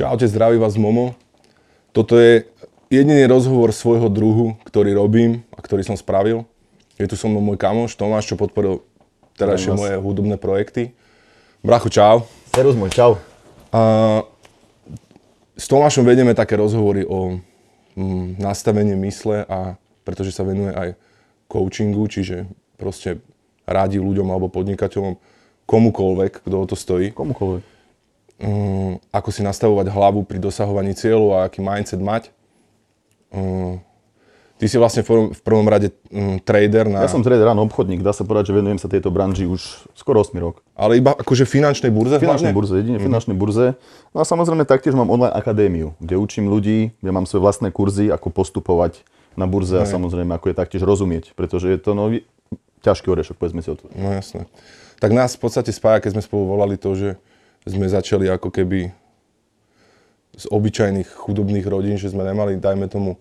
Čaute, 0.00 0.24
zdraví 0.24 0.56
vás 0.56 0.80
Momo. 0.80 1.12
Toto 1.92 2.16
je 2.16 2.48
jediný 2.88 3.28
rozhovor 3.28 3.68
svojho 3.68 4.08
druhu, 4.08 4.56
ktorý 4.64 4.96
robím 4.96 5.44
a 5.52 5.60
ktorý 5.60 5.84
som 5.84 5.92
spravil. 5.92 6.48
Je 6.96 7.04
tu 7.04 7.20
so 7.20 7.28
mnou 7.28 7.44
môj 7.44 7.60
kamoš 7.60 8.00
Tomáš, 8.00 8.32
čo 8.32 8.40
podporil 8.40 8.80
terajšie 9.36 9.76
moje 9.76 10.00
hudobné 10.00 10.40
projekty. 10.40 10.96
Brachu, 11.60 11.92
čau. 11.92 12.24
Serus 12.56 12.80
môj, 12.80 12.96
čau. 12.96 13.20
A 13.76 14.24
s 15.60 15.68
Tomášom 15.68 16.08
vedieme 16.08 16.32
také 16.32 16.56
rozhovory 16.56 17.04
o 17.04 17.36
mm, 17.92 18.40
nastavení 18.40 18.96
mysle 19.04 19.44
a 19.52 19.76
pretože 20.08 20.32
sa 20.32 20.48
venuje 20.48 20.72
aj 20.72 20.96
coachingu, 21.44 22.08
čiže 22.08 22.48
proste 22.80 23.20
radí 23.68 24.00
ľuďom 24.00 24.32
alebo 24.32 24.48
podnikateľom, 24.48 25.20
komukoľvek, 25.68 26.48
kto 26.48 26.56
o 26.56 26.64
to 26.64 26.72
stojí. 26.72 27.12
Komukoľvek. 27.12 27.79
Um, 28.40 28.96
ako 29.12 29.28
si 29.28 29.44
nastavovať 29.44 29.92
hlavu 29.92 30.24
pri 30.24 30.40
dosahovaní 30.40 30.96
cieľov 30.96 31.36
a 31.36 31.38
aký 31.44 31.60
mindset 31.60 32.00
mať. 32.00 32.32
Um, 33.28 33.84
ty 34.56 34.64
si 34.64 34.80
vlastne 34.80 35.04
v 35.04 35.40
prvom, 35.44 35.68
rade 35.68 35.92
um, 36.08 36.40
trader 36.40 36.88
na... 36.88 37.04
Ja 37.04 37.12
som 37.12 37.20
trader, 37.20 37.44
áno, 37.52 37.68
obchodník. 37.68 38.00
Dá 38.00 38.16
sa 38.16 38.24
povedať, 38.24 38.48
že 38.48 38.56
venujem 38.56 38.80
sa 38.80 38.88
tejto 38.88 39.12
branži 39.12 39.44
už 39.44 39.84
skoro 39.92 40.24
8 40.24 40.32
rok. 40.40 40.64
Ale 40.72 40.96
iba 40.96 41.12
akože 41.12 41.44
finančnej 41.44 41.92
burze? 41.92 42.16
Finančnej 42.16 42.56
burze, 42.56 42.80
jedine 42.80 42.96
mm-hmm. 42.96 43.08
finančnej 43.12 43.36
burze. 43.36 43.76
No 44.16 44.20
a 44.20 44.24
samozrejme 44.24 44.64
taktiež 44.64 44.96
mám 44.96 45.12
online 45.12 45.36
akadémiu, 45.36 45.92
kde 46.00 46.16
učím 46.16 46.48
ľudí, 46.48 46.96
kde 47.04 47.10
mám 47.12 47.28
svoje 47.28 47.44
vlastné 47.44 47.68
kurzy, 47.68 48.08
ako 48.08 48.32
postupovať 48.32 49.04
na 49.36 49.44
burze 49.44 49.76
a 49.76 49.84
samozrejme 49.84 50.32
ako 50.32 50.52
je 50.52 50.56
taktiež 50.56 50.82
rozumieť, 50.82 51.36
pretože 51.36 51.70
je 51.70 51.78
to 51.78 51.92
nový, 51.94 52.24
ťažký 52.82 53.06
orešok, 53.12 53.36
povedzme 53.36 53.60
si 53.60 53.68
o 53.70 53.76
to. 53.76 53.86
No 53.92 54.10
jasné. 54.10 54.48
Tak 55.00 55.12
nás 55.16 55.36
v 55.36 55.40
podstate 55.40 55.72
spája, 55.72 56.04
keď 56.04 56.18
sme 56.18 56.22
spolu 56.24 56.44
volali 56.50 56.76
to, 56.76 56.92
že 56.92 57.08
sme 57.68 57.86
začali 57.88 58.28
ako 58.28 58.48
keby 58.48 58.92
z 60.36 60.44
obyčajných 60.48 61.08
chudobných 61.10 61.66
rodín, 61.68 62.00
že 62.00 62.08
sme 62.08 62.24
nemali, 62.24 62.56
dajme 62.56 62.88
tomu, 62.88 63.20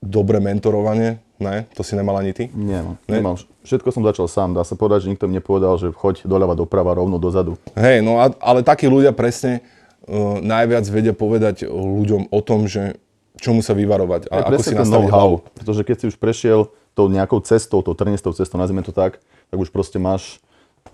dobré 0.00 0.40
mentorovanie. 0.40 1.20
Ne? 1.40 1.64
To 1.76 1.80
si 1.80 1.96
nemal 1.96 2.20
ani 2.20 2.36
ty? 2.36 2.52
Nie, 2.52 2.84
no, 2.84 3.00
ne? 3.08 3.20
nemal. 3.20 3.40
Všetko 3.64 3.88
som 3.92 4.04
začal 4.04 4.28
sám. 4.28 4.52
Dá 4.52 4.64
sa 4.64 4.76
povedať, 4.76 5.08
že 5.08 5.16
nikto 5.16 5.24
mi 5.24 5.40
nepovedal, 5.40 5.80
že 5.80 5.88
choď 5.92 6.28
doľava, 6.28 6.52
doprava, 6.52 6.92
rovno 6.92 7.16
dozadu. 7.16 7.56
Hej, 7.76 8.04
no 8.04 8.20
a, 8.20 8.32
ale 8.44 8.60
takí 8.60 8.88
ľudia 8.88 9.16
presne 9.16 9.64
uh, 10.04 10.40
najviac 10.40 10.84
vedia 10.88 11.16
povedať 11.16 11.64
ľuďom 11.68 12.28
o 12.28 12.40
tom, 12.44 12.68
že 12.68 13.00
čomu 13.40 13.64
sa 13.64 13.72
vyvarovať 13.72 14.28
a 14.28 14.52
ako 14.52 14.60
si 14.60 14.76
nastaviť 14.76 15.08
hlavu. 15.08 15.36
Pretože 15.56 15.80
keď 15.80 15.96
si 15.96 16.06
už 16.12 16.16
prešiel 16.20 16.68
tou 16.92 17.08
nejakou 17.08 17.40
cestou, 17.40 17.80
tou 17.80 17.96
trnistou 17.96 18.36
cestou, 18.36 18.60
nazvime 18.60 18.84
to 18.84 18.92
tak, 18.92 19.16
tak 19.48 19.56
už 19.56 19.72
proste 19.72 19.96
máš 19.96 20.44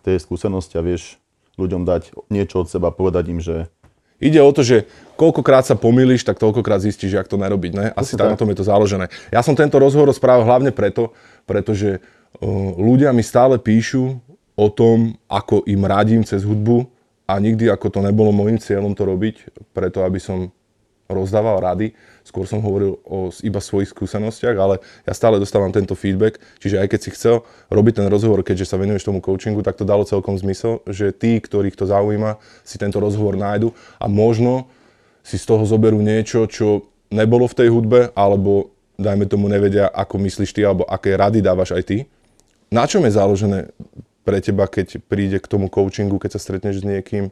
tie 0.07 0.15
skúsenosti 0.15 0.79
a 0.79 0.83
vieš 0.87 1.19
ľuďom 1.57 1.83
dať 1.89 2.13
niečo 2.29 2.65
od 2.65 2.69
seba, 2.69 2.93
povedať 2.93 3.25
im, 3.33 3.41
že... 3.41 3.69
Ide 4.17 4.41
o 4.41 4.49
to, 4.49 4.65
že 4.65 4.89
koľkokrát 5.21 5.69
sa 5.69 5.77
pomýliš, 5.77 6.25
tak 6.25 6.41
toľkokrát 6.41 6.81
zistíš, 6.81 7.21
jak 7.21 7.29
to 7.29 7.37
nerobiť. 7.37 7.73
Ne? 7.77 7.87
Asi 7.93 8.17
tak, 8.17 8.33
na 8.33 8.39
tom 8.41 8.49
je 8.49 8.57
to 8.57 8.65
založené. 8.65 9.13
Ja 9.29 9.45
som 9.45 9.53
tento 9.53 9.77
rozhovor 9.77 10.09
spravil 10.17 10.49
hlavne 10.49 10.73
preto, 10.73 11.13
pretože 11.45 12.01
uh, 12.01 12.73
ľudia 12.81 13.13
mi 13.13 13.21
stále 13.21 13.61
píšu 13.61 14.17
o 14.57 14.67
tom, 14.73 15.21
ako 15.29 15.69
im 15.69 15.85
radím 15.85 16.25
cez 16.25 16.49
hudbu 16.49 16.89
a 17.29 17.37
nikdy 17.37 17.69
ako 17.69 17.93
to 17.93 18.01
nebolo 18.01 18.33
môjim 18.33 18.57
cieľom 18.57 18.97
to 18.97 19.05
robiť, 19.05 19.53
preto 19.77 20.01
aby 20.01 20.17
som 20.17 20.49
rozdával 21.07 21.61
rady 21.61 21.93
skôr 22.27 22.43
som 22.51 22.59
hovoril 22.59 22.99
o 23.07 23.31
iba 23.47 23.63
svojich 23.63 23.95
skúsenostiach, 23.95 24.57
ale 24.59 24.83
ja 25.07 25.15
stále 25.15 25.39
dostávam 25.39 25.71
tento 25.71 25.95
feedback, 25.95 26.43
čiže 26.59 26.83
aj 26.83 26.91
keď 26.91 27.01
si 27.01 27.11
chcel 27.15 27.47
robiť 27.71 28.03
ten 28.03 28.07
rozhovor, 28.11 28.43
keďže 28.43 28.75
sa 28.75 28.77
venuješ 28.77 29.07
tomu 29.07 29.23
coachingu, 29.23 29.63
tak 29.63 29.79
to 29.79 29.87
dalo 29.87 30.03
celkom 30.03 30.35
zmysel, 30.35 30.83
že 30.91 31.15
tí, 31.15 31.39
ktorých 31.39 31.79
to 31.79 31.87
zaujíma, 31.87 32.43
si 32.67 32.83
tento 32.83 32.99
rozhovor 32.99 33.39
nájdu 33.39 33.71
a 34.03 34.11
možno 34.11 34.67
si 35.23 35.39
z 35.39 35.47
toho 35.47 35.63
zoberú 35.63 36.03
niečo, 36.03 36.51
čo 36.51 36.91
nebolo 37.15 37.47
v 37.47 37.59
tej 37.63 37.69
hudbe, 37.71 38.11
alebo 38.19 38.75
dajme 38.99 39.31
tomu 39.31 39.47
nevedia, 39.47 39.87
ako 39.87 40.19
myslíš 40.19 40.51
ty, 40.51 40.67
alebo 40.67 40.83
aké 40.83 41.15
rady 41.15 41.39
dávaš 41.39 41.79
aj 41.79 41.83
ty. 41.87 41.97
Na 42.75 42.91
čom 42.91 43.07
je 43.07 43.15
založené 43.15 43.71
pre 44.27 44.43
teba, 44.43 44.67
keď 44.67 44.99
príde 45.07 45.39
k 45.39 45.47
tomu 45.47 45.71
coachingu, 45.71 46.19
keď 46.19 46.35
sa 46.35 46.43
stretneš 46.43 46.83
s 46.83 46.85
niekým, 46.87 47.31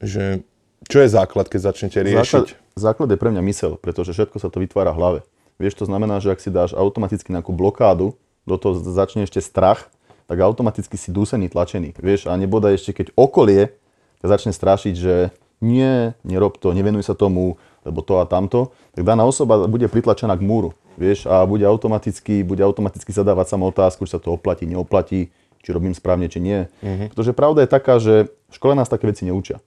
že 0.00 0.40
čo 0.88 1.04
je 1.04 1.08
základ, 1.12 1.48
keď 1.48 1.72
začnete 1.72 2.00
riešiť? 2.00 2.46
Základ, 2.52 2.65
základ 2.76 3.08
je 3.10 3.18
pre 3.18 3.32
mňa 3.32 3.42
mysel, 3.48 3.80
pretože 3.80 4.12
všetko 4.12 4.36
sa 4.36 4.52
to 4.52 4.60
vytvára 4.60 4.92
v 4.92 5.00
hlave. 5.00 5.20
Vieš, 5.56 5.80
to 5.80 5.84
znamená, 5.88 6.20
že 6.20 6.36
ak 6.36 6.40
si 6.44 6.52
dáš 6.52 6.76
automaticky 6.76 7.32
nejakú 7.32 7.56
blokádu, 7.56 8.14
do 8.46 8.54
toho 8.60 8.78
začne 8.78 9.26
ešte 9.26 9.42
strach, 9.42 9.90
tak 10.30 10.38
automaticky 10.38 10.94
si 10.94 11.10
dúsený, 11.10 11.50
tlačený. 11.50 11.98
Vieš, 11.98 12.30
a 12.30 12.36
neboda 12.38 12.70
ešte, 12.70 12.94
keď 12.94 13.10
okolie 13.18 13.74
ťa 14.22 14.26
začne 14.30 14.52
strašiť, 14.54 14.94
že 14.94 15.34
nie, 15.58 16.14
nerob 16.22 16.60
to, 16.60 16.70
nevenuj 16.70 17.08
sa 17.08 17.18
tomu, 17.18 17.58
lebo 17.82 18.04
to 18.04 18.22
a 18.22 18.28
tamto, 18.28 18.70
tak 18.94 19.02
daná 19.02 19.26
osoba 19.26 19.66
bude 19.66 19.90
pritlačená 19.90 20.36
k 20.38 20.46
múru. 20.46 20.76
Vieš, 21.00 21.26
a 21.26 21.42
bude 21.42 21.66
automaticky, 21.66 22.46
bude 22.46 22.62
automaticky 22.62 23.10
zadávať 23.10 23.56
sama 23.56 23.66
otázku, 23.66 24.06
či 24.06 24.14
sa 24.14 24.20
to 24.22 24.36
oplatí, 24.36 24.68
neoplatí, 24.68 25.34
či 25.64 25.68
robím 25.74 25.96
správne, 25.96 26.30
či 26.30 26.38
nie. 26.38 26.70
Mm-hmm. 26.84 27.10
Pretože 27.12 27.32
pravda 27.34 27.66
je 27.66 27.70
taká, 27.72 27.94
že 27.98 28.30
v 28.30 28.54
škole 28.54 28.78
nás 28.78 28.86
také 28.86 29.10
veci 29.10 29.26
neučia 29.26 29.58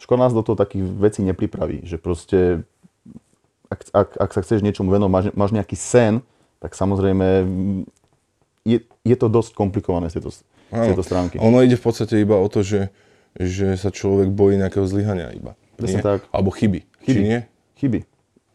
škola 0.00 0.26
nás 0.26 0.32
do 0.32 0.40
toho 0.40 0.56
takých 0.56 0.88
vecí 0.88 1.20
nepripraví, 1.20 1.84
že 1.84 2.00
proste 2.00 2.64
ak, 3.70 3.80
ak, 3.94 4.08
ak 4.18 4.30
sa 4.34 4.40
chceš 4.42 4.66
niečomu 4.66 4.90
venovať, 4.90 5.12
máš, 5.12 5.26
máš 5.36 5.52
nejaký 5.54 5.76
sen, 5.78 6.24
tak 6.58 6.74
samozrejme 6.74 7.46
je, 8.66 8.78
je 8.82 9.16
to 9.16 9.26
dosť 9.30 9.54
komplikované 9.54 10.10
z 10.10 10.18
tejto, 10.18 10.30
z 10.34 10.40
tejto 10.72 11.04
stránky. 11.06 11.38
Ono 11.38 11.62
ide 11.62 11.78
v 11.78 11.84
podstate 11.84 12.18
iba 12.18 12.36
o 12.36 12.48
to, 12.50 12.66
že, 12.66 12.90
že 13.38 13.78
sa 13.78 13.94
človek 13.94 14.28
bojí 14.34 14.58
nejakého 14.58 14.84
zlyhania 14.84 15.30
iba. 15.32 15.54
Presne 15.78 16.02
tak. 16.02 16.26
Alebo 16.34 16.50
chyby. 16.52 16.84
chyby. 17.06 17.20
Či 17.20 17.24
nie? 17.24 17.40
Chyby. 17.80 18.00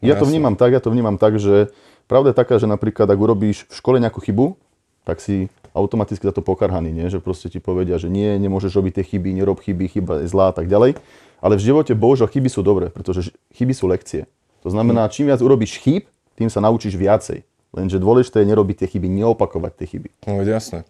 Ja 0.04 0.14
no, 0.14 0.22
to 0.22 0.26
vnímam 0.28 0.54
tak, 0.54 0.76
ja 0.76 0.82
to 0.84 0.92
vnímam 0.92 1.16
tak, 1.16 1.40
že 1.40 1.72
pravda 2.06 2.30
je 2.30 2.36
taká, 2.36 2.60
že 2.60 2.68
napríklad 2.68 3.08
ak 3.08 3.18
urobíš 3.18 3.66
v 3.66 3.74
škole 3.74 3.96
nejakú 3.98 4.22
chybu, 4.22 4.54
tak 5.02 5.18
si 5.18 5.50
automaticky 5.76 6.24
za 6.24 6.32
to 6.32 6.40
pokarhaný, 6.40 6.92
nie? 6.92 7.06
že 7.12 7.20
proste 7.20 7.52
ti 7.52 7.60
povedia, 7.60 8.00
že 8.00 8.08
nie, 8.08 8.40
nemôžeš 8.40 8.72
robiť 8.76 9.00
tie 9.00 9.04
chyby, 9.16 9.36
nerob 9.36 9.60
chyby, 9.60 9.92
chyba 9.92 10.24
je 10.24 10.30
zlá 10.32 10.52
a 10.52 10.54
tak 10.56 10.72
ďalej. 10.72 10.96
Ale 11.40 11.60
v 11.60 11.64
živote 11.68 11.92
bohužiaľ 11.92 12.32
chyby 12.32 12.48
sú 12.48 12.64
dobré, 12.64 12.88
pretože 12.88 13.32
chyby 13.54 13.74
sú 13.76 13.86
lekcie. 13.86 14.24
To 14.64 14.72
znamená, 14.72 15.06
hm. 15.06 15.12
čím 15.12 15.26
viac 15.30 15.40
urobíš 15.40 15.78
chyb, 15.78 16.08
tým 16.36 16.48
sa 16.52 16.60
naučíš 16.60 16.96
viacej. 16.96 17.44
Lenže 17.76 18.00
dôležité 18.00 18.40
je 18.40 18.48
nerobiť 18.48 18.84
tie 18.84 18.88
chyby, 18.96 19.08
neopakovať 19.10 19.72
tie 19.76 19.86
chyby. 19.96 20.08
No 20.24 20.40
jasné. 20.44 20.88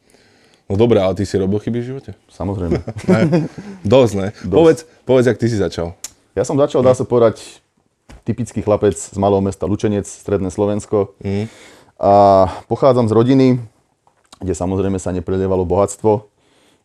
No 0.67 0.75
dobré, 0.75 0.99
ale 0.99 1.15
ty 1.15 1.23
si 1.23 1.39
robil 1.39 1.63
chyby 1.63 1.79
v 1.79 1.87
živote? 1.95 2.11
Samozrejme. 2.31 2.79
ne, 3.11 3.47
dosť, 3.87 4.13
ne? 4.19 4.29
Dosť. 4.43 4.51
Povedz, 4.51 4.81
povedz, 5.07 5.27
jak 5.31 5.39
ty 5.39 5.47
si 5.47 5.59
začal. 5.59 5.95
Ja 6.35 6.43
som 6.43 6.59
začal, 6.59 6.83
dá 6.83 6.91
sa 6.95 7.07
povedať, 7.07 7.63
typický 8.27 8.67
chlapec 8.67 8.99
z 8.99 9.17
malého 9.17 9.39
mesta 9.39 9.71
Lučenec, 9.71 10.07
stredné 10.07 10.51
Slovensko. 10.51 11.15
Mm. 11.23 11.47
A 12.03 12.13
pochádzam 12.67 13.07
z 13.07 13.15
rodiny, 13.15 13.47
kde 14.43 14.53
samozrejme 14.53 14.99
sa 14.99 15.15
neprelievalo 15.15 15.63
bohatstvo. 15.63 16.27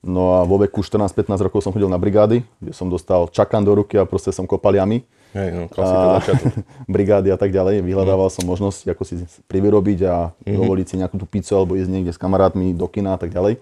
No 0.01 0.41
a 0.41 0.50
vo 0.50 0.57
veku 0.57 0.81
14-15 0.81 1.45
rokov 1.45 1.62
som 1.62 1.69
chodil 1.69 1.85
na 1.85 2.01
brigády, 2.01 2.41
kde 2.57 2.73
som 2.73 2.89
dostal 2.89 3.29
čakan 3.29 3.62
do 3.62 3.78
ruky 3.78 4.01
a 4.01 4.09
proste 4.09 4.34
som 4.34 4.50
kopal 4.50 4.73
jamy. 4.73 5.06
Hej, 5.38 5.50
no, 5.53 5.63
a, 5.78 6.19
brigády 6.97 7.29
a 7.29 7.38
tak 7.38 7.53
ďalej. 7.53 7.85
Vyhľadával 7.85 8.28
mm. 8.28 8.35
som 8.35 8.44
možnosť, 8.50 8.97
ako 8.97 9.03
si 9.06 9.22
privyrobiť 9.45 10.00
a 10.09 10.34
mm-hmm. 10.34 10.57
dovoliť 10.57 10.85
si 10.89 10.95
nejakú 10.97 11.22
tú 11.22 11.29
pizzu 11.29 11.53
alebo 11.53 11.78
ísť 11.78 11.88
niekde 11.94 12.12
s 12.12 12.19
kamarátmi 12.19 12.73
do 12.73 12.89
kina 12.89 13.13
a 13.13 13.19
tak 13.22 13.29
ďalej. 13.29 13.62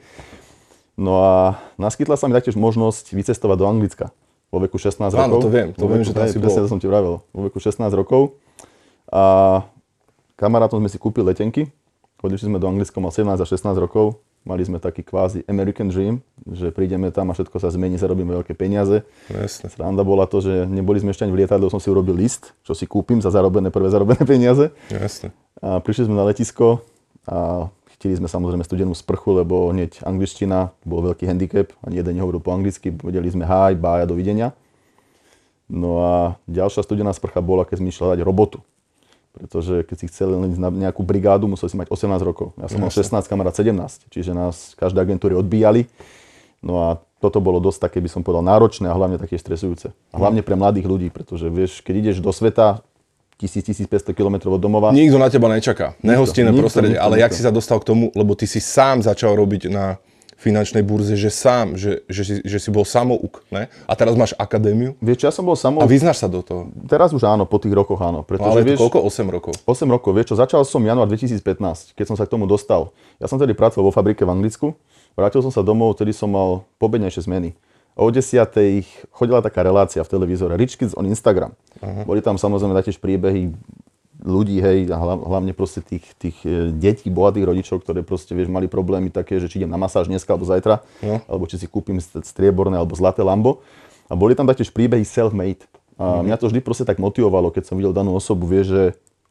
No 0.95 1.19
a 1.19 1.59
naskytla 1.75 2.15
sa 2.15 2.31
mi 2.31 2.33
taktiež 2.33 2.55
možnosť 2.55 3.11
vycestovať 3.11 3.57
do 3.59 3.67
Anglicka 3.67 4.15
vo 4.47 4.63
veku 4.63 4.79
16 4.79 5.11
Áno, 5.11 5.43
rokov. 5.43 5.43
to 5.43 5.49
viem, 5.51 5.67
to 5.75 5.85
viem, 5.91 6.03
že 6.07 6.15
tam 6.15 6.25
si 6.25 6.39
to 6.39 6.71
som 6.71 6.79
ti 6.79 6.87
vravel. 6.87 7.19
Vo 7.35 7.41
veku 7.51 7.59
16 7.59 7.83
rokov. 7.93 8.39
A 9.11 9.61
kamarátom 10.39 10.79
sme 10.79 10.89
si 10.89 10.95
kúpili 10.95 11.27
letenky. 11.27 11.67
Odišli 12.23 12.47
sme 12.47 12.63
do 12.63 12.67
Anglicka, 12.71 12.97
mal 13.03 13.11
17 13.11 13.27
a 13.27 13.45
16 13.45 13.75
rokov 13.75 14.23
Mali 14.47 14.63
sme 14.63 14.79
taký 14.79 15.03
kvázi 15.03 15.43
American 15.45 15.91
Dream, 15.91 16.23
že 16.47 16.71
prídeme 16.71 17.11
tam 17.11 17.29
a 17.29 17.35
všetko 17.35 17.59
sa 17.59 17.69
zmení, 17.69 17.99
zarobíme 17.99 18.31
veľké 18.39 18.55
peniaze. 18.55 19.03
Jasne. 19.27 19.67
Sranda 19.67 20.01
bola 20.07 20.25
to, 20.25 20.39
že 20.39 20.65
neboli 20.65 20.97
sme 21.03 21.11
ešte 21.11 21.27
ani 21.27 21.35
v 21.35 21.43
lietadle, 21.43 21.67
som 21.67 21.77
si 21.77 21.91
urobil 21.91 22.15
list, 22.15 22.55
čo 22.63 22.71
si 22.71 22.87
kúpim 22.87 23.19
za 23.19 23.29
zarobené, 23.29 23.67
prvé 23.69 23.91
zarobené 23.91 24.23
peniaze. 24.23 24.71
Jasne. 24.87 25.35
A 25.59 25.83
prišli 25.83 26.07
sme 26.07 26.15
na 26.15 26.23
letisko 26.23 26.81
a 27.27 27.67
Chteli 27.99 28.15
sme 28.15 28.31
samozrejme 28.31 28.63
studenú 28.63 28.95
sprchu, 28.95 29.43
lebo 29.43 29.75
hneď 29.75 30.07
angličtina 30.07 30.71
bol 30.87 31.03
veľký 31.03 31.27
handicap, 31.27 31.75
ani 31.83 31.99
jeden 31.99 32.15
nehovoril 32.15 32.39
po 32.39 32.55
anglicky, 32.55 32.95
vedeli 32.95 33.27
sme 33.27 33.43
hi, 33.43 33.75
bye 33.75 33.99
a 33.99 34.07
dovidenia. 34.07 34.55
No 35.67 35.99
a 35.99 36.39
ďalšia 36.47 36.87
studená 36.87 37.11
sprcha 37.11 37.43
bola, 37.43 37.67
keď 37.67 37.83
sme 37.83 37.91
išli 37.91 38.07
hľadať 38.07 38.23
robotu 38.23 38.63
pretože 39.39 39.87
keď 39.87 39.97
si 40.03 40.05
chcel 40.11 40.35
ísť 40.35 40.59
na 40.59 40.67
nejakú 40.67 40.99
brigádu, 40.99 41.47
musel 41.47 41.71
si 41.71 41.79
mať 41.79 41.87
18 41.87 42.19
rokov. 42.27 42.51
Ja 42.59 42.67
som 42.67 42.83
mal 42.83 42.91
16, 42.91 43.23
kamarát 43.31 43.55
17, 43.55 44.11
čiže 44.11 44.35
nás 44.35 44.75
každé 44.75 44.99
agentúry 44.99 45.31
odbíjali. 45.39 45.87
No 46.59 46.83
a 46.83 46.87
toto 47.23 47.39
bolo 47.39 47.63
dosť 47.63 47.87
také, 47.87 48.03
by 48.03 48.11
som 48.11 48.21
povedal, 48.21 48.43
náročné 48.43 48.91
a 48.91 48.95
hlavne 48.95 49.15
také 49.15 49.39
stresujúce. 49.39 49.95
A 50.11 50.15
hlavne 50.19 50.43
pre 50.43 50.59
mladých 50.59 50.91
ľudí, 50.91 51.07
pretože 51.07 51.47
vieš, 51.47 51.79
keď 51.79 52.11
ideš 52.11 52.17
do 52.19 52.35
sveta 52.35 52.83
1000-1500 53.39 54.11
km 54.11 54.51
od 54.51 54.59
domova. 54.59 54.91
Nikto 54.91 55.15
na 55.15 55.31
teba 55.31 55.47
nečaká. 55.47 55.95
Nehostinné 56.03 56.51
prostredie, 56.51 56.99
nikto, 56.99 57.07
ale 57.07 57.15
nikto. 57.15 57.23
jak 57.23 57.31
si 57.31 57.41
sa 57.47 57.51
dostal 57.55 57.79
k 57.79 57.87
tomu, 57.87 58.11
lebo 58.11 58.35
ty 58.35 58.43
si 58.43 58.59
sám 58.59 58.99
začal 58.99 59.39
robiť 59.39 59.71
na 59.71 59.95
finančnej 60.39 60.79
burze, 60.87 61.19
že 61.19 61.27
sám, 61.27 61.75
že, 61.75 62.07
že, 62.07 62.23
si, 62.23 62.33
že 62.47 62.57
si 62.63 62.69
bol 62.71 62.87
samouk, 62.87 63.43
ne? 63.51 63.67
A 63.83 63.93
teraz 63.93 64.15
máš 64.15 64.31
akadémiu 64.39 64.95
Vieš, 65.03 65.27
ja 65.27 65.31
som 65.35 65.43
bol 65.43 65.53
a 65.53 65.59
samo... 65.59 65.83
vyznáš 65.83 66.23
sa 66.23 66.31
do 66.31 66.39
toho. 66.39 66.71
Teraz 66.87 67.11
už 67.11 67.27
áno, 67.27 67.43
po 67.43 67.59
tých 67.59 67.75
rokoch 67.75 67.99
áno. 67.99 68.23
No, 68.23 68.27
Pretože, 68.27 68.55
ale 68.55 68.63
vieš, 68.63 68.79
koľko? 68.79 69.03
8 69.03 69.35
rokov. 69.35 69.53
8 69.67 69.83
rokov, 69.91 70.11
vieš 70.15 70.31
čo, 70.31 70.35
začal 70.39 70.63
som 70.63 70.79
január 70.79 71.11
2015, 71.11 71.91
keď 71.91 72.05
som 72.07 72.15
sa 72.15 72.23
k 72.23 72.31
tomu 72.31 72.47
dostal. 72.47 72.95
Ja 73.19 73.27
som 73.27 73.35
tedy 73.35 73.51
pracoval 73.51 73.91
vo 73.91 73.93
fabrike 73.93 74.23
v 74.23 74.31
Anglicku, 74.31 74.79
vrátil 75.19 75.43
som 75.43 75.51
sa 75.51 75.59
domov, 75.59 75.99
tedy 75.99 76.15
som 76.15 76.31
mal 76.31 76.63
pobednejšie 76.79 77.27
zmeny. 77.27 77.51
O 77.99 78.07
10. 78.07 78.47
chodila 79.11 79.43
taká 79.43 79.59
relácia 79.59 79.99
v 79.99 80.07
televízore, 80.07 80.55
Rich 80.55 80.79
Kids 80.79 80.95
on 80.95 81.03
Instagram. 81.03 81.51
Uh-huh. 81.83 82.07
Boli 82.07 82.23
tam 82.23 82.39
samozrejme 82.39 82.71
taktiež 82.71 82.95
príbehy 82.95 83.51
ľudí, 84.19 84.57
hej, 84.57 84.87
a 84.87 84.97
hla- 84.97 85.23
hlavne 85.25 85.51
proste 85.51 85.79
tých, 85.79 86.03
tých 86.13 86.37
e, 86.41 86.69
detí, 86.69 87.07
bohatých 87.07 87.45
rodičov, 87.45 87.77
ktoré 87.79 88.01
proste, 88.01 88.31
vieš, 88.31 88.47
mali 88.47 88.65
problémy 88.65 89.07
také, 89.07 89.37
že 89.37 89.47
či 89.47 89.57
idem 89.57 89.67
na 89.67 89.77
masáž 89.77 90.05
dneska 90.05 90.27
alebo 90.27 90.43
zajtra, 90.43 90.83
No. 90.99 91.23
alebo 91.23 91.43
či 91.45 91.55
si 91.55 91.65
kúpim 91.65 91.97
st- 91.97 92.21
strieborné 92.21 92.75
alebo 92.75 92.93
zlaté 92.93 93.21
Lambo. 93.21 93.63
A 94.05 94.13
boli 94.13 94.33
tam 94.33 94.43
taktiež 94.43 94.69
príbehy 94.69 95.03
self-made. 95.03 95.63
A 95.95 96.19
mňa 96.21 96.35
to 96.35 96.47
vždy 96.47 96.59
proste 96.59 96.83
tak 96.83 96.95
motivovalo, 96.95 97.47
keď 97.49 97.63
som 97.65 97.75
videl 97.75 97.91
danú 97.91 98.11
osobu, 98.11 98.43
vieš, 98.43 98.67
že 98.67 98.83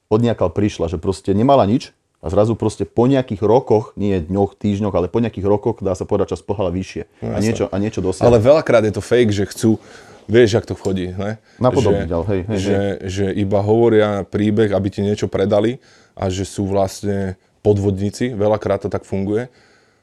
odniakal 0.06 0.48
prišla, 0.48 0.86
že 0.86 0.96
proste 0.96 1.32
nemala 1.32 1.64
nič 1.64 1.92
a 2.18 2.28
zrazu 2.28 2.52
proste 2.52 2.82
po 2.82 3.04
nejakých 3.04 3.40
rokoch, 3.40 3.92
nie 3.94 4.18
dňoch, 4.18 4.52
týždňoch, 4.54 4.90
ale 4.90 5.06
po 5.06 5.18
nejakých 5.18 5.44
rokoch, 5.44 5.78
dá 5.78 5.92
sa 5.92 6.02
povedať, 6.02 6.32
čas 6.32 6.40
pohala 6.40 6.68
vyššie 6.68 7.02
a 7.22 7.24
jasné. 7.30 7.40
niečo, 7.42 7.64
a 7.66 7.76
niečo 7.76 8.00
dosiahla. 8.00 8.26
Ale 8.26 8.38
veľakrát 8.38 8.82
je 8.82 8.92
to 8.92 9.00
fake, 9.00 9.30
že 9.30 9.44
chcú, 9.46 9.78
vieš, 10.28 10.60
jak 10.60 10.66
to 10.68 10.76
chodí, 10.76 11.10
ne? 11.16 11.40
Napodobniť, 11.58 12.08
že, 12.08 12.16
hej, 12.28 12.40
hej, 12.44 12.58
že, 12.60 12.80
že 13.08 13.26
iba 13.32 13.64
hovoria 13.64 14.22
príbeh, 14.28 14.70
aby 14.70 14.88
ti 14.92 15.00
niečo 15.00 15.26
predali 15.26 15.80
a 16.12 16.28
že 16.28 16.44
sú 16.44 16.68
vlastne 16.68 17.40
podvodníci, 17.64 18.36
veľakrát 18.36 18.86
to 18.86 18.92
tak 18.92 19.08
funguje. 19.08 19.48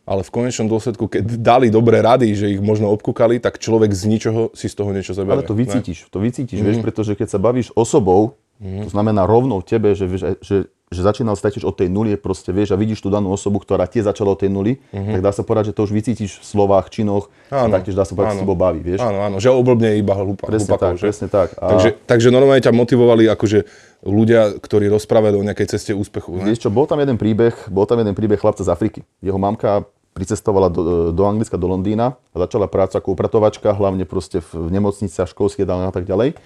Ale 0.05 0.21
v 0.21 0.29
konečnom 0.29 0.69
dôsledku, 0.69 1.09
keď 1.09 1.41
dali 1.41 1.73
dobré 1.73 1.97
rady, 1.97 2.37
že 2.37 2.53
ich 2.53 2.61
možno 2.61 2.93
obkúkali, 2.93 3.41
tak 3.41 3.57
človek 3.57 3.89
z 3.89 4.03
ničoho 4.05 4.53
si 4.53 4.69
z 4.69 4.77
toho 4.77 4.93
niečo 4.93 5.17
zoberie. 5.17 5.41
Ale 5.41 5.49
to 5.49 5.57
ne? 5.57 5.65
vycítiš, 5.65 6.05
to 6.13 6.21
vycítiš, 6.21 6.61
vieš, 6.61 6.77
pretože 6.85 7.17
keď 7.17 7.27
sa 7.33 7.39
bavíš 7.41 7.73
osobou, 7.73 8.37
to 8.61 8.89
znamená 8.93 9.25
rovnou 9.25 9.65
tebe, 9.65 9.97
že, 9.97 10.05
vieš, 10.05 10.37
že, 10.45 10.69
že 10.93 11.01
začínal 11.01 11.33
si 11.33 11.41
taktiež 11.41 11.65
od 11.65 11.73
tej 11.73 11.89
nuly, 11.89 12.13
proste 12.13 12.53
vieš 12.53 12.71
a 12.71 12.77
vidíš 12.77 13.01
tú 13.01 13.09
danú 13.09 13.33
osobu, 13.33 13.57
ktorá 13.57 13.89
tie 13.89 14.05
začala 14.05 14.37
od 14.37 14.39
tej 14.39 14.53
nuly, 14.53 14.77
tak 14.93 15.21
dá 15.25 15.33
sa 15.33 15.41
povedať, 15.41 15.73
že 15.73 15.73
to 15.73 15.81
už 15.89 15.91
vycítiš 15.91 16.37
v 16.39 16.45
slovách, 16.45 16.93
činoch 16.93 17.33
a 17.49 17.65
Áno, 17.65 17.73
taktiež 17.73 17.97
dá 17.97 18.05
sa 18.05 18.13
povedať, 18.13 18.37
že 18.37 18.37
s 18.37 18.43
tebou 18.45 18.53
baví, 18.53 18.85
vieš. 18.85 19.01
Áno, 19.01 19.19
áno, 19.25 19.35
že 19.41 19.49
oblbne 19.49 19.97
iba 19.97 20.13
hlupa, 20.13 20.45
Presne 20.45 20.77
hlupakov, 20.77 20.85
tak, 20.85 20.93
že? 21.01 21.03
presne 21.09 21.27
tak. 21.27 21.49
A 21.57 21.65
Takže, 21.73 21.89
takže 22.05 22.27
normálne 22.29 22.61
ťa 22.61 22.69
motivovali 22.69 23.25
akože 23.33 23.59
ľudia, 24.05 24.61
ktorí 24.61 24.85
rozprávajú 24.93 25.41
o 25.41 25.47
nejakej 25.49 25.67
ceste 25.73 25.91
úspechu. 25.97 26.37
Ne? 26.37 26.53
Vieš 26.53 26.65
čo, 26.65 26.69
bol 26.69 26.85
tam 26.85 27.01
jeden 27.01 27.17
príbeh, 27.17 27.57
bol 27.73 27.89
tam 27.89 27.97
jeden 28.05 28.13
príbeh 28.13 28.37
chlapca 28.37 28.61
z 28.61 28.69
Afriky. 28.69 29.01
Jeho 29.25 29.41
mamka 29.41 29.89
pricestovala 30.15 30.71
do, 30.71 31.11
do 31.11 31.23
Anglicka, 31.27 31.59
do 31.59 31.67
Londýna 31.67 32.15
a 32.31 32.35
začala 32.47 32.71
prácu 32.71 32.95
ako 32.95 33.19
upratovačka, 33.19 33.75
hlavne 33.75 34.07
proste 34.07 34.39
v, 34.39 34.71
v 34.71 34.79
nemocniciach, 34.79 35.27
školských 35.27 35.67
jedálniach 35.67 35.91
a 35.91 35.95
tak 35.97 36.07
ďalej. 36.07 36.39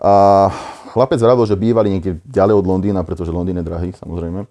A 0.00 0.48
chlapec 0.90 1.20
vravil, 1.20 1.44
že 1.44 1.60
bývali 1.60 1.92
niekde 1.92 2.18
ďalej 2.24 2.54
od 2.60 2.66
Londýna, 2.66 3.04
pretože 3.04 3.30
Londýn 3.30 3.60
je 3.60 3.68
drahý, 3.68 3.90
samozrejme. 3.94 4.48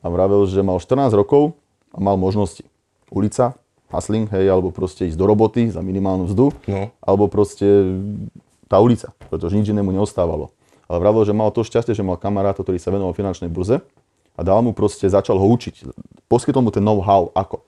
A 0.00 0.06
vravil, 0.10 0.44
že 0.50 0.60
mal 0.66 0.82
14 0.82 1.14
rokov 1.14 1.54
a 1.94 1.98
mal 2.02 2.18
možnosti. 2.18 2.66
Ulica, 3.10 3.54
hustling, 3.90 4.30
hej, 4.30 4.50
alebo 4.50 4.70
proste 4.70 5.06
ísť 5.06 5.18
do 5.18 5.26
roboty 5.26 5.70
za 5.70 5.82
minimálnu 5.82 6.30
mzdu, 6.30 6.54
No. 6.70 6.94
alebo 7.02 7.26
proste 7.26 7.66
tá 8.70 8.78
ulica, 8.78 9.10
pretože 9.30 9.58
nič 9.58 9.66
inému 9.70 9.90
neostávalo. 9.90 10.54
Ale 10.86 10.98
vravil, 11.02 11.22
že 11.26 11.34
mal 11.34 11.50
to 11.50 11.66
šťastie, 11.66 11.94
že 11.94 12.06
mal 12.06 12.18
kamaráta, 12.18 12.62
ktorý 12.62 12.78
sa 12.78 12.94
venoval 12.94 13.14
finančnej 13.14 13.50
burze 13.50 13.82
a 14.34 14.40
dal 14.46 14.62
mu 14.62 14.70
proste, 14.74 15.06
začal 15.10 15.38
ho 15.38 15.46
učiť. 15.54 15.90
Poskytol 16.30 16.62
mu 16.62 16.70
ten 16.70 16.82
know-how, 16.82 17.34
ako. 17.34 17.66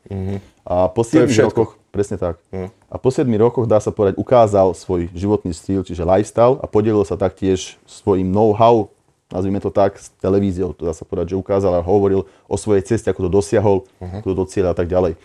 A 0.62 0.86
po 0.86 1.02
7 1.02 1.26
všetko. 1.26 1.50
rokoch, 1.50 1.70
presne 1.90 2.16
tak. 2.18 2.38
Mhm. 2.54 2.70
A 2.86 2.96
po 2.98 3.10
7 3.10 3.26
rokoch, 3.38 3.66
dá 3.66 3.82
sa 3.82 3.90
povedať, 3.90 4.18
ukázal 4.18 4.74
svoj 4.78 5.10
životný 5.10 5.50
štýl, 5.50 5.82
čiže 5.82 6.06
lifestyle 6.06 6.58
a 6.62 6.66
podelil 6.70 7.02
sa 7.02 7.18
taktiež 7.18 7.76
svojim 7.84 8.30
know-how, 8.30 8.86
nazvime 9.32 9.58
to 9.58 9.72
tak, 9.72 9.98
s 9.98 10.12
televíziou. 10.22 10.76
To 10.76 10.86
dá 10.86 10.94
sa 10.94 11.02
povedať, 11.08 11.34
že 11.34 11.40
ukázal 11.40 11.72
a 11.74 11.82
hovoril 11.82 12.28
o 12.46 12.56
svojej 12.60 12.84
ceste, 12.86 13.10
ako 13.10 13.26
to 13.26 13.30
dosiahol, 13.32 13.88
ako 13.98 14.26
to 14.30 14.36
dociel 14.44 14.66
a 14.70 14.76
tak 14.76 14.86
ďalej. 14.86 15.18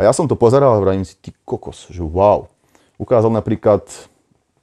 A 0.00 0.08
ja 0.08 0.16
som 0.16 0.24
to 0.24 0.34
pozeral 0.34 0.74
a 0.74 0.80
vravím 0.80 1.04
si, 1.04 1.12
ty 1.20 1.30
kokos, 1.44 1.92
že 1.92 2.00
wow. 2.00 2.48
Ukázal 2.96 3.30
napríklad 3.36 3.84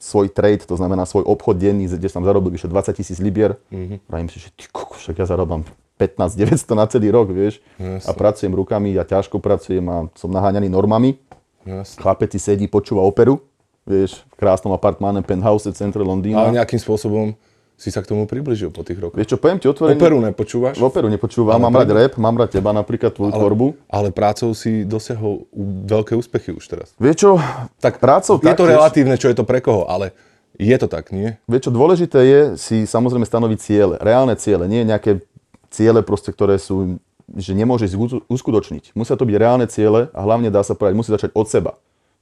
svoj 0.01 0.29
trade, 0.33 0.65
to 0.65 0.77
znamená 0.77 1.06
svoj 1.06 1.25
obchod 1.25 1.57
denný, 1.57 1.89
kde 1.89 2.09
som 2.09 2.25
zarobil 2.25 2.53
vyše 2.53 2.69
20 2.69 2.97
tisíc 2.97 3.18
libier. 3.21 3.57
Mm-hmm. 3.69 3.97
Vravím 4.09 4.29
si, 4.33 4.41
že 4.41 4.50
ty 4.53 4.65
kokos, 4.69 5.01
však 5.06 5.21
ja 5.21 5.25
zarobám 5.29 5.65
15 5.97 6.38
900 6.38 6.73
na 6.73 6.85
celý 6.85 7.09
rok, 7.09 7.27
vieš. 7.27 7.57
Jasne. 7.75 8.05
A 8.05 8.11
pracujem 8.11 8.53
rukami, 8.53 8.94
ja 8.94 9.03
ťažko 9.03 9.38
pracujem 9.38 9.81
a 9.83 10.09
som 10.13 10.29
naháňaný 10.29 10.67
normami. 10.67 11.17
Jasne. 11.61 11.97
Chlapec 11.97 12.29
si 12.29 12.39
sedí, 12.39 12.65
počúva 12.65 13.01
operu, 13.01 13.41
vieš, 13.83 14.21
v 14.27 14.35
krásnom 14.38 14.71
apartmáne, 14.71 15.19
penthouse 15.19 15.65
v 15.65 15.75
centre 15.75 15.99
Londýna. 15.99 16.45
Ale 16.45 16.55
nejakým 16.55 16.77
spôsobom 16.77 17.33
si 17.73 17.89
sa 17.89 18.01
k 18.01 18.09
tomu 18.09 18.25
približil 18.25 18.69
po 18.69 18.81
tých 18.81 18.97
rokoch. 18.97 19.13
Vieš 19.13 19.33
čo, 19.33 19.38
poviem 19.38 19.57
ti 19.57 19.65
otvorene, 19.65 19.94
Operu 19.95 20.17
nepočúvaš, 20.19 20.81
operu 20.81 21.07
nepočúvam, 21.07 21.61
mám 21.61 21.73
rád 21.75 21.94
rap, 21.94 22.13
mám 22.17 22.33
rád 22.35 22.50
teba 22.50 22.73
napríklad, 22.73 23.13
tvoju 23.13 23.29
tvorbu. 23.31 23.67
ale 23.85 24.09
prácou 24.09 24.50
si 24.51 24.81
dosiahol 24.81 25.45
veľké 25.85 26.13
úspechy 26.13 26.50
už 26.51 26.65
teraz. 26.65 26.89
Vieš 26.97 27.15
čo, 27.19 27.29
Tak 27.77 28.01
prácou 28.01 28.38
je 28.38 28.50
to 28.50 28.50
taktiež- 28.55 28.73
relatívne, 28.73 29.13
čo 29.13 29.29
je 29.29 29.35
to 29.35 29.45
pre 29.45 29.61
koho, 29.61 29.85
ale 29.85 30.09
je 30.57 30.73
to 30.73 30.89
tak, 30.89 31.13
nie? 31.13 31.38
Vieš 31.45 31.69
čo, 31.69 31.71
dôležité 31.71 32.19
je 32.19 32.41
si 32.57 32.77
samozrejme 32.81 33.21
stanoviť 33.23 33.59
ciele, 33.61 33.95
reálne 34.01 34.33
ciele, 34.33 34.65
nie 34.65 34.81
nejaké 34.81 35.21
ciele 35.69 36.01
proste, 36.03 36.31
ktoré 36.31 36.57
sú, 36.57 36.99
že 37.35 37.51
nemôžeš 37.51 37.95
uskutočniť. 38.27 38.95
Musia 38.95 39.19
to 39.19 39.27
byť 39.27 39.35
reálne 39.35 39.65
ciele 39.67 40.07
a 40.15 40.19
hlavne 40.23 40.51
dá 40.51 40.63
sa 40.63 40.73
povedať, 40.73 40.95
musí 40.95 41.11
začať 41.11 41.31
od 41.35 41.47
seba. 41.47 41.71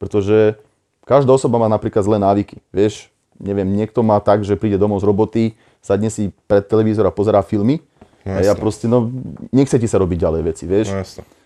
Pretože 0.02 0.60
každá 1.06 1.32
osoba 1.32 1.62
má 1.62 1.70
napríklad 1.70 2.04
zlé 2.04 2.18
návyky. 2.18 2.60
Vieš, 2.74 3.14
neviem, 3.38 3.68
niekto 3.68 4.02
má 4.02 4.18
tak, 4.20 4.42
že 4.44 4.58
príde 4.60 4.80
domov 4.80 5.04
z 5.04 5.08
roboty, 5.08 5.44
sadne 5.80 6.10
si 6.10 6.34
pred 6.50 6.66
televízor 6.66 7.06
a 7.06 7.14
pozerá 7.14 7.46
filmy 7.46 7.84
a 8.26 8.42
ja 8.42 8.58
proste, 8.58 8.90
no, 8.90 9.14
nechce 9.54 9.78
ti 9.78 9.86
sa 9.86 10.02
robiť 10.02 10.18
ďalej 10.18 10.42
veci, 10.50 10.66
vieš. 10.66 10.90
No. 10.90 11.06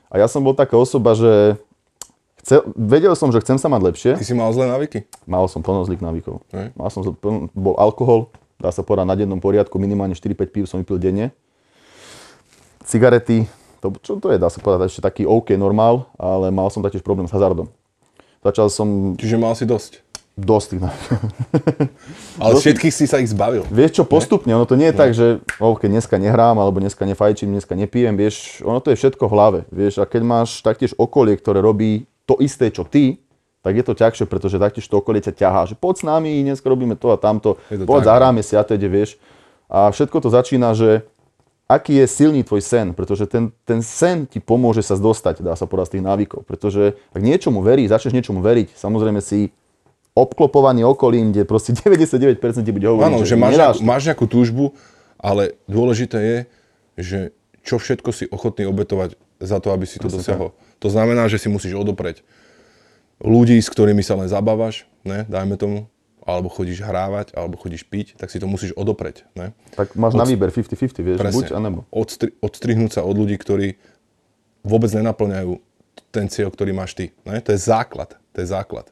A 0.09 0.15
ja 0.23 0.31
som 0.31 0.39
bol 0.39 0.55
taká 0.55 0.79
osoba, 0.79 1.11
že 1.11 1.59
chcel, 2.39 2.63
vedel 2.71 3.11
som, 3.19 3.35
že 3.35 3.43
chcem 3.43 3.59
sa 3.59 3.67
mať 3.67 3.81
lepšie, 3.83 4.11
Ty 4.15 4.23
si 4.23 4.31
mal 4.31 4.47
zlé 4.55 4.71
návyky? 4.71 5.03
Mal 5.27 5.43
som 5.51 5.59
plnozlík 5.59 5.99
návykov. 5.99 6.39
Hej. 6.55 6.71
Mal 6.79 6.87
som, 6.87 7.03
bol 7.51 7.75
alkohol, 7.75 8.31
dá 8.55 8.71
sa 8.71 8.79
povedať 8.79 9.11
na 9.11 9.15
dennom 9.19 9.43
poriadku, 9.43 9.75
minimálne 9.75 10.15
4-5 10.15 10.55
pív 10.55 10.63
som 10.71 10.79
vypil 10.79 10.95
denne. 10.95 11.35
Cigarety, 12.89 13.45
to, 13.85 13.93
čo 14.01 14.17
to 14.17 14.33
je, 14.33 14.41
dá 14.41 14.49
sa 14.49 14.57
povedať, 14.57 14.89
ešte 14.89 15.05
taký 15.05 15.23
OK 15.29 15.53
normál, 15.53 16.09
ale 16.17 16.49
mal 16.49 16.73
som 16.73 16.81
taktiež 16.81 17.05
problém 17.05 17.29
s 17.29 17.33
hazardom. 17.37 17.69
Začal 18.41 18.73
som 18.73 19.13
Čiže 19.13 19.37
mal 19.37 19.53
si 19.53 19.69
dosť. 19.69 20.01
dosť 20.33 20.81
návykov. 20.81 21.21
Ale 22.43 22.53
všetkých 22.57 22.93
si 22.95 23.05
sa 23.05 23.21
ich 23.21 23.29
zbavil. 23.29 23.67
Vieš 23.69 24.01
čo, 24.01 24.03
postupne, 24.09 24.55
ono 24.55 24.65
to 24.65 24.73
nie 24.73 24.89
je 24.89 24.95
tak, 24.95 25.11
že 25.13 25.43
OK, 25.61 25.85
dneska 25.85 26.17
nehrám, 26.17 26.57
alebo 26.57 26.81
dneska 26.81 27.05
nefajčím, 27.05 27.59
dneska 27.59 27.77
nepijem, 27.77 28.17
vieš, 28.17 28.65
ono 28.65 28.81
to 28.81 28.89
je 28.89 28.97
všetko 28.97 29.27
v 29.27 29.33
hlave, 29.37 29.59
vieš, 29.69 30.01
a 30.01 30.09
keď 30.09 30.21
máš 30.25 30.63
taktiež 30.65 30.97
okolie, 30.97 31.37
ktoré 31.37 31.61
robí 31.61 32.09
to 32.25 32.41
isté, 32.41 32.73
čo 32.73 32.87
ty, 32.87 33.21
tak 33.59 33.75
je 33.75 33.83
to 33.83 33.93
ťažšie, 33.93 34.25
pretože 34.25 34.55
taktiež 34.55 34.87
to 34.87 35.03
okolie 35.03 35.19
ťa 35.19 35.35
ťahá, 35.35 35.67
že 35.67 35.75
poď 35.75 35.95
s 35.99 36.03
nami, 36.07 36.41
dneska 36.47 36.65
robíme 36.65 36.95
to 36.95 37.11
a 37.11 37.19
tamto, 37.19 37.59
poď 37.69 38.01
zahráme 38.07 38.39
si 38.39 38.55
a 38.55 38.63
teda, 38.63 38.87
vieš. 38.87 39.19
A 39.67 39.91
všetko 39.91 40.23
to 40.23 40.31
začína, 40.31 40.71
že 40.73 41.03
aký 41.69 42.01
je 42.01 42.05
silný 42.09 42.41
tvoj 42.41 42.65
sen, 42.65 42.97
pretože 42.97 43.29
ten, 43.29 43.53
ten 43.61 43.85
sen 43.85 44.25
ti 44.25 44.41
pomôže 44.41 44.81
sa 44.81 44.97
dostať, 44.97 45.45
dá 45.45 45.53
sa 45.53 45.69
povedať, 45.69 45.85
z 45.85 45.93
tých 46.01 46.05
návykov. 46.09 46.41
Pretože 46.49 46.97
ak 47.13 47.21
niečomu 47.21 47.61
veríš, 47.61 47.93
začneš 47.93 48.17
niečomu 48.17 48.41
veriť, 48.41 48.73
samozrejme 48.73 49.21
si 49.21 49.53
obklopovaný 50.17 50.81
okolím, 50.89 51.29
kde 51.29 51.45
proste 51.45 51.77
99% 51.77 52.41
ti 52.65 52.73
bude 52.73 52.89
hovoriť, 52.89 53.05
Áno, 53.05 53.21
že 53.21 53.37
že 53.37 53.37
máš, 53.37 53.53
nejakú, 53.55 53.81
máš 53.85 54.01
nejakú 54.09 54.25
túžbu, 54.25 54.73
ale 55.21 55.53
dôležité 55.69 56.17
je, 56.17 56.37
že 56.97 57.19
čo 57.61 57.77
všetko 57.77 58.09
si 58.09 58.25
ochotný 58.33 58.65
obetovať 58.65 59.13
za 59.37 59.61
to, 59.61 59.69
aby 59.69 59.85
si 59.85 60.01
to 60.01 60.09
dosiahol. 60.09 60.57
To 60.81 60.89
znamená, 60.89 61.29
že 61.29 61.37
si 61.37 61.47
musíš 61.47 61.77
odopreť 61.77 62.25
ľudí, 63.21 63.59
s 63.61 63.69
ktorými 63.69 64.01
sa 64.01 64.17
len 64.17 64.31
zabávaš, 64.31 64.89
ne, 65.05 65.27
dajme 65.27 65.59
tomu, 65.59 65.77
alebo 66.29 66.53
chodíš 66.53 66.85
hrávať, 66.85 67.33
alebo 67.33 67.57
chodíš 67.57 67.87
piť, 67.89 68.15
tak 68.15 68.29
si 68.29 68.37
to 68.37 68.45
musíš 68.45 68.77
odopreť. 68.77 69.25
Ne? 69.33 69.57
Tak 69.73 69.97
máš 69.97 70.13
na 70.13 70.25
výber 70.27 70.53
50-50, 70.53 71.01
vieš, 71.01 71.17
Presne. 71.17 71.35
buď 71.35 71.47
a 71.55 71.59
nebo. 71.59 71.79
Odstri- 71.89 72.35
odstrihnúť 72.39 72.99
sa 72.99 73.01
od 73.01 73.15
ľudí, 73.17 73.35
ktorí 73.35 73.81
vôbec 74.61 74.91
nenaplňajú 74.93 75.57
ten 76.13 76.29
cieľ, 76.29 76.53
ktorý 76.53 76.71
máš 76.71 76.93
ty. 76.93 77.11
Ne? 77.25 77.41
To 77.41 77.53
je 77.53 77.59
základ. 77.59 78.15
To 78.33 78.37
je 78.41 78.47
základ. 78.47 78.87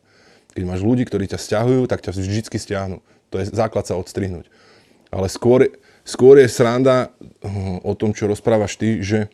Keď 0.57 0.63
máš 0.65 0.81
ľudí, 0.81 1.05
ktorí 1.05 1.29
ťa 1.29 1.37
stiahujú, 1.37 1.85
tak 1.85 2.01
ťa 2.01 2.17
vždycky 2.17 2.57
stiahnu. 2.57 3.05
To 3.29 3.35
je 3.37 3.51
základ 3.51 3.85
sa 3.85 3.99
odstrihnúť. 3.99 4.49
Ale 5.13 5.29
skôr, 5.31 5.71
skôr 6.03 6.41
je 6.41 6.49
sranda 6.49 7.13
hm, 7.45 7.85
o 7.85 7.93
tom, 7.93 8.11
čo 8.11 8.27
rozprávaš 8.27 8.75
ty, 8.75 8.99
že 8.99 9.29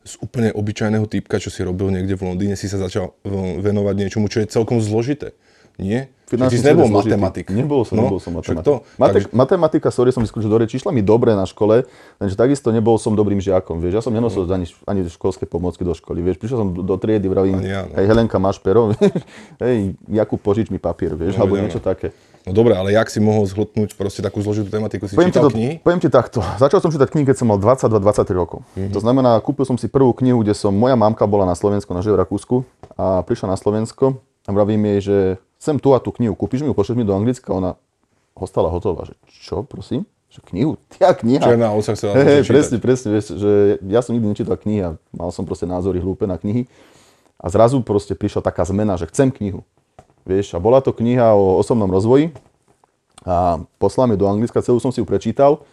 z 0.00 0.16
úplne 0.24 0.48
obyčajného 0.56 1.04
typka, 1.04 1.36
čo 1.36 1.52
si 1.52 1.60
robil 1.60 1.92
niekde 1.92 2.16
v 2.16 2.32
Londýne, 2.32 2.56
si 2.56 2.66
sa 2.66 2.80
začal 2.80 3.12
hm, 3.22 3.60
venovať 3.60 3.94
niečomu, 3.94 4.26
čo 4.32 4.40
je 4.42 4.50
celkom 4.50 4.80
zložité. 4.80 5.36
Nie? 5.76 6.08
Finančný 6.24 6.62
Ty 6.62 6.66
nebol 6.70 6.86
matematik. 6.88 7.50
Nebol 7.50 7.82
som, 7.82 7.98
No, 7.98 8.06
nebol 8.06 8.22
som 8.22 8.30
matematik. 8.32 8.62
to, 8.62 8.86
Mate- 8.94 9.14
takže- 9.18 9.30
Matematika, 9.32 9.90
sorry, 9.90 10.08
som 10.08 10.22
vyskúšal 10.22 10.46
do 10.46 10.58
reči, 10.58 10.78
išla 10.78 10.88
mi 10.88 11.02
dobre 11.02 11.34
na 11.34 11.42
škole, 11.42 11.90
lenže 12.16 12.38
takisto 12.38 12.70
nebol 12.70 12.94
som 12.96 13.12
dobrým 13.12 13.36
žiakom, 13.36 13.76
vieš. 13.76 13.98
Ja 13.98 14.00
som 14.00 14.14
nenosil 14.14 14.46
Mm. 14.46 14.54
ani, 14.54 14.66
ani 14.86 15.00
školské 15.04 15.42
pomôcky 15.42 15.82
do 15.82 15.90
školy, 15.90 16.22
vieš. 16.22 16.38
Prišiel 16.38 16.56
som 16.56 16.68
do, 16.70 16.80
do 16.80 16.94
triedy, 16.94 17.26
vravím, 17.26 17.58
ja, 17.60 17.82
no. 17.82 17.98
hej, 17.98 18.06
Helenka, 18.06 18.38
máš 18.38 18.58
pero? 18.58 18.94
hej, 19.58 19.98
Jakub, 20.06 20.38
požič 20.38 20.70
mi 20.70 20.78
papier, 20.78 21.12
vieš, 21.12 21.34
No, 21.34 21.42
alebo 21.42 21.58
niečo 21.58 21.76
áno. 21.76 21.88
také. 21.88 22.14
No 22.40 22.54
dobre, 22.54 22.72
ale 22.72 22.94
jak 22.94 23.04
si 23.06 23.18
mohol 23.18 23.42
zhltnúť 23.44 23.92
proste 23.92 24.22
takú 24.22 24.38
zložitú 24.38 24.70
tematiku? 24.70 25.04
Si 25.04 25.12
Poviem 25.12 25.28
čítal 25.28 25.50
to, 25.50 25.52
knihy? 25.52 25.82
poviem 25.82 25.98
ti 25.98 26.08
takto. 26.08 26.40
Začal 26.56 26.78
som 26.78 26.88
čítať 26.88 27.10
knihy, 27.10 27.26
keď 27.26 27.36
som 27.36 27.46
mal 27.46 27.58
22-23 27.58 28.32
rokov. 28.32 28.62
Mhm. 28.74 28.94
To 28.94 29.00
znamená, 29.02 29.34
kúpil 29.40 29.66
som 29.66 29.74
si 29.74 29.90
prvú 29.90 30.14
knihu, 30.14 30.40
kde 30.40 30.54
som, 30.54 30.70
moja 30.70 30.94
mamka 30.94 31.26
bola 31.26 31.42
na 31.42 31.52
Slovensku, 31.52 31.90
na 31.90 32.00
v 32.00 32.16
Rakúsku 32.16 32.62
a 32.94 33.20
prišla 33.20 33.50
na 33.50 33.58
Slovensko 33.58 34.14
a 34.46 34.50
vravím 34.50 34.80
jej, 34.86 35.00
že 35.04 35.16
chcem 35.60 35.76
tu 35.76 35.92
a 35.92 36.00
tú 36.00 36.08
knihu, 36.16 36.32
kúpiš 36.32 36.64
mi 36.64 36.72
ju, 36.72 36.74
pošleš 36.74 36.96
mi 36.96 37.04
do 37.04 37.12
Anglicka, 37.12 37.52
ona 37.52 37.76
ostala 38.32 38.72
hotová, 38.72 39.04
že 39.04 39.14
čo, 39.28 39.60
prosím? 39.60 40.08
Že 40.32 40.40
knihu? 40.48 40.72
Ja 41.04 41.12
kniha. 41.12 41.44
Černá 41.44 41.76
osa 41.76 41.92
chcela 41.92 42.16
čítať. 42.16 42.48
presne, 42.48 42.76
presne, 42.80 43.08
vieš, 43.12 43.36
že 43.36 43.52
ja 43.84 44.00
som 44.00 44.16
nikdy 44.16 44.32
nečítal 44.32 44.56
knihy 44.56 44.80
a 44.80 44.90
mal 45.12 45.28
som 45.28 45.44
proste 45.44 45.68
názory 45.68 46.00
hlúpe 46.00 46.24
na 46.24 46.40
knihy. 46.40 46.64
A 47.40 47.48
zrazu 47.52 47.80
proste 47.84 48.16
prišla 48.16 48.44
taká 48.44 48.64
zmena, 48.64 48.96
že 48.96 49.08
chcem 49.08 49.28
knihu. 49.32 49.64
Vieš, 50.28 50.56
a 50.56 50.58
bola 50.60 50.84
to 50.84 50.92
kniha 50.92 51.32
o 51.32 51.56
osobnom 51.56 51.88
rozvoji 51.88 52.32
a 53.24 53.60
poslal 53.80 54.08
mi 54.08 54.16
do 54.16 54.28
Anglicka, 54.28 54.64
celú 54.64 54.80
som 54.80 54.92
si 54.92 55.00
ju 55.00 55.08
prečítal 55.08 55.64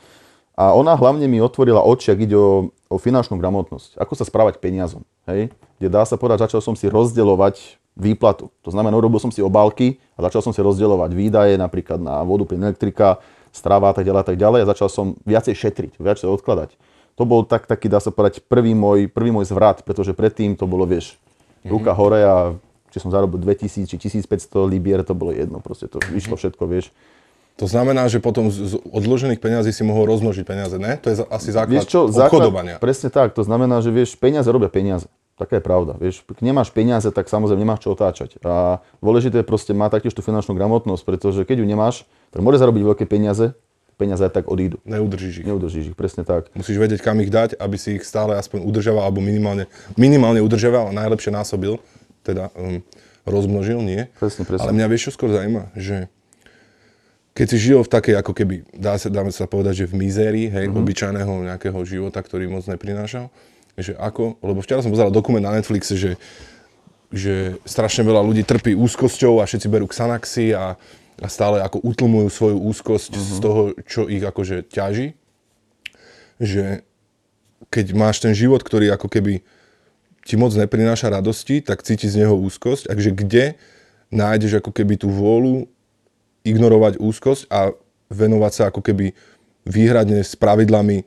a 0.56 0.72
ona 0.76 0.96
hlavne 0.96 1.28
mi 1.28 1.40
otvorila 1.40 1.84
oči, 1.84 2.12
ak 2.12 2.20
ide 2.24 2.36
o, 2.36 2.72
o 2.88 2.96
finančnú 2.96 3.40
gramotnosť. 3.40 4.00
Ako 4.00 4.16
sa 4.16 4.24
správať 4.24 4.60
peniazom, 4.64 5.04
hej? 5.28 5.52
Kde 5.78 5.88
dá 5.92 6.04
sa 6.08 6.16
povedať, 6.16 6.48
začal 6.48 6.64
som 6.64 6.74
si 6.74 6.88
rozdeľovať 6.90 7.80
výplatu. 7.98 8.54
To 8.62 8.70
znamená, 8.70 8.94
urobil 8.94 9.18
som 9.18 9.34
si 9.34 9.42
obálky 9.42 9.98
a 10.14 10.24
začal 10.30 10.46
som 10.46 10.54
si 10.54 10.62
rozdeľovať 10.62 11.12
výdaje, 11.18 11.54
napríklad 11.58 11.98
na 11.98 12.22
vodu, 12.22 12.46
plyn, 12.46 12.62
elektrika, 12.62 13.18
strava 13.50 13.90
a 13.90 13.94
tak 13.98 14.06
ďalej 14.06 14.22
a 14.22 14.28
tak 14.30 14.38
ďalej 14.38 14.60
a 14.64 14.70
začal 14.70 14.88
som 14.88 15.06
viacej 15.26 15.58
šetriť, 15.58 15.92
viacej 15.98 16.30
odkladať. 16.30 16.78
To 17.18 17.26
bol 17.26 17.42
tak, 17.42 17.66
taký, 17.66 17.90
dá 17.90 17.98
sa 17.98 18.14
povedať, 18.14 18.46
prvý 18.46 18.78
môj, 18.78 19.10
prvý 19.10 19.34
môj 19.34 19.50
zvrat, 19.50 19.82
pretože 19.82 20.14
predtým 20.14 20.54
to 20.54 20.70
bolo, 20.70 20.86
vieš, 20.86 21.18
ruka 21.66 21.90
hore 21.98 22.22
a 22.22 22.36
či 22.94 23.02
som 23.02 23.10
zarobil 23.10 23.42
2000 23.42 23.90
či 23.90 23.98
1500 23.98 24.54
libier, 24.70 25.02
to 25.02 25.18
bolo 25.18 25.34
jedno, 25.34 25.58
proste 25.58 25.90
to 25.90 25.98
vyšlo 26.14 26.38
všetko, 26.38 26.64
vieš. 26.70 26.94
To 27.58 27.66
znamená, 27.66 28.06
že 28.06 28.22
potom 28.22 28.54
z 28.54 28.78
odložených 28.86 29.42
peňazí 29.42 29.74
si 29.74 29.82
mohol 29.82 30.06
rozmnožiť 30.14 30.46
peniaze, 30.46 30.78
ne? 30.78 30.94
To 31.02 31.10
je 31.10 31.16
asi 31.26 31.50
základ 31.50 31.82
Vieš 31.82 31.90
čo, 31.90 32.06
obchodovania. 32.06 32.78
presne 32.78 33.10
tak, 33.10 33.34
to 33.34 33.42
znamená, 33.42 33.82
že 33.82 33.90
vieš, 33.90 34.14
peniaze 34.14 34.46
robia 34.54 34.70
peniaze. 34.70 35.10
Taká 35.38 35.62
je 35.62 35.64
pravda. 35.64 35.94
Vieš, 36.02 36.26
keď 36.26 36.42
nemáš 36.42 36.74
peniaze, 36.74 37.06
tak 37.14 37.30
samozrejme 37.30 37.62
nemáš 37.62 37.86
čo 37.86 37.94
otáčať. 37.94 38.42
A 38.42 38.82
dôležité 39.06 39.46
je 39.46 39.46
proste 39.46 39.70
mať 39.70 40.02
taktiež 40.02 40.18
tú 40.18 40.26
finančnú 40.26 40.58
gramotnosť, 40.58 41.04
pretože 41.06 41.46
keď 41.46 41.62
ju 41.62 41.66
nemáš, 41.70 42.10
tak 42.34 42.42
môže 42.42 42.58
zarobiť 42.58 42.82
veľké 42.82 43.06
peniaze, 43.06 43.54
peniaze 44.02 44.26
aj 44.26 44.34
tak 44.34 44.46
odídu. 44.50 44.82
Neudržíš 44.82 45.42
ich. 45.42 45.46
Neudržíš 45.46 45.94
ich, 45.94 45.98
presne 45.98 46.26
tak. 46.26 46.50
Musíš 46.58 46.82
vedieť, 46.82 47.06
kam 47.06 47.22
ich 47.22 47.30
dať, 47.30 47.54
aby 47.54 47.78
si 47.78 48.02
ich 48.02 48.04
stále 48.06 48.34
aspoň 48.34 48.66
udržoval, 48.66 49.06
alebo 49.06 49.22
minimálne, 49.22 49.70
minimálne 49.94 50.42
udržoval 50.42 50.90
a 50.90 50.98
najlepšie 51.06 51.30
násobil, 51.30 51.78
teda 52.26 52.50
um, 52.58 52.82
rozmnožil, 53.22 53.78
nie? 53.86 54.10
Presne, 54.18 54.42
presne. 54.42 54.66
Ale 54.66 54.74
mňa 54.74 54.88
vieš, 54.90 55.14
čo 55.14 55.22
skôr 55.22 55.30
zaujíma, 55.34 55.70
že 55.78 56.10
keď 57.38 57.46
si 57.54 57.58
žil 57.70 57.86
v 57.86 57.90
takej, 57.94 58.18
ako 58.18 58.34
keby, 58.34 58.66
dá 58.74 58.98
sa, 58.98 59.14
dáme 59.14 59.30
sa 59.30 59.46
povedať, 59.46 59.86
že 59.86 59.90
v 59.94 60.02
mizérii, 60.02 60.50
hej, 60.50 60.66
mm-hmm. 60.66 60.82
obyčajného 60.82 61.34
nejakého 61.54 61.78
života, 61.86 62.26
ktorý 62.26 62.50
moc 62.50 62.66
neprinášal, 62.66 63.30
že 63.78 63.94
ako, 63.94 64.42
lebo 64.42 64.60
včera 64.66 64.82
som 64.82 64.90
pozeral 64.90 65.14
dokument 65.14 65.46
na 65.46 65.54
Netflixe, 65.54 65.94
že, 65.94 66.18
že 67.14 67.62
strašne 67.62 68.02
veľa 68.02 68.26
ľudí 68.26 68.42
trpí 68.42 68.74
úzkosťou 68.74 69.38
a 69.38 69.46
všetci 69.46 69.68
berú 69.70 69.86
Xanaxy 69.86 70.58
a, 70.58 70.74
a 71.22 71.28
stále 71.30 71.62
ako 71.62 71.86
utlmujú 71.86 72.28
svoju 72.34 72.58
úzkosť 72.58 73.14
mm-hmm. 73.14 73.30
z 73.30 73.38
toho, 73.38 73.62
čo 73.86 74.02
ich 74.10 74.26
akože 74.26 74.66
ťaží. 74.66 75.14
Že 76.42 76.82
keď 77.70 77.86
máš 77.94 78.18
ten 78.18 78.34
život, 78.34 78.66
ktorý 78.66 78.90
ako 78.98 79.14
keby 79.14 79.46
ti 80.26 80.36
moc 80.36 80.58
neprináša 80.58 81.14
radosti, 81.14 81.62
tak 81.62 81.86
cíti 81.86 82.10
z 82.10 82.26
neho 82.26 82.34
úzkosť. 82.34 82.90
Takže 82.90 83.14
kde 83.14 83.46
nájdeš 84.10 84.60
ako 84.60 84.74
keby 84.74 84.98
tú 84.98 85.14
vôľu 85.14 85.70
ignorovať 86.42 86.98
úzkosť 86.98 87.46
a 87.54 87.72
venovať 88.10 88.52
sa 88.52 88.64
ako 88.72 88.82
keby 88.82 89.14
výhradne 89.68 90.24
s 90.24 90.34
pravidlami 90.34 91.04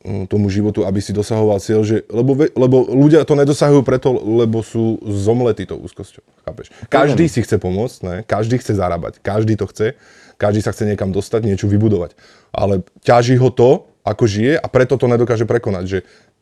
tomu 0.00 0.48
životu, 0.48 0.88
aby 0.88 0.96
si 1.04 1.12
dosahoval 1.12 1.60
cieľ, 1.60 1.84
že, 1.84 2.08
lebo, 2.08 2.32
lebo 2.32 2.76
ľudia 2.88 3.20
to 3.28 3.36
nedosahujú 3.36 3.84
preto, 3.84 4.16
lebo 4.16 4.64
sú 4.64 4.96
zomletí 5.04 5.68
tou 5.68 5.76
úzkosťou. 5.76 6.24
Chápeš? 6.48 6.72
Každý 6.88 7.28
si 7.28 7.44
chce 7.44 7.60
pomôcť, 7.60 7.98
ne? 8.08 8.16
každý 8.24 8.56
chce 8.56 8.80
zarábať, 8.80 9.20
každý 9.20 9.60
to 9.60 9.68
chce, 9.68 9.92
každý 10.40 10.64
sa 10.64 10.72
chce 10.72 10.88
niekam 10.88 11.12
dostať, 11.12 11.44
niečo 11.44 11.68
vybudovať. 11.68 12.16
Ale 12.48 12.80
ťaží 13.04 13.36
ho 13.36 13.52
to, 13.52 13.92
ako 14.00 14.24
žije 14.24 14.56
a 14.56 14.66
preto 14.72 14.96
to 14.96 15.04
nedokáže 15.04 15.44
prekonať. 15.44 15.84
Že 15.84 15.98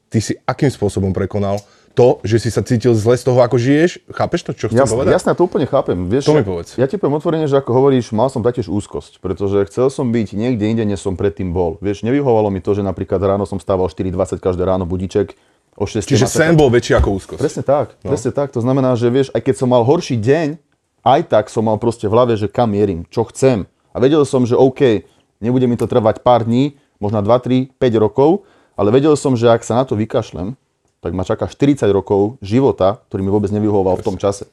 ty 0.06 0.18
si 0.22 0.32
akým 0.46 0.70
spôsobom 0.70 1.10
prekonal 1.10 1.58
to, 1.94 2.22
že 2.24 2.42
si 2.42 2.50
sa 2.52 2.60
cítil 2.64 2.92
zle 2.96 3.16
z 3.16 3.24
toho, 3.28 3.38
ako 3.40 3.56
žiješ? 3.56 4.04
Chápeš 4.12 4.40
to, 4.46 4.50
čo 4.56 4.66
chcem 4.72 4.80
Jasné, 4.80 4.94
povedať? 4.94 5.12
jasné, 5.14 5.30
to 5.36 5.42
úplne 5.44 5.66
chápem. 5.68 5.98
Vieš, 6.08 6.28
To 6.28 6.36
mi 6.36 6.44
povedz. 6.44 6.76
Ja 6.76 6.86
ti 6.88 6.96
poviem 7.00 7.18
otvorene, 7.20 7.46
že 7.48 7.58
ako 7.58 7.70
hovoríš, 7.74 8.12
mal 8.12 8.28
som 8.28 8.44
taktiež 8.44 8.70
úzkosť, 8.70 9.18
pretože 9.18 9.64
chcel 9.68 9.88
som 9.88 10.08
byť 10.08 10.36
niekde 10.36 10.64
inde, 10.68 10.84
než 10.84 11.02
som 11.02 11.18
predtým 11.18 11.50
bol. 11.50 11.76
Vieš, 11.80 12.04
nevyhovalo 12.04 12.48
mi 12.52 12.60
to, 12.62 12.76
že 12.76 12.82
napríklad 12.84 13.18
ráno 13.22 13.44
som 13.48 13.58
stával 13.58 13.90
4.20 13.90 14.38
každé 14.38 14.62
ráno 14.62 14.84
budíček, 14.84 15.34
o 15.78 15.86
6. 15.86 16.10
Čiže 16.10 16.26
sen 16.26 16.58
bol 16.58 16.68
väčší 16.74 16.98
ako 16.98 17.22
úzkosť. 17.22 17.38
Presne 17.38 17.62
tak, 17.62 17.94
no. 18.02 18.10
presne 18.10 18.34
tak. 18.34 18.50
To 18.50 18.58
znamená, 18.58 18.98
že 18.98 19.06
vieš, 19.14 19.30
aj 19.30 19.46
keď 19.46 19.54
som 19.62 19.70
mal 19.70 19.86
horší 19.86 20.18
deň, 20.18 20.58
aj 21.06 21.20
tak 21.30 21.44
som 21.46 21.62
mal 21.62 21.78
proste 21.78 22.10
v 22.10 22.12
hlave, 22.18 22.34
že 22.34 22.50
kam 22.50 22.74
mierim, 22.74 23.06
čo 23.08 23.22
chcem. 23.30 23.70
A 23.94 24.02
vedel 24.02 24.26
som, 24.26 24.42
že 24.42 24.58
OK, 24.58 25.06
nebude 25.38 25.70
mi 25.70 25.78
to 25.78 25.86
trvať 25.86 26.20
pár 26.26 26.42
dní, 26.42 26.74
možno 26.98 27.22
2, 27.22 27.30
3, 27.70 27.78
5 27.78 28.04
rokov, 28.04 28.42
ale 28.74 28.90
vedel 28.90 29.14
som, 29.14 29.38
že 29.38 29.46
ak 29.46 29.62
sa 29.62 29.78
na 29.78 29.84
to 29.86 29.94
vykašlem, 29.94 30.58
tak 30.98 31.14
ma 31.14 31.22
čaká 31.22 31.46
40 31.46 31.86
rokov 31.94 32.36
života, 32.42 32.98
ktorý 33.10 33.20
mi 33.22 33.30
vôbec 33.30 33.50
nevyhovoval 33.54 33.98
v 34.02 34.04
tom 34.04 34.16
čase. 34.18 34.50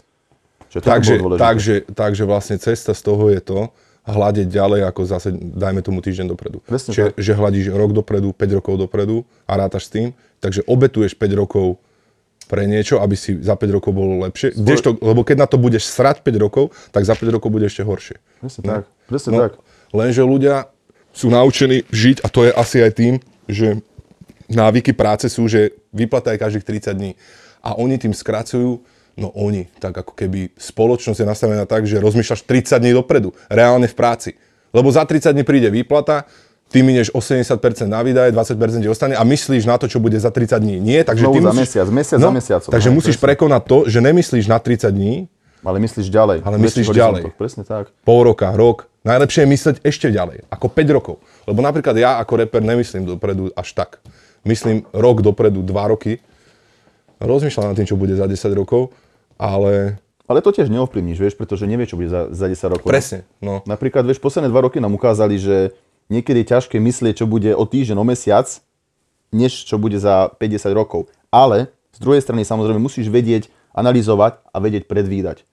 Čiže 0.69 0.81
to 0.81 0.87
Takže, 0.87 1.13
takže, 1.39 1.75
takže 1.89 2.23
vlastne 2.27 2.57
cesta 2.61 2.93
z 2.93 3.01
toho 3.01 3.31
je 3.33 3.41
to, 3.41 3.59
hľadiť 4.05 4.47
ďalej 4.53 4.81
ako 4.85 5.01
zase, 5.09 5.33
dajme 5.33 5.81
tomu 5.81 5.99
týždeň 6.05 6.29
dopredu. 6.29 6.61
Presne 6.61 6.93
Čiže, 6.93 7.05
tak. 7.09 7.17
že 7.17 7.31
hľadíš 7.33 7.73
rok 7.73 7.91
dopredu, 7.91 8.29
5 8.37 8.57
rokov 8.61 8.73
dopredu 8.77 9.25
a 9.49 9.57
rátaš 9.57 9.89
s 9.89 9.93
tým, 9.97 10.07
takže 10.37 10.61
obetuješ 10.69 11.17
5 11.17 11.41
rokov 11.41 11.81
pre 12.45 12.69
niečo, 12.69 13.01
aby 13.01 13.17
si 13.17 13.41
za 13.41 13.57
5 13.57 13.77
rokov 13.81 13.91
bolo 13.97 14.21
lepšie. 14.21 14.53
Kdežto, 14.53 15.01
lebo 15.01 15.25
keď 15.25 15.37
na 15.41 15.47
to 15.49 15.57
budeš 15.57 15.89
srať 15.89 16.21
5 16.21 16.37
rokov, 16.37 16.69
tak 16.93 17.01
za 17.01 17.17
5 17.17 17.33
rokov 17.33 17.49
bude 17.49 17.65
ešte 17.65 17.81
horšie. 17.81 18.21
Presne 18.45 18.61
tak, 18.61 18.83
presne 19.09 19.29
No, 19.33 19.39
tak. 19.49 19.57
Lenže 19.89 20.21
ľudia 20.21 20.69
sú 21.09 21.33
naučení 21.33 21.81
žiť, 21.89 22.21
a 22.21 22.27
to 22.29 22.45
je 22.45 22.51
asi 22.53 22.77
aj 22.85 22.91
tým, 22.93 23.13
že 23.49 23.81
návyky 24.45 24.93
práce 24.93 25.25
sú, 25.33 25.49
že 25.49 25.73
vyplata 25.95 26.35
je 26.35 26.43
každých 26.43 26.67
30 26.67 26.93
dní. 26.93 27.11
A 27.63 27.79
oni 27.79 27.95
tým 27.95 28.11
skracujú, 28.11 28.83
no 29.15 29.31
oni, 29.33 29.71
tak 29.79 29.95
ako 29.95 30.11
keby 30.11 30.51
spoločnosť 30.59 31.23
je 31.23 31.27
nastavená 31.27 31.63
tak, 31.63 31.87
že 31.87 32.03
rozmýšľaš 32.03 32.43
30 32.43 32.83
dní 32.83 32.91
dopredu, 32.91 33.31
reálne 33.47 33.87
v 33.87 33.95
práci. 33.95 34.35
Lebo 34.75 34.91
za 34.91 35.07
30 35.07 35.31
dní 35.31 35.47
príde 35.47 35.71
výplata, 35.71 36.27
ty 36.67 36.83
minieš 36.83 37.15
80% 37.15 37.87
na 37.87 38.03
výdaje, 38.03 38.35
20% 38.35 38.83
ti 38.83 38.89
ostane 38.91 39.15
a 39.15 39.23
myslíš 39.23 39.63
na 39.63 39.79
to, 39.79 39.87
čo 39.87 40.03
bude 40.03 40.19
za 40.19 40.29
30 40.29 40.59
dní. 40.59 40.75
Nie, 40.83 41.07
takže 41.07 41.23
Znovu 41.23 41.39
ty 41.39 41.41
za 41.41 41.51
musíš, 41.55 41.61
mesiac, 41.63 41.87
mesiac 41.87 42.19
za 42.19 42.31
mesiacom, 42.31 42.71
Takže 42.75 42.89
no, 42.91 42.95
musíš 42.99 43.15
presne. 43.15 43.25
prekonať 43.31 43.61
to, 43.63 43.77
že 43.87 43.99
nemyslíš 44.03 44.45
na 44.51 44.59
30 44.59 44.91
dní, 44.91 45.15
Ale 45.65 45.81
myslíš 45.81 46.13
ďalej. 46.13 46.37
Ale 46.45 46.61
myslíš 46.61 46.93
ďalej. 46.93 47.23
Presne 47.41 47.65
tak. 47.65 47.89
pol 48.05 48.21
roka, 48.21 48.53
rok. 48.53 48.85
Najlepšie 49.01 49.45
je 49.45 49.49
mysleť 49.49 49.75
ešte 49.81 50.07
ďalej, 50.13 50.45
ako 50.49 50.65
5 50.69 50.97
rokov. 50.97 51.15
Lebo 51.49 51.61
napríklad 51.65 51.97
ja 51.97 52.21
ako 52.21 52.45
reper 52.45 52.61
nemyslím 52.61 53.05
dopredu 53.05 53.49
až 53.57 53.73
tak. 53.73 53.97
Myslím 54.45 54.85
rok 54.93 55.25
dopredu, 55.25 55.65
2 55.65 55.91
roky. 55.91 56.21
Rozmýšľam 57.17 57.73
nad 57.73 57.75
tým, 57.75 57.89
čo 57.89 57.97
bude 57.97 58.13
za 58.13 58.29
10 58.29 58.53
rokov, 58.53 58.93
ale 59.41 59.97
Ale 60.25 60.41
to 60.41 60.49
tiež 60.49 60.73
neovplyvníš, 60.73 61.21
vieš, 61.21 61.35
pretože 61.37 61.69
nevieš, 61.69 61.93
čo 61.93 61.97
bude 62.01 62.09
za, 62.09 62.33
za 62.33 62.49
10 62.49 62.73
rokov. 62.73 62.89
presne, 62.89 63.29
no. 63.45 63.61
Napríklad, 63.69 64.01
vieš, 64.09 64.17
posledné 64.17 64.49
dva 64.49 64.65
roky 64.65 64.81
nám 64.81 64.97
ukázali, 64.97 65.37
že 65.37 65.77
niekedy 66.09 66.41
je 66.41 66.49
ťažké 66.49 66.81
myslieť, 66.81 67.21
čo 67.21 67.29
bude 67.29 67.53
o 67.53 67.61
týždeň, 67.61 67.97
o 68.01 68.05
mesiac, 68.05 68.49
než 69.29 69.69
čo 69.69 69.77
bude 69.77 70.01
za 70.01 70.33
50 70.33 70.73
rokov. 70.73 71.13
Ale 71.29 71.69
z 71.93 71.99
druhej 72.01 72.25
strany 72.25 72.41
samozrejme 72.41 72.81
musíš 72.81 73.05
vedieť, 73.05 73.53
analyzovať 73.75 74.41
a 74.49 74.57
vedieť 74.57 74.89
predvídať. 74.89 75.45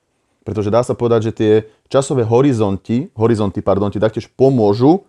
Pretože 0.42 0.72
dá 0.72 0.80
sa 0.82 0.96
povedať, 0.96 1.30
že 1.30 1.32
tie 1.36 1.52
časové 1.92 2.24
horizonty, 2.24 3.12
horizonty 3.14 3.60
pardon, 3.60 3.92
ti 3.92 4.00
taktiež 4.00 4.30
pomôžu 4.32 5.04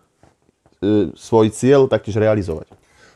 e, 0.83 1.13
svoj 1.15 1.49
cieľ 1.53 1.89
taktiež 1.89 2.19
realizovať. 2.19 2.69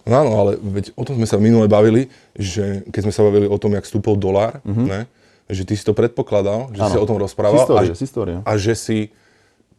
No 0.07 0.15
áno, 0.23 0.31
ale 0.39 0.51
veď 0.55 0.95
o 0.95 1.03
tom 1.03 1.19
sme 1.19 1.27
sa 1.27 1.35
minule 1.37 1.67
bavili, 1.67 2.07
že 2.33 2.87
keď 2.89 3.01
sme 3.07 3.13
sa 3.13 3.21
bavili 3.27 3.45
o 3.45 3.57
tom, 3.59 3.75
jak 3.75 3.83
stúpol 3.83 4.15
dolár, 4.15 4.63
ne, 4.63 5.05
že 5.47 5.63
ty 5.63 5.75
si 5.75 5.83
to 5.83 5.91
predpokladal, 5.91 6.71
že 6.71 6.79
si. 6.79 6.87
Áno. 6.87 6.95
sa 6.95 7.03
o 7.03 7.07
tom 7.07 7.19
rozprával 7.19 7.63
História, 7.63 7.91
a, 7.91 7.95
história. 7.95 8.37
a 8.43 8.51
že 8.59 8.73
si 8.75 8.97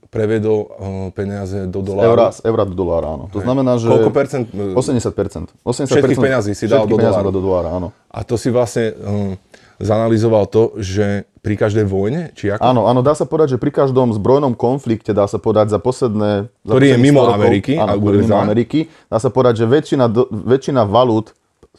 prevedol 0.08 0.58
uh, 0.64 0.68
peniaze 1.12 1.68
do 1.68 1.84
doláru. 1.84 2.16
Eura, 2.16 2.26
z 2.32 2.40
eura 2.48 2.64
do 2.64 2.72
dolára, 2.72 3.12
áno. 3.12 3.24
To 3.28 3.44
znamená, 3.44 3.76
že... 3.76 3.92
Koľko 3.92 4.12
percent? 4.12 4.48
e, 4.48 4.72
80%. 4.72 5.52
80% 5.68 5.92
Všetkých 5.92 6.16
peňazí 6.16 6.52
si 6.56 6.64
dal 6.64 6.88
do 6.88 6.96
dolára. 6.96 7.28
do 7.28 7.40
dolára, 7.44 7.68
áno. 7.76 7.92
A 8.08 8.24
to 8.24 8.40
si 8.40 8.48
vlastne, 8.48 8.96
um, 9.04 9.36
zanalizoval 9.78 10.46
to, 10.50 10.74
že 10.78 11.26
pri 11.42 11.54
každej 11.54 11.86
vojne, 11.86 12.34
či 12.34 12.50
ako? 12.52 12.60
Áno, 12.60 12.90
áno, 12.90 13.00
dá 13.00 13.14
sa 13.14 13.24
povedať, 13.24 13.56
že 13.56 13.58
pri 13.62 13.70
každom 13.70 14.10
zbrojnom 14.12 14.52
konflikte, 14.58 15.14
dá 15.14 15.24
sa 15.30 15.38
povedať 15.38 15.72
za 15.72 15.78
posledné... 15.78 16.50
Za 16.66 16.72
Ktorý 16.74 16.86
je 16.94 16.98
mimo 16.98 17.22
100 17.22 17.30
rokov, 17.30 17.38
Ameriky 17.38 17.72
áno, 17.78 17.86
a 17.86 17.94
ktorý 17.96 18.16
je 18.18 18.24
mimo. 18.26 18.38
Ameriky, 18.38 18.78
dá 19.08 19.18
sa 19.22 19.30
povedať, 19.30 19.54
že 19.62 19.66
väčšina, 19.70 20.06
väčšina 20.28 20.82
valút 20.84 21.32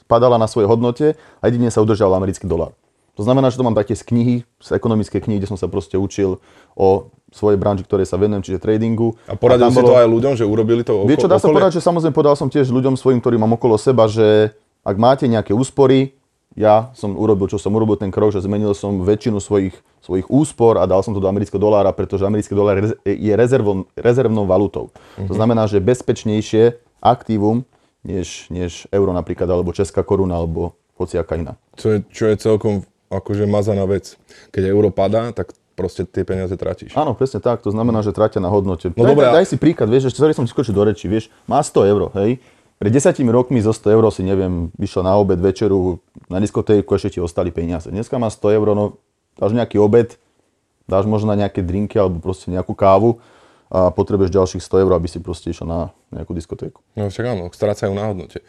padala 0.09 0.41
na 0.41 0.49
svojej 0.49 0.65
hodnote 0.65 1.13
a 1.13 1.43
jedine 1.45 1.69
sa 1.69 1.83
udržal 1.83 2.09
americký 2.15 2.49
dolár. 2.49 2.73
To 3.19 3.27
znamená, 3.27 3.51
že 3.51 3.59
to 3.59 3.67
mám 3.67 3.75
také 3.75 3.99
z 3.99 4.07
knihy, 4.07 4.35
z 4.63 4.69
ekonomické 4.79 5.19
knihy, 5.19 5.43
kde 5.43 5.51
som 5.51 5.59
sa 5.59 5.67
proste 5.67 5.99
učil 5.99 6.39
o 6.79 7.11
svojej 7.35 7.59
branži, 7.59 7.83
ktorej 7.83 8.07
sa 8.07 8.15
venujem, 8.15 8.41
čiže 8.41 8.63
tradingu. 8.63 9.19
A 9.27 9.35
poradil 9.35 9.69
tam 9.69 9.75
si 9.75 9.83
to 9.83 9.93
aj 9.99 10.07
ľuďom, 10.07 10.33
že 10.39 10.47
urobili 10.47 10.81
to 10.87 11.03
oko, 11.03 11.05
Vieš 11.05 11.27
čo, 11.27 11.29
dá 11.29 11.37
sa 11.37 11.51
povedať, 11.51 11.77
že 11.77 11.81
samozrejme 11.83 12.15
povedal 12.15 12.39
som 12.39 12.47
tiež 12.47 12.71
ľuďom 12.71 12.95
svojim, 12.95 13.19
ktorí 13.19 13.35
mám 13.35 13.53
okolo 13.59 13.75
seba, 13.75 14.07
že 14.07 14.55
ak 14.81 14.95
máte 14.95 15.27
nejaké 15.27 15.51
úspory, 15.51 16.15
ja 16.59 16.91
som 16.91 17.15
urobil, 17.15 17.47
čo 17.47 17.55
som 17.55 17.71
urobil 17.71 17.95
ten 17.95 18.11
krok, 18.11 18.35
že 18.35 18.43
zmenil 18.43 18.75
som 18.75 18.99
väčšinu 18.99 19.39
svojich, 19.39 19.79
svojich 20.03 20.27
úspor 20.27 20.75
a 20.75 20.83
dal 20.83 20.99
som 20.99 21.15
to 21.15 21.23
do 21.23 21.31
amerického 21.31 21.55
dolára, 21.55 21.95
pretože 21.95 22.27
americký 22.27 22.51
dolár 22.51 22.75
je 22.75 22.83
rez- 22.83 22.99
je 23.07 23.31
rezervom, 23.31 23.87
rezervnou 23.95 24.43
valutou. 24.43 24.91
To 25.15 25.31
znamená, 25.31 25.71
že 25.71 25.79
bezpečnejšie 25.79 26.75
aktívum, 26.99 27.63
než, 28.03 28.51
než 28.51 28.91
euro 28.91 29.15
napríklad, 29.15 29.47
alebo 29.47 29.71
česká 29.71 30.03
koruna, 30.03 30.35
alebo 30.35 30.75
hociaká 30.99 31.39
iná. 31.39 31.55
Čo 31.79 31.95
je, 31.95 31.97
čo 32.11 32.27
je 32.27 32.35
celkom 32.35 32.83
akože 33.07 33.47
mazaná 33.47 33.87
vec. 33.87 34.19
Keď 34.51 34.63
euro 34.67 34.91
padá, 34.91 35.31
tak 35.31 35.55
proste 35.79 36.03
tie 36.03 36.27
peniaze 36.27 36.51
tratíš. 36.59 36.91
Áno, 36.99 37.15
presne 37.15 37.39
tak, 37.39 37.63
to 37.63 37.71
znamená, 37.71 38.03
že 38.03 38.11
tratia 38.11 38.43
na 38.43 38.51
hodnote. 38.51 38.91
No 38.99 39.07
daj, 39.07 39.15
dobré, 39.15 39.25
daj, 39.31 39.35
daj 39.39 39.45
si 39.47 39.55
príklad, 39.55 39.87
vieš, 39.87 40.11
ešte 40.11 40.19
sorry, 40.19 40.35
som 40.35 40.43
ti 40.43 40.51
skočil 40.51 40.75
do 40.75 40.83
reči, 40.83 41.07
vieš, 41.07 41.31
má 41.47 41.63
100 41.63 41.87
eur, 41.87 42.11
hej, 42.19 42.43
pred 42.79 42.95
desiatimi 42.95 43.27
rokmi 43.29 43.59
zo 43.59 43.75
100 43.75 43.91
eur 43.91 44.03
si, 44.07 44.23
neviem, 44.23 44.71
vyšla 44.79 45.03
na 45.03 45.13
obed, 45.19 45.37
večeru, 45.37 45.99
na 46.31 46.39
diskotéku, 46.39 46.95
ešte 46.95 47.15
ti 47.15 47.19
ostali 47.19 47.51
peniaze. 47.51 47.91
Dneska 47.91 48.15
má 48.15 48.31
100 48.31 48.55
eur, 48.55 48.67
no 48.71 48.83
dáš 49.35 49.51
nejaký 49.51 49.77
obed, 49.83 50.15
dáš 50.87 51.03
možno 51.03 51.35
na 51.35 51.37
nejaké 51.43 51.59
drinky 51.59 51.99
alebo 51.99 52.23
proste 52.23 52.47
nejakú 52.47 52.71
kávu 52.71 53.19
a 53.69 53.91
potrebuješ 53.91 54.31
ďalších 54.31 54.63
100 54.63 54.83
eur, 54.87 54.91
aby 54.95 55.07
si 55.11 55.19
proste 55.19 55.51
išiel 55.51 55.67
na 55.67 55.91
nejakú 56.09 56.31
diskotéku. 56.31 56.79
No 56.95 57.11
však 57.11 57.25
áno, 57.27 57.51
strácajú 57.51 57.91
na 57.91 58.09
hodnote. 58.09 58.41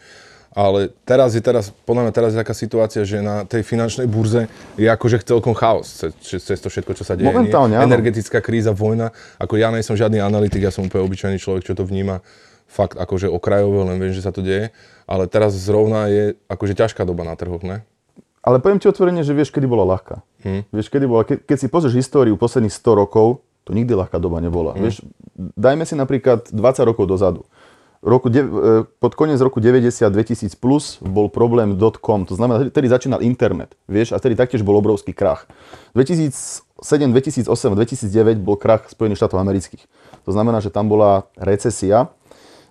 Ale 0.51 0.91
teraz 1.07 1.31
je 1.31 1.39
teraz, 1.39 1.71
podľa 1.87 2.07
mňa 2.07 2.13
teraz 2.15 2.29
je 2.35 2.39
taká 2.43 2.51
situácia, 2.51 3.07
že 3.07 3.23
na 3.23 3.47
tej 3.47 3.63
finančnej 3.63 4.03
burze 4.03 4.51
je 4.75 4.83
akože 4.83 5.23
celkom 5.23 5.55
chaos 5.55 5.87
cez, 6.19 6.43
cez 6.43 6.59
to 6.59 6.67
všetko, 6.67 6.91
čo 6.91 7.07
sa 7.07 7.15
deje. 7.15 7.31
Momentálne, 7.31 7.79
áno. 7.79 7.87
Energetická 7.87 8.43
kríza, 8.43 8.75
vojna. 8.75 9.15
Ako 9.39 9.55
ja 9.55 9.71
nie 9.71 9.79
som 9.79 9.95
žiadny 9.95 10.19
analytik, 10.19 10.59
ja 10.59 10.67
som 10.67 10.83
úplne 10.83 11.07
obyčajný 11.07 11.39
človek, 11.39 11.63
čo 11.63 11.71
to 11.71 11.87
vníma 11.87 12.19
fakt 12.71 12.95
akože 12.95 13.27
okrajovo, 13.27 13.83
len 13.83 13.99
viem, 13.99 14.15
že 14.15 14.23
sa 14.23 14.31
to 14.31 14.39
deje. 14.39 14.71
Ale 15.03 15.27
teraz 15.27 15.51
zrovna 15.51 16.07
je 16.07 16.39
akože 16.47 16.79
ťažká 16.79 17.03
doba 17.03 17.27
na 17.27 17.35
trhoch, 17.35 17.59
ne? 17.59 17.83
Ale 18.41 18.57
poviem 18.57 18.81
ti 18.81 18.89
otvorene, 18.89 19.21
že 19.21 19.35
vieš, 19.37 19.53
kedy 19.53 19.69
bola 19.69 19.85
ľahká. 19.85 20.23
Hmm. 20.41 20.65
Vieš, 20.73 20.89
kedy 20.89 21.05
bola, 21.05 21.27
ke, 21.27 21.37
keď 21.37 21.57
si 21.61 21.67
pozrieš 21.69 21.99
históriu 21.99 22.33
posledných 22.39 22.73
100 22.73 23.01
rokov, 23.05 23.45
to 23.67 23.77
nikdy 23.77 23.93
ľahká 23.93 24.17
doba 24.17 24.41
nebola. 24.41 24.73
Hmm. 24.73 24.87
Vieš, 24.87 25.05
dajme 25.37 25.85
si 25.85 25.93
napríklad 25.93 26.49
20 26.49 26.89
rokov 26.89 27.05
dozadu. 27.05 27.45
Roku, 28.01 28.33
de, 28.33 28.41
e, 28.41 28.49
pod 28.97 29.13
koniec 29.13 29.37
roku 29.45 29.61
90 29.61 30.09
2000 30.09 30.57
plus 30.57 30.97
bol 31.05 31.29
problém 31.29 31.77
.com, 32.01 32.25
to 32.25 32.33
znamená, 32.33 32.65
vtedy 32.73 32.89
začínal 32.89 33.21
internet, 33.21 33.77
vieš, 33.85 34.09
a 34.09 34.17
vtedy 34.17 34.33
taktiež 34.33 34.65
bol 34.65 34.73
obrovský 34.81 35.13
krach. 35.13 35.45
2007, 35.93 36.65
2008, 37.13 37.45
2009 37.45 38.41
bol 38.41 38.57
krach 38.57 38.89
Spojených 38.89 39.21
štátov 39.21 39.37
amerických. 39.37 39.85
To 40.25 40.33
znamená, 40.33 40.65
že 40.65 40.73
tam 40.73 40.89
bola 40.89 41.29
recesia. 41.37 42.09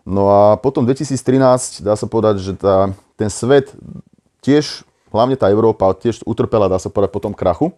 No 0.04 0.28
a 0.32 0.40
potom 0.56 0.82
2013, 0.86 1.84
dá 1.84 1.94
sa 1.94 2.06
povedať, 2.08 2.40
že 2.40 2.52
tá, 2.56 2.92
ten 3.20 3.28
svet 3.28 3.72
tiež, 4.40 4.82
hlavne 5.12 5.36
tá 5.36 5.52
Európa, 5.52 5.92
tiež 5.92 6.24
utrpela, 6.24 6.70
dá 6.72 6.80
sa 6.80 6.88
povedať, 6.88 7.10
po 7.12 7.20
tom 7.20 7.34
krachu. 7.36 7.72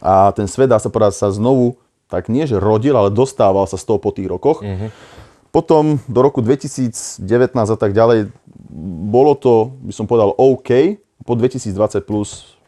A 0.00 0.32
ten 0.32 0.48
svet, 0.48 0.72
dá 0.72 0.80
sa 0.80 0.88
povedať, 0.88 1.16
sa 1.16 1.28
znovu, 1.30 1.76
tak 2.08 2.28
nie 2.28 2.44
že 2.44 2.60
rodil, 2.60 2.96
ale 2.96 3.12
dostával 3.12 3.64
sa 3.68 3.80
z 3.80 3.84
toho 3.84 3.98
po 4.00 4.12
tých 4.12 4.28
rokoch. 4.28 4.60
Mm-hmm. 4.60 4.90
Potom 5.54 6.02
do 6.10 6.18
roku 6.18 6.42
2019 6.42 7.22
a 7.54 7.78
tak 7.78 7.94
ďalej, 7.94 8.34
bolo 9.08 9.38
to, 9.38 9.70
by 9.86 9.92
som 9.94 10.04
povedal, 10.10 10.34
OK. 10.34 10.98
Po 11.22 11.38
2020 11.38 12.02
plus 12.02 12.58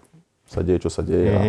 sa 0.47 0.63
deje, 0.63 0.87
čo 0.87 0.91
sa 0.93 1.03
deje 1.03 1.27
a 1.35 1.41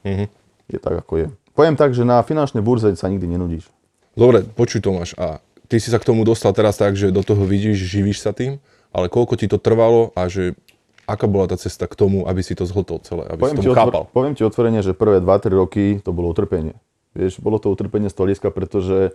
Mhm. 0.00 0.24
je 0.72 0.78
tak, 0.80 0.96
ako 0.96 1.12
je. 1.20 1.26
Poviem 1.52 1.76
tak, 1.76 1.92
že 1.92 2.08
na 2.08 2.24
finančnej 2.24 2.64
burze 2.64 2.88
sa 2.96 3.12
nikdy 3.12 3.28
nenudíš. 3.28 3.68
Dobre, 4.16 4.40
počuj 4.42 4.80
Tomáš, 4.80 5.12
a 5.20 5.44
ty 5.70 5.78
si 5.78 5.94
sa 5.94 6.02
k 6.02 6.08
tomu 6.10 6.26
dostal 6.26 6.50
teraz 6.50 6.74
tak, 6.74 6.98
že 6.98 7.14
do 7.14 7.22
toho 7.22 7.46
vidíš, 7.46 7.78
živíš 7.78 8.26
sa 8.26 8.34
tým, 8.34 8.58
ale 8.90 9.06
koľko 9.06 9.38
ti 9.38 9.46
to 9.46 9.62
trvalo 9.62 10.10
a 10.18 10.26
že 10.26 10.58
aká 11.06 11.30
bola 11.30 11.46
tá 11.46 11.54
cesta 11.54 11.86
k 11.86 11.94
tomu, 11.94 12.26
aby 12.26 12.42
si 12.42 12.58
to 12.58 12.66
zhltol 12.66 12.98
celé, 13.02 13.26
aby 13.30 13.38
Poviem 13.38 13.56
si 13.58 13.62
ti, 13.62 13.68
tomu 13.70 13.78
chápal? 13.78 14.02
otvor, 14.02 14.14
poviem 14.14 14.34
ti 14.34 14.42
otvorene, 14.42 14.80
že 14.82 14.92
prvé 14.94 15.22
2-3 15.22 15.54
roky 15.54 15.84
to 16.02 16.10
bolo 16.10 16.30
utrpenie. 16.30 16.74
Vieš, 17.14 17.42
bolo 17.42 17.58
to 17.62 17.70
utrpenie 17.70 18.10
z 18.10 18.14
hľadiska, 18.14 18.50
pretože 18.54 19.14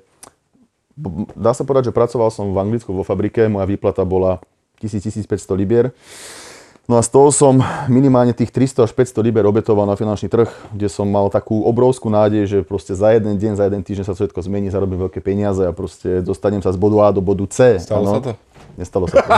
dá 1.36 1.52
sa 1.52 1.64
povedať, 1.68 1.92
že 1.92 1.94
pracoval 1.96 2.32
som 2.32 2.52
v 2.52 2.58
Anglicku 2.60 2.92
vo 2.92 3.04
fabrike, 3.04 3.48
moja 3.52 3.68
výplata 3.68 4.04
bola 4.08 4.44
1000-1500 4.80 5.60
libier. 5.60 5.92
No 6.86 6.98
a 6.98 7.02
z 7.02 7.10
toho 7.10 7.34
som 7.34 7.58
minimálne 7.90 8.30
tých 8.30 8.54
300 8.54 8.86
až 8.86 8.94
500 8.94 9.26
liber 9.26 9.42
obetoval 9.50 9.90
na 9.90 9.98
finančný 9.98 10.30
trh, 10.30 10.46
kde 10.70 10.86
som 10.86 11.10
mal 11.10 11.34
takú 11.34 11.66
obrovskú 11.66 12.14
nádej, 12.14 12.46
že 12.46 12.58
proste 12.62 12.94
za 12.94 13.10
jeden 13.10 13.42
deň, 13.42 13.58
za 13.58 13.66
jeden 13.66 13.82
týždeň 13.82 14.06
sa 14.06 14.14
všetko 14.14 14.38
zmení, 14.46 14.70
zarobím 14.70 15.10
veľké 15.10 15.18
peniaze 15.18 15.66
a 15.66 15.74
proste 15.74 16.22
dostanem 16.22 16.62
sa 16.62 16.70
z 16.70 16.78
bodu 16.78 17.02
A 17.02 17.10
do 17.10 17.26
bodu 17.26 17.42
C. 17.50 17.82
Stalo 17.82 18.06
Áno. 18.06 18.14
sa 18.14 18.20
to? 18.22 18.32
Nestalo 18.78 19.06
sa 19.10 19.18
to. 19.18 19.30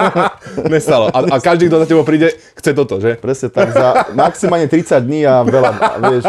Nestalo. 0.72 1.12
A, 1.12 1.18
a 1.20 1.36
každý, 1.36 1.68
kto 1.68 1.84
za 1.84 1.86
tebou 1.90 2.06
príde, 2.06 2.32
chce 2.56 2.72
toto, 2.72 2.96
že? 2.96 3.20
Presne 3.20 3.52
tak, 3.52 3.76
za 3.76 4.08
maximálne 4.16 4.64
30 4.64 5.04
dní 5.04 5.28
a 5.28 5.44
veľa, 5.44 5.70
vieš, 6.00 6.24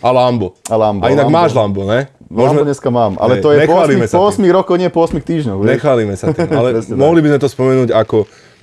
A 0.00 0.08
Lambo. 0.08 0.56
A 0.64 0.80
Lambo, 0.80 1.04
A 1.04 1.12
inak 1.12 1.28
Lambo. 1.28 1.36
máš 1.36 1.52
Lambo, 1.52 1.84
ne? 1.84 2.08
Lambo 2.32 2.64
dneska 2.64 2.88
mám, 2.88 3.20
ale 3.20 3.36
Hej, 3.36 3.42
to 3.42 3.48
je 3.52 3.58
po 3.68 3.76
nechválime 3.76 4.06
8, 4.06 4.08
sa 4.08 4.16
po 4.16 4.32
tým. 4.32 4.48
8 4.48 4.56
rokoch, 4.56 4.76
nie 4.80 4.88
po 4.88 5.00
8 5.04 5.20
týždňoch. 5.20 5.58
vieš. 5.60 5.76
Sa 6.16 6.26
tým, 6.32 6.50
ale 6.50 6.68
mohli 7.04 7.20
by 7.20 7.28
sme 7.36 7.40
to 7.42 7.48
spomenúť 7.52 7.90
ako, 7.92 8.18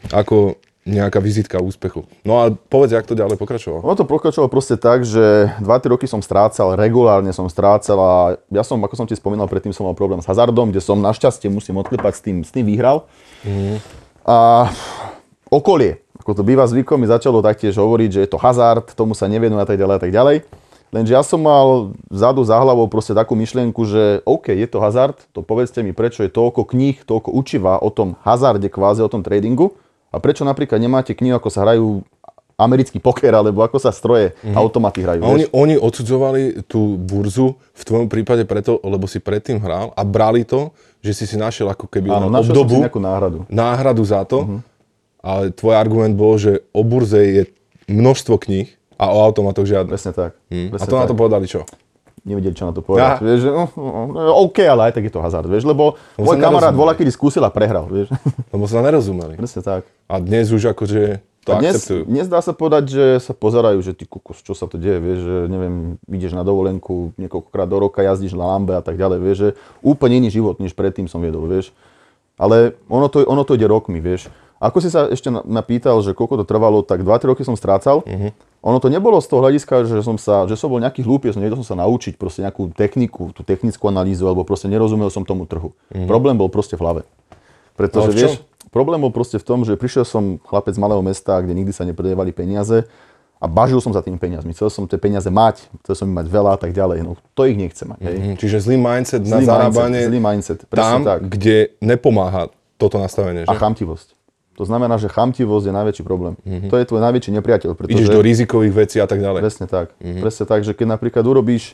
ako 0.10 0.38
nejaká 0.82 1.22
vizitka 1.22 1.62
úspechu. 1.62 2.10
No 2.26 2.42
a 2.42 2.50
povedz, 2.50 2.98
jak 2.98 3.06
to 3.06 3.14
ďalej 3.14 3.38
pokračovalo. 3.38 3.86
Ono 3.86 3.94
to 3.94 4.10
pokračovalo 4.10 4.50
proste 4.50 4.82
tak, 4.82 5.06
že 5.06 5.54
2-3 5.62 5.94
roky 5.94 6.10
som 6.10 6.26
strácal, 6.26 6.74
regulárne 6.74 7.30
som 7.30 7.46
strácal 7.46 7.98
a 8.02 8.14
ja 8.50 8.66
som, 8.66 8.82
ako 8.82 8.96
som 8.98 9.06
ti 9.06 9.14
spomínal, 9.14 9.46
predtým 9.46 9.78
som 9.78 9.86
mal 9.86 9.94
problém 9.94 10.26
s 10.26 10.30
hazardom, 10.30 10.74
kde 10.74 10.82
som 10.82 10.98
našťastie 10.98 11.54
musím 11.54 11.78
odklepať 11.86 12.14
s 12.18 12.22
tým, 12.26 12.38
s 12.42 12.50
tým 12.50 12.66
vyhral. 12.66 13.06
A 14.26 14.70
okolie, 15.54 16.02
ako 16.18 16.42
to 16.42 16.42
býva 16.42 16.66
zvykom, 16.66 16.98
mi 16.98 17.06
začalo 17.06 17.46
taktiež 17.46 17.78
hovoriť, 17.78 18.10
že 18.18 18.22
je 18.26 18.30
to 18.34 18.42
hazard, 18.42 18.90
tomu 18.98 19.14
sa 19.14 19.30
nevenuje 19.30 19.62
a 19.62 19.70
tak 19.70 19.78
ďalej 19.78 19.96
a 19.98 20.02
tak 20.02 20.14
ďalej. 20.14 20.38
Lenže 20.92 21.16
ja 21.16 21.24
som 21.24 21.40
mal 21.40 21.96
vzadu 22.12 22.44
za 22.44 22.60
hlavou 22.60 22.84
proste 22.92 23.16
takú 23.16 23.32
myšlienku, 23.38 23.80
že 23.88 24.04
OK, 24.28 24.52
je 24.52 24.68
to 24.68 24.84
hazard, 24.84 25.16
to 25.32 25.40
povedzte 25.40 25.80
mi, 25.86 25.96
prečo 25.96 26.26
je 26.26 26.34
toľko 26.34 26.68
kníh, 26.68 27.00
toľko 27.08 27.32
učiva 27.32 27.80
o 27.80 27.88
tom 27.94 28.20
hazarde 28.28 28.68
kvázi, 28.68 29.00
o 29.00 29.08
tom 29.08 29.24
tradingu 29.24 29.78
a 30.12 30.20
prečo 30.20 30.44
napríklad 30.44 30.78
nemáte 30.78 31.12
knihu, 31.12 31.34
ako 31.34 31.48
sa 31.48 31.64
hrajú 31.64 32.04
americký 32.56 33.00
poker, 33.00 33.32
alebo 33.32 33.66
ako 33.66 33.82
sa 33.82 33.90
stroje, 33.90 34.38
mm-hmm. 34.38 34.54
automaty 34.54 35.02
hrajú. 35.02 35.22
A 35.24 35.28
oni, 35.28 35.46
vieš? 35.48 35.56
oni 35.56 35.76
odsudzovali 35.76 36.42
tú 36.64 36.94
burzu 36.96 37.58
v 37.58 37.82
tvojom 37.82 38.06
prípade 38.06 38.46
preto, 38.46 38.78
lebo 38.84 39.10
si 39.10 39.18
predtým 39.18 39.58
hral 39.58 39.90
a 39.92 40.02
brali 40.06 40.46
to, 40.46 40.70
že 41.02 41.12
si 41.16 41.26
si 41.26 41.36
našiel 41.36 41.74
ako 41.74 41.90
keby 41.90 42.14
Áno, 42.14 42.30
našiel 42.30 42.38
som 42.38 42.46
si 42.46 42.52
obdobu, 42.54 42.76
nejakú 42.86 43.02
náhradu. 43.02 43.38
náhradu 43.50 44.04
za 44.06 44.22
to, 44.24 44.46
Mhm. 44.46 44.58
ale 45.20 45.44
tvoj 45.50 45.74
argument 45.74 46.14
bol, 46.14 46.38
že 46.38 46.62
o 46.70 46.86
burze 46.86 47.18
je 47.18 47.44
množstvo 47.90 48.38
kníh 48.38 48.70
a 48.94 49.10
o 49.10 49.18
automatoch 49.20 49.66
žiadne. 49.66 49.90
Presne 49.90 50.14
tak. 50.14 50.38
A 50.46 50.70
Presne 50.70 50.86
to 50.86 50.96
na 50.96 51.06
tak. 51.06 51.10
to 51.10 51.16
povedali 51.18 51.50
čo? 51.50 51.66
Nevedeli, 52.22 52.54
čo 52.54 52.64
na 52.64 52.72
to 52.72 52.80
povedať. 52.80 53.12
Aha. 53.12 53.18
Vieš, 53.20 53.40
že, 53.40 53.50
uh, 53.50 53.66
uh, 53.66 54.46
OK, 54.46 54.62
ale 54.62 54.82
aj 54.88 54.94
tak 54.94 55.04
je 55.04 55.12
to 55.12 55.20
hazard, 55.20 55.46
vieš, 55.46 55.66
lebo 55.66 55.98
Lebo 56.14 56.22
môj 56.24 56.36
sa 56.36 56.44
kamarát 56.44 56.70
nerozumeli. 56.70 56.78
bola, 56.78 56.92
kedy 56.94 57.10
skúsil 57.10 57.42
a 57.42 57.50
prehral, 57.50 57.86
vieš. 57.86 58.14
Lebo 58.54 58.64
sa 58.66 58.78
nerozumeli. 58.80 59.34
Presne 59.36 59.62
tak. 59.62 59.90
A 60.06 60.16
dnes 60.18 60.48
už 60.48 60.70
akože 60.70 61.18
to 61.42 61.50
A 61.50 61.58
dnes, 61.58 61.82
akceptujú. 61.82 62.06
dnes 62.06 62.30
dá 62.30 62.38
sa 62.38 62.54
povedať, 62.54 62.84
že 62.88 63.06
sa 63.18 63.34
pozerajú, 63.34 63.82
že 63.82 63.92
ty 63.92 64.06
kokos, 64.06 64.38
čo 64.40 64.54
sa 64.54 64.70
to 64.70 64.78
deje, 64.78 65.02
vieš, 65.02 65.20
že 65.20 65.38
neviem, 65.50 65.76
ideš 66.06 66.32
na 66.32 66.46
dovolenku 66.46 67.18
niekoľkokrát 67.18 67.66
do 67.66 67.82
roka, 67.82 68.00
jazdíš 68.00 68.38
na 68.38 68.46
lambe 68.48 68.78
a 68.78 68.86
tak 68.86 68.94
ďalej, 68.94 69.18
vieš, 69.18 69.38
že 69.40 69.50
úplne 69.82 70.22
iný 70.22 70.30
život, 70.30 70.62
než 70.62 70.72
predtým 70.72 71.10
som 71.10 71.18
viedol, 71.18 71.50
vieš. 71.50 71.74
Ale 72.38 72.78
ono 72.86 73.10
to, 73.10 73.26
ono 73.26 73.42
to 73.42 73.54
ide 73.54 73.66
rokmi, 73.66 73.98
vieš. 73.98 74.30
Ako 74.58 74.78
si 74.78 74.94
sa 74.94 75.10
ešte 75.10 75.28
na- 75.28 75.42
ma 75.42 75.62
pýtal, 75.62 75.98
že 76.00 76.14
koľko 76.14 76.38
to 76.38 76.46
trvalo, 76.46 76.82
tak 76.82 77.02
2-3 77.02 77.26
roky 77.28 77.42
som 77.42 77.58
strácal. 77.58 78.06
Mhm. 78.06 78.51
Ono 78.62 78.78
to 78.78 78.94
nebolo 78.94 79.18
z 79.18 79.26
toho 79.26 79.42
hľadiska, 79.42 79.90
že 79.90 80.06
som, 80.06 80.22
sa, 80.22 80.46
že 80.46 80.54
som 80.54 80.70
bol 80.70 80.78
nejaký 80.78 81.02
hlúpy, 81.02 81.34
som 81.34 81.42
nevedel 81.42 81.58
som 81.66 81.74
sa 81.74 81.82
naučiť 81.82 82.14
proste 82.14 82.46
nejakú 82.46 82.70
techniku, 82.78 83.34
tú 83.34 83.42
technickú 83.42 83.90
analýzu, 83.90 84.30
alebo 84.30 84.46
proste 84.46 84.70
nerozumel 84.70 85.10
som 85.10 85.26
tomu 85.26 85.50
trhu. 85.50 85.74
Problém 86.06 86.38
bol 86.38 86.46
proste 86.46 86.78
v 86.78 86.86
hlave. 86.86 87.02
Pretože 87.74 88.14
čom? 88.14 88.18
vieš, 88.22 88.32
problém 88.70 89.02
bol 89.02 89.10
proste 89.10 89.42
v 89.42 89.46
tom, 89.46 89.66
že 89.66 89.74
prišiel 89.74 90.06
som 90.06 90.38
chlapec 90.46 90.78
z 90.78 90.82
malého 90.82 91.02
mesta, 91.02 91.42
kde 91.42 91.58
nikdy 91.58 91.74
sa 91.74 91.90
nepredávali 91.90 92.30
peniaze 92.30 92.86
a 93.42 93.50
bažil 93.50 93.82
som 93.82 93.90
za 93.90 94.06
tými 94.06 94.22
peniazmi. 94.22 94.54
Chcel 94.54 94.70
som 94.70 94.86
tie 94.86 95.02
peniaze 95.02 95.26
mať, 95.26 95.66
chcel 95.82 95.96
som 95.98 96.06
ich 96.06 96.14
mať 96.22 96.30
veľa 96.30 96.54
a 96.54 96.60
tak 96.62 96.78
ďalej. 96.78 97.02
No 97.02 97.18
to 97.34 97.50
ich 97.50 97.58
nechcem 97.58 97.90
mať. 97.90 98.00
Hej. 98.06 98.18
Mhm. 98.22 98.36
Čiže 98.38 98.58
zlý 98.62 98.78
mindset 98.78 99.26
na 99.26 99.42
Zlý 99.42 99.46
zarábanie 99.50 100.06
mindset, 100.06 100.10
zlý 100.14 100.20
mindset, 100.22 100.60
tam, 100.70 101.02
tak. 101.02 101.20
kde 101.26 101.74
nepomáha 101.82 102.54
toto 102.78 103.02
nastavenie, 103.02 103.50
A 103.50 103.54
že? 103.54 103.58
chamtivosť. 103.58 104.21
To 104.62 104.70
znamená, 104.70 105.02
že 105.02 105.10
chamtivosť 105.10 105.66
je 105.66 105.74
najväčší 105.74 106.04
problém. 106.06 106.38
To 106.70 106.78
je 106.78 106.86
tvoj 106.86 107.02
najväčší 107.02 107.34
nepriateľ. 107.34 107.74
Pretože... 107.74 107.98
Ideš 107.98 108.14
do 108.14 108.22
rizikových 108.22 108.74
vecí 108.86 109.02
a 109.02 109.10
tak 109.10 109.18
ďalej. 109.18 109.42
Presne 109.42 109.66
tak. 109.66 109.98
Presne 109.98 110.46
tak, 110.46 110.62
že 110.62 110.78
keď 110.78 111.02
napríklad 111.02 111.26
urobíš 111.26 111.74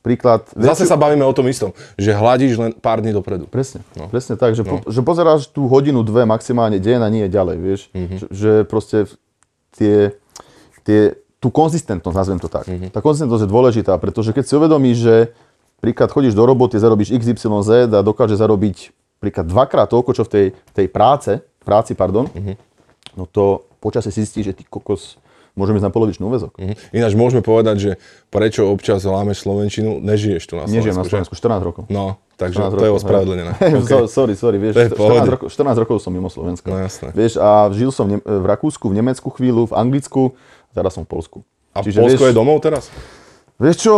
príklad... 0.00 0.48
Zase 0.56 0.88
sa 0.88 0.96
bavíme 0.96 1.28
o 1.28 1.34
tom 1.36 1.44
istom, 1.52 1.76
že 2.00 2.16
hladíš 2.16 2.56
len 2.56 2.72
pár 2.72 3.04
dní 3.04 3.12
dopredu. 3.12 3.44
Presne, 3.44 3.84
no. 3.92 4.08
presne 4.08 4.40
tak, 4.40 4.56
že, 4.56 4.64
po, 4.64 4.80
že 4.80 5.04
pozeráš 5.04 5.52
tú 5.52 5.68
hodinu, 5.68 6.00
dve 6.00 6.24
maximálne 6.24 6.80
deň 6.80 7.00
a 7.04 7.08
nie 7.12 7.28
ďalej, 7.28 7.56
vieš. 7.60 7.80
Že, 7.92 8.26
že 8.32 8.52
proste 8.64 8.96
tie, 9.76 10.16
tie, 10.88 11.20
tú 11.36 11.52
konzistentnosť, 11.52 12.16
nazvem 12.16 12.40
to 12.40 12.48
tak. 12.48 12.64
Tá 12.64 13.04
konzistentnosť 13.04 13.44
je 13.44 13.50
dôležitá, 13.52 13.92
pretože 14.00 14.32
keď 14.32 14.44
si 14.48 14.56
uvedomíš, 14.56 14.96
že 15.04 15.14
príklad 15.84 16.08
chodíš 16.08 16.32
do 16.32 16.48
roboty, 16.48 16.80
zarobíš 16.80 17.12
XYZ 17.12 17.92
a 17.92 18.00
dokáže 18.00 18.40
zarobiť 18.40 19.01
príklad 19.22 19.46
dvakrát 19.46 19.86
toľko, 19.86 20.10
čo 20.12 20.22
v 20.26 20.30
tej, 20.30 20.46
tej 20.74 20.86
práce, 20.90 21.38
práci, 21.62 21.94
pardon, 21.94 22.26
no 23.14 23.24
to 23.24 23.62
počasie 23.78 24.10
si 24.10 24.26
zistíš, 24.26 24.50
že 24.50 24.54
ty 24.58 24.64
kokos, 24.66 25.22
môžeme 25.54 25.78
ísť 25.78 25.86
na 25.86 25.94
polovičný 25.94 26.22
úvezok. 26.24 26.58
Mhm. 26.58 26.74
Ináč 26.90 27.12
môžeme 27.14 27.42
povedať, 27.44 27.76
že 27.78 27.90
prečo 28.28 28.66
občas 28.66 29.04
lámeš 29.04 29.44
Slovenčinu, 29.44 30.02
nežiješ 30.02 30.42
tu 30.48 30.58
na 30.58 30.66
Slovensku. 30.66 30.74
Nežijem 30.74 30.96
na? 30.96 31.04
Slovensku 31.06 31.34
14 31.36 31.62
rokov. 31.62 31.82
No, 31.86 32.16
takže 32.34 32.58
14 32.58 32.72
to 32.72 32.82
je 32.82 32.90
rokov, 32.90 32.98
ospravedlené. 32.98 33.42
Hej, 33.60 33.72
Okay. 33.84 33.92
so- 34.02 34.08
sorry, 34.10 34.34
sorry, 34.34 34.56
vieš, 34.58 34.74
To 34.74 34.82
je 34.82 34.90
v 34.90 34.96
pohode. 34.96 35.22
14, 35.22 35.34
rokov, 35.38 35.46
14 35.52 35.82
rokov 35.86 35.96
som 36.00 36.10
mimo 36.10 36.32
Slovenska. 36.32 36.66
No 36.66 36.80
jasné. 36.80 37.12
Vieš, 37.12 37.36
a 37.38 37.68
žil 37.70 37.90
som 37.92 38.08
v, 38.08 38.16
Nem- 38.18 38.24
v 38.24 38.44
Rakúsku, 38.48 38.88
v 38.88 38.94
Nemecku 38.96 39.28
chvíľu, 39.28 39.68
v 39.68 39.74
Anglicku, 39.76 40.32
teraz 40.72 40.96
som 40.96 41.04
v 41.04 41.10
Polsku. 41.12 41.38
A 41.76 41.80
Polsko 41.84 42.04
vieš, 42.04 42.20
je 42.20 42.36
domov 42.36 42.60
teraz? 42.60 42.88
Vieš 43.60 43.76
čo, 43.78 43.94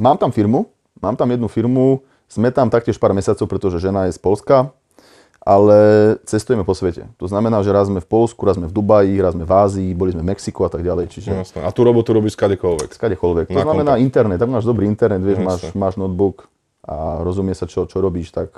mám 0.00 0.16
tam 0.16 0.32
firmu, 0.32 0.66
mám 1.00 1.16
tam 1.16 1.28
jednu 1.28 1.48
firmu, 1.48 2.00
sme 2.34 2.50
tam 2.50 2.66
taktiež 2.68 2.98
pár 2.98 3.14
mesiacov, 3.14 3.46
pretože 3.46 3.78
žena 3.78 4.10
je 4.10 4.12
z 4.14 4.20
Polska, 4.20 4.74
ale 5.44 5.76
cestujeme 6.24 6.64
po 6.64 6.72
svete. 6.72 7.04
To 7.20 7.28
znamená, 7.28 7.60
že 7.60 7.68
raz 7.70 7.86
sme 7.92 8.00
v 8.00 8.08
Polsku, 8.08 8.42
raz 8.48 8.56
sme 8.56 8.64
v 8.66 8.74
Dubaji, 8.74 9.14
raz 9.20 9.36
sme 9.36 9.44
v 9.44 9.52
Ázii, 9.52 9.90
boli 9.92 10.16
sme 10.16 10.24
v 10.24 10.32
Mexiku 10.32 10.64
a 10.64 10.70
tak 10.72 10.80
ďalej. 10.80 11.12
Čiže 11.12 11.30
jasné. 11.30 11.60
A 11.62 11.68
tú 11.68 11.84
robotu 11.84 12.16
robíš 12.16 12.34
skadekoľvek. 12.34 12.96
skadekoľvek. 12.96 13.52
To 13.52 13.60
Na 13.60 13.68
znamená 13.68 14.00
internet, 14.00 14.40
tam 14.40 14.56
máš 14.56 14.64
dobrý 14.64 14.88
internet, 14.88 15.20
vieš, 15.20 15.44
máš, 15.44 15.60
máš 15.76 15.94
notebook 16.00 16.48
a 16.80 17.20
rozumie 17.20 17.52
sa, 17.52 17.68
čo, 17.68 17.84
čo 17.84 18.00
robíš, 18.00 18.32
tak 18.32 18.56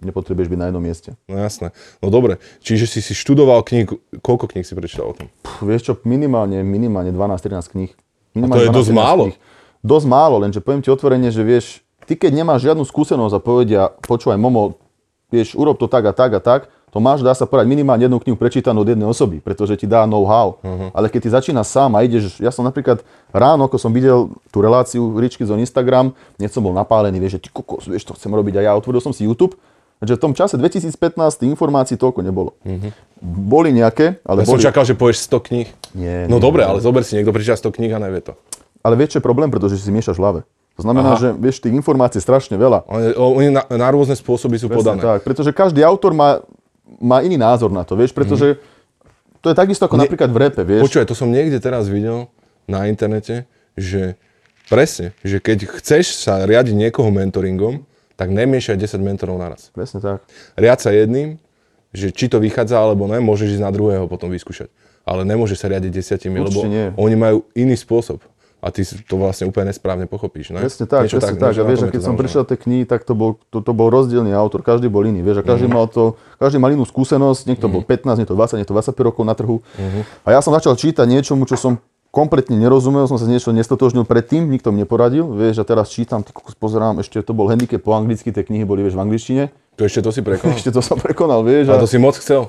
nepotrebuješ 0.00 0.48
byť 0.48 0.58
na 0.58 0.66
jednom 0.72 0.80
mieste. 0.80 1.10
No 1.28 1.36
jasné. 1.36 1.76
No 2.00 2.08
dobre, 2.08 2.40
čiže 2.64 2.88
si 2.88 3.04
si 3.04 3.12
študoval 3.12 3.60
kníh, 3.60 3.92
koľko 4.24 4.48
kníh 4.48 4.64
si 4.64 4.72
prečítal 4.72 5.12
o 5.12 5.16
tom? 5.16 5.28
Pff, 5.44 5.60
vieš 5.68 5.82
čo, 5.84 5.92
minimálne, 6.08 6.64
minimálne 6.64 7.12
12-13 7.12 7.72
kníh. 7.76 7.92
to 8.32 8.56
je 8.56 8.72
dosť 8.72 8.88
12-13 8.88 8.96
málo. 8.96 9.24
kníh. 9.28 9.38
Dosť 9.84 10.06
málo, 10.08 10.36
lenže 10.40 10.64
poviem 10.64 10.80
ti 10.80 10.88
otvorene, 10.88 11.28
že 11.28 11.44
vieš, 11.44 11.84
ty 12.06 12.18
keď 12.18 12.32
nemáš 12.32 12.66
žiadnu 12.66 12.84
skúsenosť 12.86 13.34
a 13.36 13.40
povedia, 13.40 13.82
počúvaj, 14.04 14.38
Momo, 14.38 14.78
vieš, 15.32 15.56
urob 15.56 15.80
to 15.80 15.88
tak 15.88 16.04
a 16.08 16.12
tak 16.12 16.36
a 16.36 16.40
tak, 16.40 16.68
to 16.92 17.00
máš, 17.00 17.24
dá 17.24 17.32
sa 17.32 17.48
povedať, 17.48 17.72
minimálne 17.72 18.04
jednu 18.04 18.20
knihu 18.20 18.36
prečítanú 18.36 18.84
od 18.84 18.88
jednej 18.92 19.08
osoby, 19.08 19.40
pretože 19.40 19.80
ti 19.80 19.88
dá 19.88 20.04
know-how. 20.04 20.60
Mhm. 20.60 20.92
Ale 20.92 21.08
keď 21.08 21.20
ty 21.24 21.28
začínaš 21.32 21.72
sám 21.72 21.96
a 21.96 22.04
ideš, 22.04 22.36
ja 22.36 22.52
som 22.52 22.68
napríklad 22.68 23.00
ráno, 23.32 23.64
ako 23.64 23.80
som 23.80 23.88
videl 23.88 24.28
tú 24.52 24.60
reláciu 24.60 25.16
Ričky 25.16 25.48
zo 25.48 25.56
Instagram, 25.56 26.12
hneď 26.36 26.52
som 26.52 26.60
bol 26.60 26.76
napálený, 26.76 27.16
vieš, 27.16 27.40
že 27.40 27.48
ty 27.48 27.48
kokos, 27.48 27.88
vieš, 27.88 28.04
to 28.04 28.12
chcem 28.12 28.28
robiť 28.28 28.60
a 28.60 28.68
ja 28.68 28.72
otvoril 28.76 29.00
som 29.00 29.16
si 29.16 29.24
YouTube, 29.24 29.56
že 30.02 30.18
v 30.18 30.20
tom 30.20 30.32
čase 30.34 30.58
2015 30.58 30.92
tých 31.16 31.48
informácií 31.48 31.96
toľko 31.96 32.20
nebolo. 32.26 32.58
Boli 33.22 33.70
nejaké, 33.70 34.18
ale. 34.26 34.42
Ja 34.42 34.50
som 34.50 34.58
boli... 34.58 34.66
čakal, 34.66 34.82
že 34.82 34.98
povieš 34.98 35.30
100 35.30 35.48
kníh. 35.48 35.68
Nie, 35.94 36.26
No 36.26 36.36
nie, 36.36 36.44
dobre, 36.44 36.66
nie. 36.66 36.74
ale 36.74 36.78
zober 36.82 37.06
si, 37.06 37.14
niekto 37.14 37.30
prečíta 37.30 37.54
100 37.54 37.70
kníh 37.70 37.92
a 37.94 38.02
nevie 38.02 38.20
to. 38.20 38.34
Ale 38.82 38.98
vieš, 38.98 39.16
čo 39.16 39.18
je 39.22 39.24
problém, 39.24 39.46
pretože 39.46 39.78
si 39.78 39.94
miešaš 39.94 40.18
v 40.18 40.22
hlave. 40.26 40.40
To 40.72 40.82
znamená, 40.82 41.14
Aha. 41.14 41.20
že 41.20 41.28
vieš, 41.36 41.60
tých 41.60 41.72
informácií 41.72 42.16
je 42.16 42.24
strašne 42.24 42.56
veľa. 42.56 42.88
Oni, 42.88 43.06
oni 43.12 43.48
na, 43.52 43.62
na 43.68 43.88
rôzne 43.92 44.16
spôsoby 44.16 44.56
sú 44.56 44.72
Presne 44.72 44.80
podané. 44.80 45.00
tak, 45.00 45.20
pretože 45.20 45.52
každý 45.52 45.84
autor 45.84 46.16
má, 46.16 46.40
má 46.96 47.20
iný 47.20 47.36
názor 47.36 47.68
na 47.68 47.84
to, 47.84 47.92
vieš, 47.92 48.16
pretože 48.16 48.56
to 49.38 49.50
je 49.50 49.56
takisto 49.56 49.84
ako 49.84 50.00
Ne- 50.00 50.08
napríklad 50.08 50.30
v 50.32 50.38
repe, 50.38 50.62
vieš. 50.64 50.88
Počúvaj, 50.88 51.06
to 51.06 51.16
som 51.18 51.28
niekde 51.28 51.60
teraz 51.60 51.92
videl 51.92 52.32
na 52.64 52.88
internete, 52.88 53.44
že 53.76 54.16
presne, 54.70 55.12
že 55.20 55.44
keď 55.44 55.68
chceš 55.76 56.16
sa 56.16 56.48
riadiť 56.48 56.72
niekoho 56.72 57.12
mentoringom, 57.12 57.84
tak 58.16 58.32
nemiešaj 58.32 58.78
10 58.78 59.02
mentorov 59.02 59.36
naraz. 59.36 59.68
Presne 59.74 60.00
tak. 60.00 60.24
Riad 60.54 60.78
sa 60.78 60.94
jedným, 60.94 61.36
že 61.92 62.08
či 62.08 62.32
to 62.32 62.40
vychádza 62.40 62.80
alebo 62.80 63.04
ne, 63.04 63.20
môžeš 63.20 63.58
ísť 63.58 63.64
na 63.66 63.68
druhého 63.68 64.08
potom 64.08 64.32
vyskúšať. 64.32 64.72
Ale 65.02 65.26
nemôže 65.26 65.58
sa 65.58 65.66
riadiť 65.68 65.90
desiatimi, 65.90 66.38
lebo 66.38 66.62
Určite 66.62 66.70
nie. 66.70 66.86
oni 66.94 67.16
majú 67.18 67.38
iný 67.52 67.74
spôsob. 67.74 68.22
A 68.62 68.70
ty 68.70 68.80
to 68.86 69.18
vlastne 69.18 69.44
úplne 69.44 69.68
nesprávne 69.68 70.06
pochopíš, 70.06 70.54
ne? 70.54 70.62
Presne 70.62 70.86
tak, 70.86 71.04
Niečo 71.04 71.18
presne 71.18 71.34
tak. 71.34 71.50
niečo 71.50 71.62
A 71.62 71.66
vieš, 71.66 71.80
a 71.80 71.86
keď 71.88 71.98
som 71.98 72.04
založené. 72.08 72.20
prišiel 72.22 72.42
tie 72.44 72.56
knihy, 72.56 72.84
tak 72.86 73.02
to 73.02 73.12
bol, 73.12 73.42
to, 73.50 73.58
to 73.58 73.72
bol 73.72 73.88
rozdielný 73.88 74.30
autor, 74.32 74.62
každý 74.62 74.86
bol 74.86 75.02
iný, 75.02 75.18
vieš, 75.18 75.42
a 75.42 75.44
každý 75.44 75.66
Mhm. 75.66 75.74
mal 75.74 75.86
to, 75.86 76.04
každý 76.38 76.56
mal 76.56 76.70
inú 76.70 76.82
skúsenosť, 76.84 77.42
niekto 77.44 77.66
bol 77.66 77.82
15, 77.82 78.14
niekto 78.16 78.32
20, 78.32 78.56
niekto 78.56 78.70
25 78.72 79.02
rokov 79.04 79.22
na 79.22 79.34
trhu. 79.34 79.58
Mhm. 79.74 80.00
A 80.22 80.28
ja 80.30 80.38
som 80.38 80.50
začal 80.50 80.72
čítať 80.72 81.02
niečomu, 81.04 81.42
čo 81.42 81.58
som 81.58 81.82
kompletne 82.08 82.54
nerozumel, 82.54 83.02
som 83.04 83.16
sa 83.16 83.24
niečo 83.24 83.50
nestotožnil 83.50 84.04
predtým, 84.04 84.46
nikto 84.46 84.68
mi 84.68 84.80
neporadil, 84.80 85.26
vieš, 85.26 85.58
a 85.58 85.64
teraz 85.64 85.88
čítam, 85.88 86.20
ty 86.20 86.30
kokos, 86.30 86.54
pozerám, 86.54 87.00
ešte 87.00 87.18
to 87.18 87.32
bol 87.32 87.48
handicap 87.48 87.80
po 87.80 87.92
anglicky, 87.92 88.28
tie 88.28 88.40
knihy 88.40 88.62
boli, 88.62 88.80
vieš, 88.80 88.94
v 88.94 89.02
angličtine. 89.02 89.44
To 89.74 89.82
ešte 89.82 90.00
to 90.00 90.12
si 90.12 90.20
prekonal. 90.20 90.54
Ešte 90.60 90.70
to 90.70 90.78
som 90.78 90.96
prekonal, 90.96 91.40
vieš. 91.40 91.66
A 91.66 91.74
A 91.74 91.80
to 91.80 91.88
si 91.88 91.96
moc 91.96 92.14
chcel. 92.14 92.46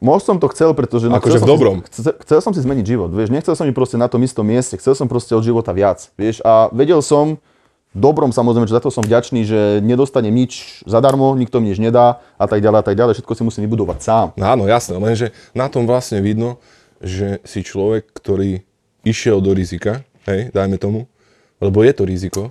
Moc 0.00 0.24
som 0.24 0.40
to 0.40 0.48
chcel, 0.48 0.72
pretože... 0.72 1.12
no, 1.12 1.20
Akože 1.20 1.44
v 1.44 1.48
dobrom. 1.48 1.76
Si, 1.86 2.00
chcel, 2.00 2.16
chcel 2.24 2.38
som 2.40 2.52
si 2.56 2.64
zmeniť 2.64 2.84
život, 2.88 3.10
vieš, 3.12 3.28
nechcel 3.28 3.52
som 3.52 3.68
byť 3.68 3.76
proste 3.76 4.00
na 4.00 4.08
tom 4.08 4.24
istom 4.24 4.48
mieste, 4.48 4.80
chcel 4.80 4.96
som 4.96 5.06
proste 5.06 5.36
od 5.36 5.44
života 5.44 5.76
viac, 5.76 6.08
vieš, 6.16 6.40
a 6.40 6.72
vedel 6.72 7.04
som, 7.04 7.36
dobrom 7.92 8.32
samozrejme, 8.32 8.64
že 8.64 8.76
za 8.76 8.82
to 8.82 8.88
som 8.88 9.04
vďačný, 9.04 9.44
že 9.44 9.60
nedostanem 9.84 10.32
nič 10.32 10.82
zadarmo, 10.88 11.36
nikto 11.36 11.60
mi 11.60 11.68
nič 11.68 11.78
nedá 11.78 12.24
a 12.40 12.48
tak 12.48 12.64
ďalej 12.64 12.78
a 12.80 12.84
tak 12.86 12.96
ďalej, 12.96 13.12
všetko 13.20 13.32
si 13.36 13.42
musím 13.44 13.62
vybudovať 13.68 13.98
sám. 14.00 14.26
No 14.40 14.44
áno, 14.48 14.64
jasné, 14.64 14.96
lenže 14.96 15.36
na 15.52 15.68
tom 15.68 15.84
vlastne 15.84 16.24
vidno, 16.24 16.56
že 17.04 17.44
si 17.44 17.60
človek, 17.60 18.08
ktorý 18.16 18.64
išiel 19.04 19.44
do 19.44 19.52
rizika, 19.52 20.00
hej, 20.24 20.48
dajme 20.52 20.80
tomu, 20.80 21.08
lebo 21.60 21.84
je 21.84 21.92
to 21.92 22.08
riziko, 22.08 22.42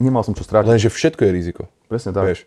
Nemal 0.00 0.24
som 0.24 0.32
čo 0.32 0.48
strátiť, 0.48 0.64
lenže 0.64 0.88
všetko 0.88 1.28
je 1.28 1.30
riziko. 1.30 1.62
presne 1.84 2.16
tak. 2.16 2.24
Vieš, 2.24 2.40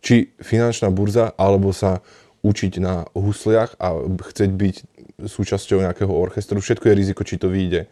či 0.00 0.32
finančná 0.40 0.88
burza, 0.88 1.36
alebo 1.36 1.68
sa 1.68 2.00
učiť 2.44 2.76
na 2.78 3.08
husliach 3.16 3.80
a 3.80 4.04
chceť 4.04 4.50
byť 4.52 4.76
súčasťou 5.24 5.80
nejakého 5.80 6.12
orchestru, 6.12 6.60
všetko 6.60 6.92
je 6.92 6.94
riziko, 6.94 7.24
či 7.24 7.40
to 7.40 7.48
vyjde. 7.48 7.88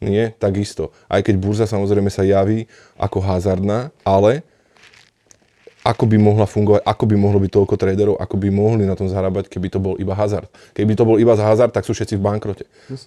Nie, 0.00 0.32
takisto. 0.32 0.96
Aj 1.12 1.20
keď 1.20 1.36
burza 1.36 1.68
samozrejme 1.68 2.08
sa 2.08 2.24
javí 2.24 2.64
ako 2.96 3.20
hazardná, 3.20 3.92
ale 4.00 4.40
ako 5.80 6.04
by 6.04 6.16
mohla 6.20 6.44
fungovať, 6.44 6.84
ako 6.84 7.04
by 7.08 7.16
mohlo 7.16 7.40
byť 7.40 7.52
toľko 7.56 7.74
traderov, 7.80 8.14
ako 8.20 8.36
by 8.36 8.48
mohli 8.52 8.84
na 8.84 8.92
tom 8.92 9.08
zarábať, 9.08 9.48
keby 9.48 9.72
to 9.72 9.80
bol 9.80 9.96
iba 9.96 10.12
hazard. 10.12 10.52
Keby 10.76 10.92
to 10.92 11.08
bol 11.08 11.16
iba 11.16 11.32
hazard, 11.32 11.72
tak 11.72 11.88
sú 11.88 11.96
všetci 11.96 12.20
v 12.20 12.22
bankrote. 12.22 12.64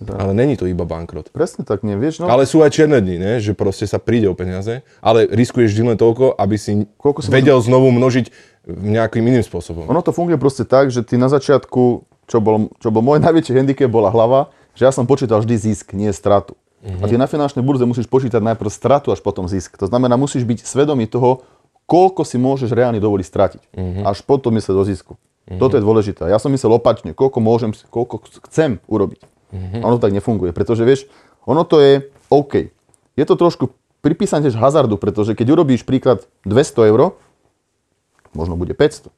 Ale 0.09 0.33
není 0.33 0.57
to 0.57 0.65
iba 0.65 0.81
bankrot. 0.81 1.29
Presne 1.29 1.69
tak, 1.69 1.85
nie, 1.85 1.93
vieš, 1.93 2.25
no, 2.25 2.29
Ale 2.29 2.49
sú 2.49 2.65
aj 2.65 2.73
čierne 2.73 2.97
dni, 2.97 3.17
ne? 3.21 3.33
že 3.37 3.53
proste 3.53 3.85
sa 3.85 4.01
príde 4.01 4.25
o 4.25 4.33
peniaze, 4.33 4.81
ale 5.05 5.29
riskuješ 5.29 5.69
vždy 5.69 5.93
len 5.93 5.97
toľko, 6.01 6.33
aby 6.33 6.55
si, 6.57 6.89
Koľko 6.97 7.21
si 7.21 7.29
vedel 7.29 7.61
znovu 7.61 7.93
množiť 7.93 8.52
nejakým 8.67 9.23
iným 9.23 9.43
spôsobom. 9.43 9.87
ono 9.87 9.99
to 9.99 10.15
funguje 10.15 10.39
proste 10.39 10.63
tak, 10.63 10.87
že 10.87 11.03
ty 11.03 11.19
na 11.19 11.27
začiatku, 11.27 11.81
čo 12.27 12.37
bol, 12.39 12.71
čo 12.79 12.89
bol 12.89 13.03
môj 13.03 13.19
najväčší 13.25 13.53
handicap, 13.59 13.91
bola 13.91 14.09
hlava, 14.11 14.51
že 14.73 14.87
ja 14.87 14.91
som 14.91 15.05
počítal 15.05 15.43
vždy 15.43 15.55
zisk, 15.59 15.91
nie 15.93 16.09
stratu. 16.15 16.55
A 16.83 17.07
ty 17.07 17.15
na 17.15 17.31
finančnej 17.31 17.63
burze 17.63 17.87
musíš 17.87 18.11
počítať 18.11 18.43
najprv 18.43 18.67
stratu, 18.67 19.15
až 19.15 19.23
potom 19.23 19.47
zisk. 19.47 19.79
To 19.79 19.87
znamená, 19.87 20.19
musíš 20.19 20.43
byť 20.43 20.67
svedomý 20.67 21.07
toho, 21.07 21.47
koľko 21.87 22.27
si 22.27 22.35
môžeš 22.35 22.75
reálne 22.75 22.99
dovoliť 22.99 23.23
stratiť. 23.23 23.61
Až 24.03 24.19
potom 24.27 24.51
myslieť 24.51 24.75
do 24.75 24.83
zisku. 24.83 25.13
Toto 25.47 25.79
je 25.79 25.83
dôležité. 25.83 26.27
Ja 26.27 26.39
som 26.43 26.51
myslel 26.51 26.75
opačne, 26.75 27.15
koľko 27.15 27.39
môžem, 27.39 27.71
koľko 27.87 28.27
chcem 28.51 28.83
urobiť. 28.87 29.23
A 29.79 29.83
ono 29.87 29.95
tak 30.01 30.11
nefunguje, 30.11 30.51
pretože 30.51 30.83
vieš, 30.83 31.07
ono 31.47 31.63
to 31.63 31.79
je 31.79 31.93
OK. 32.27 32.73
Je 33.15 33.25
to 33.27 33.35
trošku 33.37 33.71
pripísané 34.03 34.49
tiež 34.49 34.59
hazardu, 34.59 34.99
pretože 34.99 35.37
keď 35.37 35.55
urobíš 35.55 35.87
príklad 35.87 36.27
200 36.43 36.91
eur, 36.91 37.15
možno 38.33 38.57
bude 38.59 38.73
500. 38.73 39.09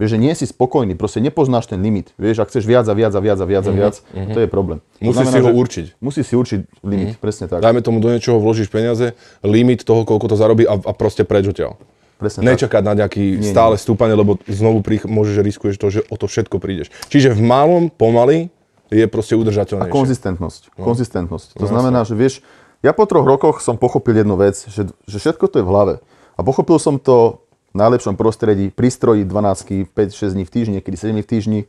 Vieš, 0.00 0.10
že 0.16 0.18
nie 0.18 0.34
si 0.34 0.50
spokojný, 0.50 0.98
proste 0.98 1.22
nepoznáš 1.22 1.70
ten 1.70 1.78
limit. 1.78 2.10
Vieš, 2.18 2.42
ak 2.42 2.50
chceš 2.50 2.66
viac 2.66 2.82
a 2.90 2.94
viac 2.96 3.14
a 3.14 3.20
viac 3.22 3.38
a 3.38 3.46
viac 3.46 3.64
a 3.64 3.72
viac, 3.72 3.94
to 4.34 4.38
je 4.42 4.48
problém. 4.50 4.82
Musíš 4.98 5.30
si 5.30 5.38
ho 5.38 5.50
určiť. 5.52 5.86
Musíš 6.02 6.24
si 6.26 6.34
určiť 6.34 6.60
limit, 6.82 7.22
presne 7.22 7.46
tak. 7.46 7.62
Dajme 7.62 7.86
tomu 7.86 8.02
do 8.02 8.10
niečoho 8.10 8.42
vložíš 8.42 8.66
peniaze, 8.66 9.14
limit 9.46 9.86
toho, 9.86 10.02
koľko 10.02 10.32
to 10.32 10.36
zarobí 10.40 10.66
a, 10.66 10.74
a 10.74 10.92
proste 10.96 11.22
preč 11.22 11.46
odtiaľ. 11.46 11.78
Presne 12.18 12.42
tak. 12.42 12.50
Nečakať 12.50 12.82
na 12.82 12.94
nejaký 12.98 13.46
stále 13.46 13.78
stúpanie, 13.78 14.18
lebo 14.18 14.42
znovu 14.50 14.82
prich, 14.82 15.06
môžeš, 15.06 15.34
že 15.38 15.42
riskuješ 15.46 15.76
to, 15.78 15.86
že 15.92 16.00
o 16.10 16.16
to 16.18 16.26
všetko 16.26 16.58
prídeš. 16.58 16.90
Čiže 17.06 17.38
v 17.38 17.40
malom, 17.44 17.86
pomaly, 17.86 18.50
je 18.92 19.06
proste 19.08 19.34
A 19.34 19.40
udržateľnejšie. 19.40 19.92
konzistentnosť. 19.92 20.62
No. 20.76 20.84
Konzistentnosť. 20.84 21.48
To 21.56 21.66
znamená, 21.66 22.04
že 22.04 22.12
vieš, 22.12 22.44
ja 22.84 22.92
po 22.92 23.08
troch 23.08 23.24
rokoch 23.24 23.64
som 23.64 23.80
pochopil 23.80 24.18
jednu 24.18 24.36
vec, 24.36 24.58
že, 24.68 24.90
že 25.06 25.16
všetko 25.16 25.46
to 25.48 25.56
je 25.62 25.64
v 25.64 25.70
hlave. 25.70 25.94
A 26.36 26.40
pochopil 26.44 26.76
som 26.76 27.00
to 27.00 27.40
najlepšom 27.72 28.14
prostredí, 28.16 28.68
prístroji 28.68 29.24
12, 29.24 29.92
5-6 29.92 30.36
dní 30.36 30.44
v 30.44 30.52
týždni, 30.52 30.72
niekedy 30.78 30.96
7 30.96 31.12
dní 31.12 31.22
v 31.24 31.30
týždni. 31.30 31.60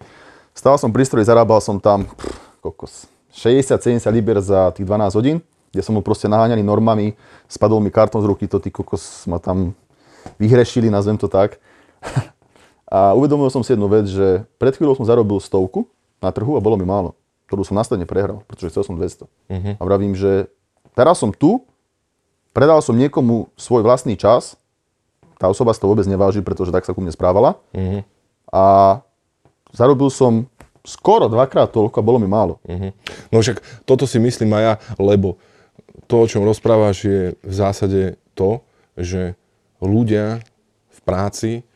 Stál 0.54 0.78
som 0.78 0.94
pri 0.94 1.08
stroji, 1.08 1.26
zarábal 1.26 1.60
som 1.64 1.80
tam 1.80 2.06
pff, 2.06 2.40
kokos, 2.62 3.08
60-70 3.34 4.06
liber 4.14 4.38
za 4.44 4.70
tých 4.76 4.86
12 4.86 5.18
hodín, 5.18 5.38
kde 5.74 5.82
som 5.82 5.98
mu 5.98 6.06
proste 6.06 6.30
naháňaný 6.30 6.62
normami, 6.62 7.18
spadol 7.50 7.82
mi 7.82 7.90
karton 7.90 8.22
z 8.22 8.30
ruky, 8.30 8.46
to 8.46 8.62
ty 8.62 8.70
kokos 8.70 9.26
ma 9.26 9.42
tam 9.42 9.74
vyhrešili, 10.38 10.94
nazvem 10.94 11.18
to 11.18 11.26
tak. 11.26 11.58
A 12.94 13.18
uvedomil 13.18 13.50
som 13.50 13.66
si 13.66 13.74
jednu 13.74 13.90
vec, 13.90 14.06
že 14.06 14.46
pred 14.62 14.78
chvíľou 14.78 14.94
som 14.94 15.10
zarobil 15.10 15.42
stovku 15.42 15.90
na 16.22 16.30
trhu 16.30 16.54
a 16.54 16.62
bolo 16.62 16.78
mi 16.78 16.86
málo, 16.86 17.18
ktorú 17.50 17.66
som 17.66 17.74
následne 17.74 18.06
prehral, 18.06 18.46
pretože 18.46 18.70
chcel 18.70 18.86
som 18.86 18.94
200. 18.94 19.26
Uh-huh. 19.26 19.74
A 19.74 19.82
vravím, 19.82 20.14
že 20.14 20.46
teraz 20.94 21.18
som 21.18 21.34
tu, 21.34 21.66
predal 22.54 22.86
som 22.86 22.94
niekomu 22.94 23.50
svoj 23.58 23.82
vlastný 23.82 24.14
čas, 24.14 24.62
tá 25.44 25.52
osoba 25.52 25.76
si 25.76 25.84
to 25.84 25.92
vôbec 25.92 26.08
neváži, 26.08 26.40
pretože 26.40 26.72
tak 26.72 26.88
sa 26.88 26.96
ku 26.96 27.04
mne 27.04 27.12
správala. 27.12 27.60
Uh-huh. 27.76 28.00
A 28.48 28.64
zarobil 29.76 30.08
som 30.08 30.48
skoro 30.88 31.28
dvakrát 31.28 31.68
toľko 31.68 32.00
a 32.00 32.08
bolo 32.08 32.16
mi 32.24 32.32
málo. 32.32 32.64
Uh-huh. 32.64 32.96
No 33.28 33.44
však 33.44 33.60
toto 33.84 34.08
si 34.08 34.24
myslím 34.24 34.56
aj 34.56 34.64
ja, 34.64 34.74
lebo 34.96 35.36
to, 36.08 36.24
o 36.24 36.30
čom 36.32 36.48
rozprávaš, 36.48 37.04
je 37.04 37.22
v 37.44 37.54
zásade 37.54 38.16
to, 38.32 38.64
že 38.96 39.36
ľudia 39.84 40.40
v 40.96 41.00
práci 41.04 41.68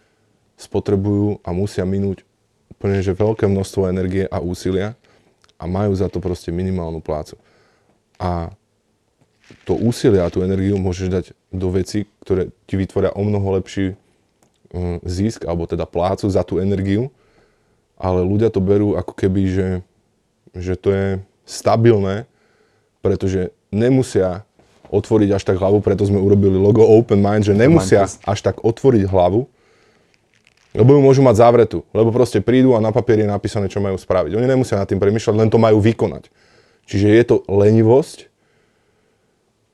spotrebujú 0.56 1.44
a 1.44 1.52
musia 1.52 1.84
minúť 1.84 2.24
úplne 2.72 3.04
že 3.04 3.12
veľké 3.12 3.52
množstvo 3.52 3.92
energie 3.92 4.24
a 4.32 4.40
úsilia 4.40 4.96
a 5.60 5.68
majú 5.68 5.92
za 5.92 6.08
to 6.08 6.24
proste 6.24 6.56
minimálnu 6.56 7.04
plácu. 7.04 7.36
A 8.16 8.48
to 9.64 9.74
úsilie 9.76 10.20
a 10.20 10.32
tú 10.32 10.44
energiu 10.44 10.76
môžeš 10.76 11.08
dať 11.08 11.26
do 11.52 11.68
veci, 11.72 12.08
ktoré 12.24 12.52
ti 12.68 12.76
vytvoria 12.76 13.16
o 13.16 13.24
mnoho 13.24 13.60
lepší 13.60 13.96
hm, 14.72 15.04
zisk, 15.08 15.48
alebo 15.48 15.68
teda 15.68 15.88
plácu 15.88 16.28
za 16.28 16.44
tú 16.44 16.60
energiu, 16.60 17.12
ale 17.96 18.22
ľudia 18.22 18.52
to 18.52 18.60
berú 18.60 19.00
ako 19.00 19.14
keby, 19.16 19.42
že, 19.50 19.68
že 20.54 20.74
to 20.76 20.90
je 20.92 21.08
stabilné, 21.48 22.28
pretože 23.00 23.56
nemusia 23.72 24.44
otvoriť 24.88 25.30
až 25.36 25.44
tak 25.44 25.60
hlavu, 25.60 25.84
preto 25.84 26.08
sme 26.08 26.20
urobili 26.20 26.56
logo 26.56 26.84
Open 26.84 27.20
Mind, 27.20 27.44
že 27.44 27.56
nemusia 27.56 28.08
až 28.08 28.40
tak 28.40 28.64
otvoriť 28.64 29.08
hlavu, 29.08 29.48
lebo 30.76 30.90
ju 30.94 31.00
môžu 31.02 31.22
mať 31.26 31.42
zavretú. 31.42 31.84
Lebo 31.92 32.14
proste 32.14 32.40
prídu 32.40 32.78
a 32.78 32.84
na 32.84 32.94
papieri 32.94 33.26
je 33.26 33.34
napísané, 33.34 33.68
čo 33.68 33.82
majú 33.84 33.98
spraviť. 33.98 34.38
Oni 34.38 34.48
nemusia 34.48 34.80
nad 34.80 34.88
tým 34.88 35.02
premýšľať, 35.02 35.36
len 35.36 35.50
to 35.50 35.60
majú 35.60 35.82
vykonať. 35.82 36.30
Čiže 36.88 37.08
je 37.08 37.24
to 37.28 37.36
lenivosť 37.50 38.30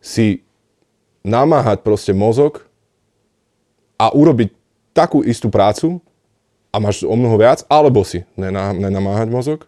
si 0.03 0.43
namáhať 1.23 1.79
proste 1.79 2.11
mozog 2.11 2.67
a 3.95 4.11
urobiť 4.11 4.51
takú 4.91 5.23
istú 5.23 5.47
prácu 5.47 6.03
a 6.75 6.83
máš 6.83 7.07
o 7.07 7.15
mnoho 7.15 7.39
viac, 7.39 7.63
alebo 7.71 8.03
si 8.03 8.27
nenamáhať 8.35 9.31
mozog, 9.31 9.59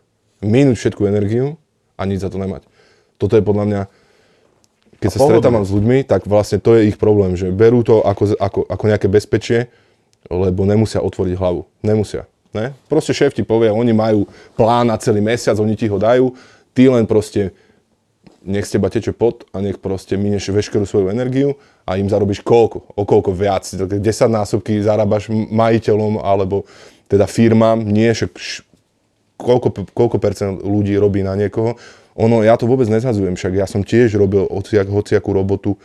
minúť 0.43 0.75
všetku 0.75 1.07
energiu 1.07 1.55
a 1.95 2.03
nič 2.03 2.21
za 2.21 2.29
to 2.29 2.35
nemať. 2.35 2.67
Toto 3.15 3.39
je 3.39 3.43
podľa 3.47 3.65
mňa, 3.65 3.81
keď 4.99 5.09
sa 5.15 5.19
stretávam 5.23 5.63
s 5.63 5.71
ľuďmi, 5.71 6.03
tak 6.03 6.27
vlastne 6.27 6.59
to 6.59 6.75
je 6.75 6.91
ich 6.91 6.99
problém, 6.99 7.39
že 7.39 7.55
berú 7.55 7.87
to 7.87 8.03
ako, 8.03 8.35
ako, 8.35 8.59
ako 8.67 8.83
nejaké 8.91 9.07
bezpečie, 9.07 9.71
lebo 10.27 10.67
nemusia 10.67 10.99
otvoriť 10.99 11.39
hlavu. 11.39 11.63
Nemusia. 11.79 12.27
Ne? 12.51 12.75
Proste 12.91 13.15
šéf 13.15 13.31
ti 13.31 13.43
povie, 13.43 13.71
oni 13.71 13.95
majú 13.95 14.27
plán 14.59 14.91
na 14.91 14.99
celý 14.99 15.23
mesiac, 15.23 15.55
oni 15.55 15.79
ti 15.79 15.87
ho 15.87 15.95
dajú, 15.95 16.35
ty 16.75 16.91
len 16.91 17.07
proste 17.07 17.55
nech 18.45 18.69
z 18.69 18.77
teba 18.77 18.93
teče 18.93 19.11
pot 19.11 19.49
a 19.51 19.59
nech 19.59 19.81
proste 19.81 20.15
mineš 20.15 20.53
veškerú 20.53 20.85
svoju 20.85 21.09
energiu 21.09 21.57
a 21.83 21.97
im 21.97 22.07
zarobíš 22.07 22.45
koľko, 22.45 22.93
o 22.93 23.03
koľko 23.03 23.33
viac. 23.33 23.65
10 23.65 23.99
násobky 24.29 24.77
zarábaš 24.79 25.27
majiteľom 25.33 26.21
alebo 26.21 26.69
teda 27.09 27.25
firmám, 27.25 27.81
nie 27.81 28.09
však 28.13 28.31
koľko, 29.35 29.67
koľko 29.91 30.17
percent 30.21 30.55
ľudí 30.61 30.95
robí 30.95 31.25
na 31.25 31.33
niekoho. 31.33 31.75
Ono, 32.15 32.45
ja 32.45 32.55
to 32.55 32.69
vôbec 32.69 32.87
nezhadzujem, 32.87 33.35
však 33.35 33.53
ja 33.59 33.67
som 33.67 33.83
tiež 33.83 34.15
robil 34.15 34.47
hociak, 34.47 34.87
hociakú 34.87 35.35
robotu, 35.35 35.75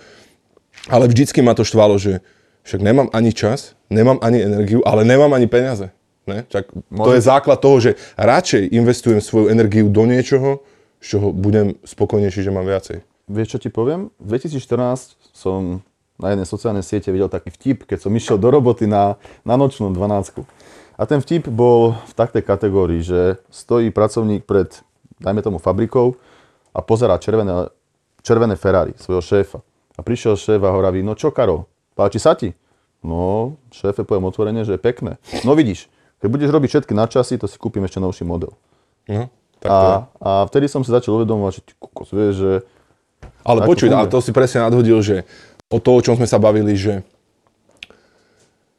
ale 0.86 1.10
vždycky 1.10 1.42
ma 1.42 1.58
to 1.58 1.66
štvalo, 1.66 1.98
že 1.98 2.22
však 2.62 2.80
nemám 2.80 3.08
ani 3.10 3.34
čas, 3.34 3.74
nemám 3.90 4.22
ani 4.22 4.38
energiu, 4.46 4.80
ale 4.86 5.02
nemám 5.02 5.32
ani 5.34 5.50
peniaze. 5.50 5.90
Ne? 6.28 6.46
Čak, 6.46 6.70
to 6.94 7.10
je 7.16 7.20
základ 7.24 7.58
toho, 7.58 7.82
že 7.82 7.98
radšej 8.14 8.70
investujem 8.70 9.18
svoju 9.18 9.50
energiu 9.50 9.90
do 9.90 10.06
niečoho, 10.06 10.62
z 11.00 11.06
čoho 11.16 11.32
budem 11.32 11.74
spokojnejší, 11.82 12.44
že 12.44 12.52
mám 12.52 12.68
viacej. 12.68 13.00
Vieš, 13.30 13.56
čo 13.56 13.58
ti 13.58 13.70
poviem? 13.72 14.12
V 14.20 14.36
2014 14.36 15.16
som 15.32 15.80
na 16.20 16.36
jednej 16.36 16.44
sociálnej 16.44 16.84
siete 16.84 17.08
videl 17.08 17.32
taký 17.32 17.48
vtip, 17.48 17.88
keď 17.88 18.04
som 18.04 18.12
išiel 18.12 18.36
do 18.36 18.52
roboty 18.52 18.84
na, 18.84 19.16
na 19.42 19.56
nočnú 19.56 19.88
12. 19.88 20.44
A 21.00 21.02
ten 21.08 21.24
vtip 21.24 21.48
bol 21.48 21.96
v 21.96 22.12
takej 22.12 22.44
kategórii, 22.44 23.00
že 23.00 23.40
stojí 23.48 23.88
pracovník 23.88 24.44
pred, 24.44 24.68
dajme 25.16 25.40
tomu, 25.40 25.56
fabrikou 25.56 26.20
a 26.76 26.84
pozerá 26.84 27.16
červené, 27.16 27.72
červené 28.20 28.52
Ferrari 28.60 28.92
svojho 29.00 29.24
šéfa. 29.24 29.64
A 29.96 30.04
prišiel 30.04 30.36
šéf 30.36 30.60
a 30.60 30.68
hovorí, 30.76 31.00
no 31.00 31.16
čo 31.16 31.32
Karol, 31.32 31.64
Páči 32.00 32.16
sa 32.16 32.32
ti? 32.32 32.56
No, 33.04 33.56
šéfe, 33.72 34.08
poviem 34.08 34.28
otvorene, 34.28 34.64
že 34.64 34.76
je 34.76 34.80
pekné. 34.80 35.20
No 35.44 35.52
vidíš, 35.52 35.88
keď 36.20 36.28
budeš 36.32 36.50
robiť 36.52 36.68
všetky 36.68 36.92
nadčasy, 36.96 37.36
to 37.40 37.44
si 37.44 37.56
kúpim 37.56 37.84
ešte 37.84 38.00
novší 38.00 38.24
model. 38.24 38.56
No, 39.08 39.28
tak 39.60 39.70
a, 39.70 40.08
a 40.18 40.30
vtedy 40.48 40.66
som 40.72 40.80
si 40.80 40.88
začal 40.88 41.20
uvedomovať, 41.20 41.52
že 41.60 41.62
ty 41.68 41.72
kokos, 41.76 42.10
vieš, 42.10 42.34
že... 42.40 42.52
Ale 43.44 43.68
počuj, 43.68 43.92
ale 43.92 44.08
to 44.08 44.24
si 44.24 44.32
presne 44.32 44.64
nadhodil, 44.64 45.00
že 45.04 45.28
o 45.68 45.76
to, 45.76 45.96
o 45.96 46.00
čom 46.00 46.16
sme 46.16 46.24
sa 46.24 46.40
bavili, 46.40 46.72
že 46.72 47.04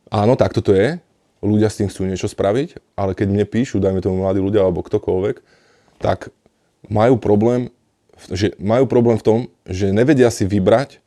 áno, 0.10 0.34
takto 0.34 0.66
to 0.66 0.74
je, 0.74 0.98
ľudia 1.42 1.70
s 1.70 1.78
tým 1.82 1.90
chcú 1.90 2.10
niečo 2.10 2.30
spraviť, 2.30 2.82
ale 2.98 3.14
keď 3.14 3.28
mne 3.30 3.46
píšu, 3.46 3.78
dajme 3.82 4.02
tomu 4.02 4.22
mladí 4.22 4.42
ľudia 4.42 4.66
alebo 4.66 4.86
ktokoľvek, 4.86 5.42
tak 6.02 6.34
majú 6.90 7.18
problém, 7.22 7.70
že 8.30 8.58
majú 8.58 8.86
problém 8.90 9.18
v 9.18 9.26
tom, 9.26 9.40
že 9.66 9.94
nevedia 9.94 10.30
si 10.34 10.46
vybrať 10.46 11.02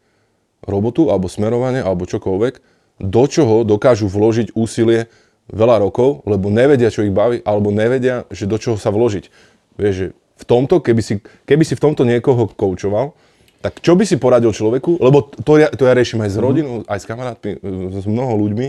robotu 0.62 1.10
alebo 1.10 1.30
smerovanie 1.30 1.82
alebo 1.82 2.06
čokoľvek, 2.06 2.62
do 3.02 3.24
čoho 3.26 3.66
dokážu 3.66 4.06
vložiť 4.06 4.54
úsilie 4.54 5.10
veľa 5.50 5.82
rokov, 5.84 6.24
lebo 6.24 6.48
nevedia, 6.48 6.88
čo 6.88 7.04
ich 7.04 7.12
baví, 7.12 7.42
alebo 7.44 7.68
nevedia, 7.68 8.24
že 8.32 8.48
do 8.48 8.56
čoho 8.56 8.80
sa 8.80 8.88
vložiť. 8.88 9.28
Vieš, 9.74 9.94
že 9.94 10.06
v 10.14 10.44
tomto, 10.44 10.82
keby 10.82 11.02
si, 11.02 11.14
keby 11.46 11.62
si 11.62 11.74
v 11.78 11.82
tomto 11.82 12.02
niekoho 12.02 12.50
koučoval, 12.50 13.14
tak 13.64 13.80
čo 13.80 13.96
by 13.96 14.04
si 14.04 14.20
poradil 14.20 14.52
človeku, 14.52 15.00
lebo 15.00 15.24
to 15.24 15.56
ja, 15.56 15.72
to 15.72 15.88
ja 15.88 15.96
riešim 15.96 16.20
aj 16.20 16.30
s 16.34 16.36
mhm. 16.36 16.44
rodinou, 16.44 16.74
mm-hmm. 16.82 16.92
aj 16.92 16.98
s 17.00 17.04
kamarátmi, 17.08 17.50
s 17.96 18.04
mnoho 18.04 18.32
ľuďmi, 18.36 18.66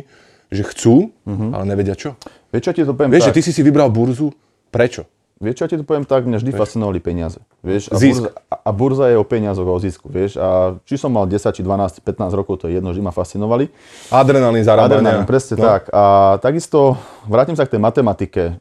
že 0.53 0.63
chcú, 0.71 1.11
mm-hmm. 1.27 1.49
ale 1.51 1.63
nevedia 1.67 1.99
čo. 1.99 2.15
Vieš, 2.53 2.61
čo 2.63 2.71
ti 2.71 2.81
to 2.87 2.95
poviem 2.95 3.11
Vieš, 3.11 3.27
tak. 3.27 3.29
že 3.33 3.35
ty 3.35 3.41
si 3.43 3.51
si 3.51 3.61
vybral 3.65 3.91
burzu, 3.91 4.31
prečo? 4.71 5.03
Vieš, 5.35 5.55
čo 5.59 5.65
ti 5.67 5.75
to 5.75 5.83
poviem 5.83 6.07
tak, 6.07 6.23
mňa 6.23 6.39
vždy 6.39 6.51
vieš. 6.55 6.61
fascinovali 6.63 7.03
peniaze. 7.03 7.43
Vieš, 7.59 7.91
a, 7.91 7.99
Zisk. 7.99 8.23
Burza, 8.23 8.31
a 8.55 8.69
burza 8.71 9.05
je 9.11 9.19
o 9.19 9.25
peniazoch, 9.27 9.67
o 9.67 9.75
zisku. 9.83 10.07
Vieš, 10.07 10.39
a 10.39 10.79
či 10.87 10.95
som 10.95 11.11
mal 11.11 11.27
10, 11.27 11.43
či 11.51 11.59
12, 11.59 11.99
15 12.07 12.31
rokov, 12.31 12.63
to 12.63 12.71
je 12.71 12.79
jedno, 12.79 12.95
vždy 12.95 13.03
ma 13.03 13.11
fascinovali. 13.11 13.67
Adrenalín 14.15 14.63
zarábania. 14.63 15.03
Adrenalín, 15.03 15.27
presne 15.27 15.59
no. 15.59 15.67
tak. 15.67 15.91
A 15.91 16.03
takisto 16.39 16.95
vrátim 17.27 17.51
sa 17.59 17.67
k 17.67 17.75
tej 17.75 17.83
matematike. 17.83 18.55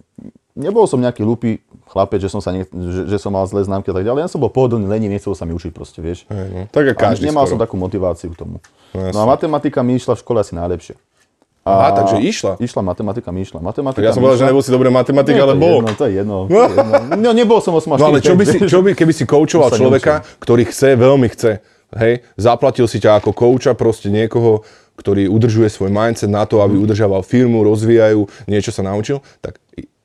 Nebol 0.58 0.90
som 0.90 0.98
nejaký 0.98 1.22
hlupý 1.22 1.62
chlapec, 1.88 2.18
že 2.18 2.30
som, 2.32 2.42
sa 2.42 2.50
ne, 2.50 2.66
že, 2.66 3.02
že 3.06 3.16
som 3.20 3.30
mal 3.30 3.46
zlé 3.46 3.62
známky 3.62 3.90
a 3.90 3.94
tak 3.94 4.04
ďalej. 4.04 4.26
Ja 4.26 4.30
som 4.30 4.42
bol 4.42 4.50
pohodlný, 4.50 4.88
lení, 4.88 5.06
nechcel 5.06 5.36
sa 5.38 5.46
mi 5.46 5.54
učiť 5.54 5.70
proste, 5.70 6.02
vieš. 6.02 6.26
Hey, 6.26 6.50
no. 6.50 6.60
Tak 6.72 6.96
každý 6.96 7.28
a 7.28 7.34
nemal 7.34 7.46
skoro. 7.46 7.54
som 7.54 7.58
takú 7.60 7.74
motiváciu 7.78 8.32
k 8.32 8.36
tomu. 8.40 8.58
No, 8.94 9.10
no 9.14 9.18
a 9.22 9.26
matematika 9.28 9.84
mi 9.86 9.94
išla 9.98 10.18
v 10.18 10.20
škole 10.22 10.38
asi 10.42 10.58
najlepšie. 10.58 10.98
Aha, 11.64 11.96
takže 11.96 12.20
išla. 12.20 12.60
Išla, 12.60 12.84
matematika 12.84 13.32
mi 13.32 13.40
išla. 13.40 13.64
Matematika 13.64 14.04
ja 14.04 14.12
som 14.12 14.20
povedal, 14.20 14.44
že 14.44 14.46
nebol 14.52 14.60
si 14.60 14.68
dobrý 14.68 14.92
matematik, 14.92 15.32
ale 15.32 15.56
bol. 15.56 15.80
Jedno, 15.80 15.96
to 15.96 16.04
je 16.04 16.12
jedno. 16.20 16.36
To 16.52 16.60
je 16.60 16.76
jedno. 16.76 16.94
No, 17.16 17.30
nebol 17.32 17.58
som 17.64 17.72
8 17.72 17.88
No 17.96 18.12
ale 18.12 18.20
čo 18.20 18.36
by, 18.36 18.44
si, 18.44 18.58
čo 18.68 18.84
by, 18.84 18.92
keby 18.92 19.12
si 19.16 19.24
koučoval 19.24 19.72
človeka, 19.72 20.20
neučil. 20.20 20.40
ktorý 20.44 20.62
chce, 20.68 20.88
veľmi 20.92 21.28
chce, 21.32 21.64
hej, 21.96 22.20
zaplatil 22.36 22.84
si 22.84 23.00
ťa 23.00 23.24
ako 23.24 23.32
kouča, 23.32 23.72
proste 23.72 24.12
niekoho, 24.12 24.60
ktorý 25.00 25.26
udržuje 25.32 25.72
svoj 25.72 25.88
mindset 25.88 26.28
na 26.28 26.44
to, 26.44 26.60
aby 26.60 26.76
udržával 26.76 27.24
firmu, 27.24 27.64
rozvíjajú, 27.64 28.28
niečo 28.44 28.68
sa 28.68 28.84
naučil, 28.84 29.24
tak 29.40 29.56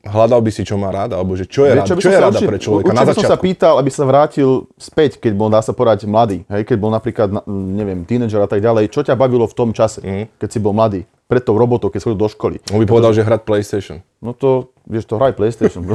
hľadal 0.06 0.40
by 0.40 0.52
si, 0.52 0.64
čo 0.64 0.80
má 0.80 0.90
rád, 0.96 1.12
alebo 1.12 1.36
že 1.36 1.44
čo 1.44 1.68
je, 1.68 1.76
rád, 1.76 1.88
čo, 1.88 2.00
čo 2.00 2.08
je 2.08 2.20
rada 2.20 2.40
pre 2.40 2.58
človeka 2.60 2.96
na 2.96 3.04
začiatku. 3.04 3.20
som 3.20 3.32
sa 3.36 3.38
pýtal, 3.38 3.74
aby 3.76 3.92
sa 3.92 4.04
vrátil 4.08 4.50
späť, 4.80 5.20
keď 5.20 5.34
bol, 5.36 5.52
dá 5.52 5.60
sa 5.60 5.76
porať, 5.76 6.08
mladý, 6.08 6.48
hej, 6.48 6.64
keď 6.64 6.78
bol 6.80 6.92
napríklad, 6.92 7.44
neviem, 7.48 8.08
tínedžer 8.08 8.40
a 8.40 8.48
tak 8.48 8.64
ďalej, 8.64 8.88
čo 8.96 9.04
ťa 9.04 9.20
bavilo 9.20 9.44
v 9.44 9.56
tom 9.56 9.76
čase, 9.76 10.00
mm. 10.00 10.40
keď 10.40 10.50
si 10.50 10.60
bol 10.64 10.72
mladý? 10.72 11.04
Pred 11.30 11.46
tou 11.46 11.54
robotou, 11.62 11.94
keď 11.94 12.10
chodil 12.10 12.18
do 12.18 12.26
školy. 12.26 12.58
On 12.74 12.82
by 12.82 12.90
povedal, 12.90 13.14
že 13.14 13.22
hrať 13.22 13.46
PlayStation. 13.46 14.02
No 14.18 14.34
to, 14.34 14.74
vieš, 14.90 15.06
to 15.06 15.22
hraj 15.22 15.38
PlayStation. 15.38 15.86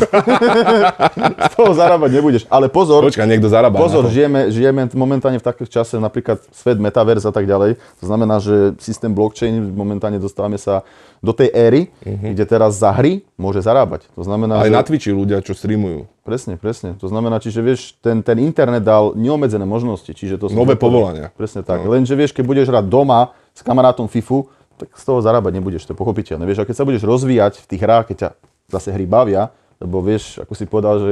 Z 1.51 1.55
toho 1.59 1.75
zarábať 1.75 2.11
nebudeš. 2.15 2.47
Ale 2.47 2.71
pozor, 2.71 3.03
Počkaj, 3.03 3.27
niekto 3.27 3.51
zarába 3.51 3.83
pozor, 3.83 4.07
žijeme, 4.15 4.55
žijeme 4.55 4.87
momentálne 4.95 5.43
v 5.43 5.45
takých 5.45 5.83
čase, 5.83 5.99
napríklad 5.99 6.39
svet 6.55 6.79
metaverse 6.79 7.27
a 7.27 7.35
tak 7.35 7.51
ďalej. 7.51 7.83
To 7.99 8.05
znamená, 8.07 8.39
že 8.39 8.79
systém 8.79 9.11
blockchain, 9.11 9.75
momentálne 9.75 10.23
dostávame 10.23 10.55
sa 10.55 10.87
do 11.19 11.35
tej 11.35 11.51
éry, 11.51 11.91
uh-huh. 12.07 12.31
kde 12.31 12.45
teraz 12.47 12.79
za 12.79 12.95
hry 12.95 13.27
môže 13.35 13.59
zarábať. 13.59 14.07
To 14.15 14.23
znamená, 14.23 14.63
Aj 14.63 14.71
že... 14.71 14.77
na 14.79 14.87
Twitchi 14.87 15.11
ľudia, 15.11 15.43
čo 15.43 15.51
streamujú. 15.51 16.07
Presne, 16.23 16.55
presne. 16.57 16.95
To 17.03 17.11
znamená, 17.11 17.43
čiže 17.43 17.59
vieš, 17.59 17.99
ten, 17.99 18.23
ten 18.23 18.39
internet 18.39 18.87
dal 18.87 19.19
neobmedzené 19.19 19.67
možnosti. 19.67 20.09
Čiže 20.09 20.39
to 20.39 20.47
Nové 20.55 20.79
povolania. 20.79 21.35
Presne 21.35 21.67
tak. 21.67 21.83
No. 21.83 21.93
Lenže 21.93 22.15
vieš, 22.15 22.31
keď 22.31 22.45
budeš 22.47 22.67
hrať 22.71 22.87
doma 22.87 23.35
s 23.53 23.61
kamarátom 23.61 24.09
FIFU, 24.09 24.49
tak 24.79 24.91
z 24.95 25.05
toho 25.07 25.23
zarábať 25.23 25.53
nebudeš, 25.55 25.87
to 25.87 25.93
je 25.95 25.99
pochopiteľné. 25.99 26.45
Vieš, 26.45 26.63
a 26.63 26.69
keď 26.69 26.77
sa 26.77 26.87
budeš 26.87 27.03
rozvíjať 27.07 27.63
v 27.63 27.67
tých 27.71 27.83
hrách, 27.83 28.05
keď 28.11 28.17
ťa 28.17 28.29
zase 28.75 28.89
hry 28.91 29.07
bavia, 29.07 29.55
lebo 29.79 30.03
vieš, 30.03 30.43
ako 30.43 30.53
si 30.55 30.65
povedal, 30.67 30.95
že 30.99 31.11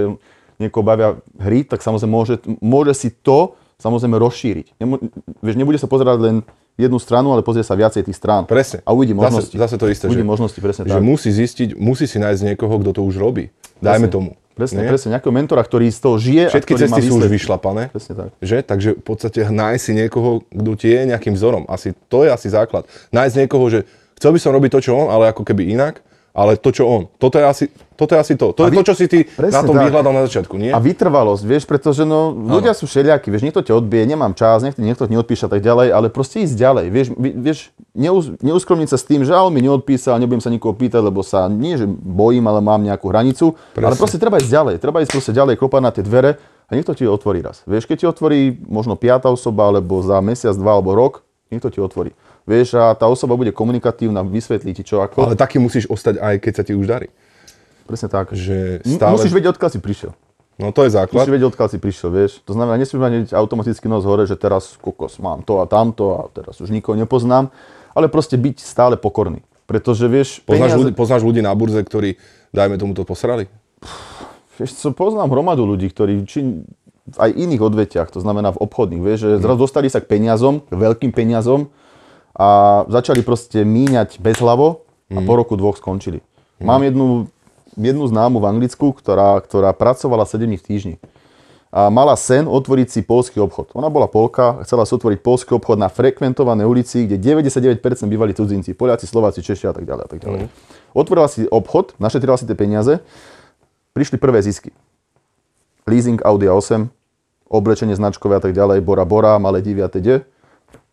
niekoho 0.59 0.85
bavia 0.87 1.18
hry, 1.38 1.66
tak 1.66 1.83
samozrejme 1.83 2.12
môže, 2.12 2.35
môže 2.62 2.92
si 2.94 3.09
to 3.11 3.59
samozrejme 3.83 4.14
rozšíriť. 4.14 4.79
Nemo, 4.79 5.03
vieš, 5.42 5.57
nebude 5.59 5.79
sa 5.79 5.90
pozerať 5.90 6.18
len 6.22 6.37
jednu 6.79 7.03
stranu, 7.03 7.35
ale 7.35 7.42
pozrie 7.42 7.66
sa 7.66 7.75
viacej 7.75 8.07
tých 8.07 8.16
strán. 8.16 8.46
Presne. 8.46 8.81
A 8.87 8.94
uvidí 8.94 9.12
možnosti. 9.12 9.53
Zase, 9.53 9.77
zase 9.77 9.83
to 9.83 9.87
isté, 9.90 10.07
uvidí 10.07 10.22
že, 10.22 10.31
možnosti, 10.31 10.61
presne 10.62 10.87
že 10.87 10.94
tak. 10.94 11.03
musí 11.03 11.31
zistiť, 11.35 11.75
musí 11.77 12.07
si 12.07 12.22
nájsť 12.22 12.55
niekoho, 12.55 12.75
kto 12.81 12.90
to 12.94 13.03
už 13.03 13.18
robí. 13.18 13.51
Dajme 13.83 14.07
Presne. 14.07 14.14
tomu. 14.14 14.31
Presne, 14.52 14.84
Nie? 14.84 14.90
presne, 14.92 15.08
nejakého 15.16 15.32
mentora, 15.32 15.64
ktorý 15.64 15.88
z 15.88 16.00
toho 16.04 16.16
žije 16.20 16.52
Všetky 16.52 16.72
a 16.72 16.76
ktorý 16.76 16.90
má 16.92 16.96
cesty 17.00 17.08
sú 17.08 17.16
už 17.16 17.28
vyšlapané. 17.32 17.82
Presne 17.88 18.12
tak. 18.12 18.28
Že? 18.44 18.58
Takže 18.68 18.90
v 19.00 19.04
podstate 19.04 19.40
nájsť 19.48 19.82
si 19.82 19.92
niekoho, 19.96 20.44
kto 20.52 20.72
ti 20.76 20.88
je 20.92 21.00
nejakým 21.08 21.32
vzorom. 21.32 21.64
Asi 21.72 21.96
to 22.12 22.28
je 22.28 22.30
asi 22.30 22.52
základ. 22.52 22.84
Nájsť 23.16 23.34
niekoho, 23.48 23.64
že 23.72 23.88
chcel 24.20 24.36
by 24.36 24.40
som 24.44 24.52
robiť 24.52 24.70
to, 24.76 24.80
čo 24.84 24.92
on, 24.92 25.08
ale 25.08 25.32
ako 25.32 25.42
keby 25.48 25.72
inak, 25.72 26.04
ale 26.32 26.56
to, 26.56 26.68
čo 26.68 26.84
on. 26.84 27.12
Toto 27.14 27.36
je 27.36 27.44
asi, 27.44 27.64
toto 27.92 28.12
je 28.12 28.18
asi 28.18 28.34
to. 28.34 28.50
To 28.50 28.64
A 28.64 28.66
je 28.66 28.72
vy- 28.72 28.78
to, 28.80 28.88
čo 28.88 28.94
si 28.94 29.04
ty 29.04 29.20
Presne 29.22 29.52
na 29.52 29.62
tom 29.62 29.76
tak. 29.76 29.84
vyhľadal 29.84 30.12
na 30.12 30.22
začiatku, 30.24 30.56
nie? 30.56 30.72
A 30.72 30.80
vytrvalosť, 30.80 31.42
vieš, 31.42 31.64
pretože 31.64 32.02
no, 32.02 32.32
ľudia 32.32 32.72
sú 32.72 32.84
všelijakí, 32.84 33.28
vieš, 33.28 33.44
niekto 33.44 33.60
ťa 33.60 33.76
odbije, 33.76 34.08
nemám 34.08 34.32
čas, 34.32 34.60
niekto, 34.60 34.80
niekto 34.80 35.04
ti 35.04 35.12
neodpíše 35.12 35.46
tak 35.46 35.60
ďalej, 35.60 35.92
ale 35.92 36.08
proste 36.08 36.40
ísť 36.40 36.56
ďalej, 36.56 36.84
vieš, 36.88 37.06
vi- 37.14 37.36
vieš 37.36 37.58
neus, 37.92 38.32
neuskromniť 38.38 38.88
sa 38.88 38.96
s 38.96 39.04
tým, 39.04 39.22
že 39.22 39.30
ale 39.30 39.48
mi 39.48 39.60
neodpísal, 39.60 40.16
nebudem 40.16 40.40
sa 40.40 40.48
nikoho 40.48 40.72
pýtať, 40.72 41.04
lebo 41.04 41.20
sa 41.20 41.46
nie, 41.46 41.76
že 41.76 41.84
bojím, 41.86 42.48
ale 42.48 42.58
mám 42.58 42.80
nejakú 42.80 43.06
hranicu, 43.06 43.52
ale 43.70 43.92
Presne. 43.92 44.00
proste 44.00 44.16
treba 44.16 44.40
ísť 44.40 44.50
ďalej, 44.50 44.74
treba 44.78 44.98
ísť 44.98 45.12
proste 45.12 45.32
ďalej, 45.32 45.60
klopať 45.60 45.80
na 45.80 45.90
tie 45.90 46.00
dvere 46.00 46.40
a 46.66 46.72
niekto 46.72 46.96
ti 46.96 47.04
otvorí 47.04 47.44
raz. 47.44 47.60
Vieš, 47.64 47.84
keď 47.84 47.96
ti 47.98 48.06
otvorí 48.08 48.38
možno 48.64 48.96
piata 48.96 49.28
osoba, 49.28 49.68
alebo 49.68 50.00
za 50.00 50.16
mesiac, 50.18 50.56
dva 50.56 50.72
alebo 50.74 50.96
rok, 50.96 51.20
niekto 51.52 51.68
ti 51.68 51.76
otvorí. 51.76 52.16
Vieš, 52.42 52.74
a 52.74 52.90
tá 52.98 53.07
osoba 53.07 53.38
bude 53.38 53.55
komunikatívna, 53.55 54.26
vysvetlí 54.26 54.74
ti 54.74 54.83
čo 54.83 54.98
ako. 54.98 55.31
Ale 55.31 55.38
taký 55.38 55.62
musíš 55.62 55.87
ostať 55.87 56.18
aj 56.18 56.35
keď 56.42 56.52
sa 56.59 56.62
ti 56.66 56.72
už 56.74 56.87
darí. 56.90 57.09
Presne 57.87 58.11
tak. 58.11 58.35
Že 58.35 58.83
stále... 58.83 59.14
Musíš 59.14 59.35
vedieť, 59.35 59.55
odkiaľ 59.55 59.70
si 59.70 59.81
prišiel. 59.83 60.12
No 60.59 60.74
to 60.74 60.85
je 60.85 60.90
základ. 60.94 61.22
Musíš 61.22 61.35
vedieť, 61.38 61.48
odkiaľ 61.55 61.68
si 61.70 61.78
prišiel, 61.78 62.09
vieš. 62.11 62.33
To 62.44 62.52
znamená, 62.55 62.76
nesmieš 62.78 63.00
mať 63.00 63.12
automaticky 63.35 63.87
nos 63.87 64.02
hore, 64.02 64.26
že 64.26 64.35
teraz 64.35 64.74
kokos, 64.78 65.22
mám 65.22 65.46
to 65.46 65.62
a 65.62 65.66
tamto 65.70 66.18
a 66.18 66.20
teraz 66.35 66.59
už 66.59 66.70
nikoho 66.74 66.98
nepoznám, 66.98 67.50
ale 67.94 68.11
proste 68.11 68.35
byť 68.35 68.57
stále 68.59 68.94
pokorný. 68.98 69.42
Pretože 69.64 70.05
vieš, 70.11 70.42
Poznáš, 70.42 70.74
peniaze, 70.74 70.78
ľudí, 70.83 70.92
poznáš 70.92 71.22
ľudí 71.22 71.40
na 71.40 71.55
burze, 71.55 71.81
ktorí, 71.81 72.20
dajme 72.52 72.76
tomu, 72.76 72.92
to 72.92 73.07
posrali? 73.07 73.46
vieš 74.61 74.78
co, 74.78 74.92
poznám 74.92 75.33
hromadu 75.33 75.64
ľudí, 75.64 75.88
ktorí 75.88 76.22
či, 76.28 76.62
aj 77.16 77.31
iných 77.33 77.62
odvetiach, 77.62 78.09
to 78.12 78.20
znamená 78.22 78.52
v 78.55 78.62
obchodných, 78.62 79.02
vieš, 79.02 79.18
že 79.26 79.42
zrazu 79.42 79.59
dostali 79.66 79.88
sa 79.88 79.98
k 79.98 80.07
peniazom, 80.07 80.62
k 80.68 80.74
veľkým 80.76 81.11
peniazom 81.11 81.72
a 82.32 82.82
začali 82.88 83.20
proste 83.20 83.60
míňať 83.64 84.18
bezhlavo 84.18 84.88
a 85.12 85.20
po 85.20 85.32
roku 85.36 85.56
dvoch 85.56 85.76
skončili. 85.76 86.24
Mám 86.62 86.86
jednu, 86.88 87.28
jednu 87.76 88.04
známu 88.08 88.40
v 88.40 88.48
Anglicku, 88.48 88.96
ktorá, 88.96 89.40
ktorá 89.44 89.76
pracovala 89.76 90.24
7 90.24 90.46
týždní. 90.56 90.96
A 91.72 91.88
mala 91.88 92.12
sen 92.20 92.44
otvoriť 92.44 92.88
si 92.92 93.00
polský 93.00 93.40
obchod. 93.40 93.72
Ona 93.72 93.88
bola 93.88 94.04
Polka, 94.04 94.60
chcela 94.60 94.84
si 94.84 94.92
otvoriť 94.92 95.24
polský 95.24 95.56
obchod 95.56 95.80
na 95.80 95.88
frekventovanej 95.88 96.68
ulici, 96.68 97.08
kde 97.08 97.16
99% 97.16 97.80
bývali 98.12 98.36
cudzinci, 98.36 98.76
Poliaci, 98.76 99.08
Slováci, 99.08 99.40
Češi 99.40 99.72
a 99.72 99.72
tak 99.72 99.88
ďalej. 99.88 100.04
A 100.04 100.08
tak 100.12 100.20
ďalej. 100.20 100.52
Otvorila 100.92 101.32
si 101.32 101.48
obchod, 101.48 101.96
našetrila 101.96 102.36
si 102.36 102.44
tie 102.44 102.52
peniaze, 102.52 103.00
prišli 103.96 104.20
prvé 104.20 104.44
zisky. 104.44 104.68
Leasing 105.88 106.20
Audi 106.28 106.44
A8, 106.44 106.92
oblečenie 107.48 107.96
značkové 107.96 108.36
a 108.36 108.42
tak 108.44 108.52
ďalej, 108.52 108.84
Bora 108.84 109.08
Bora, 109.08 109.40
malé 109.40 109.64
divy 109.64 109.80
a 109.80 109.88
teď. 109.88 110.28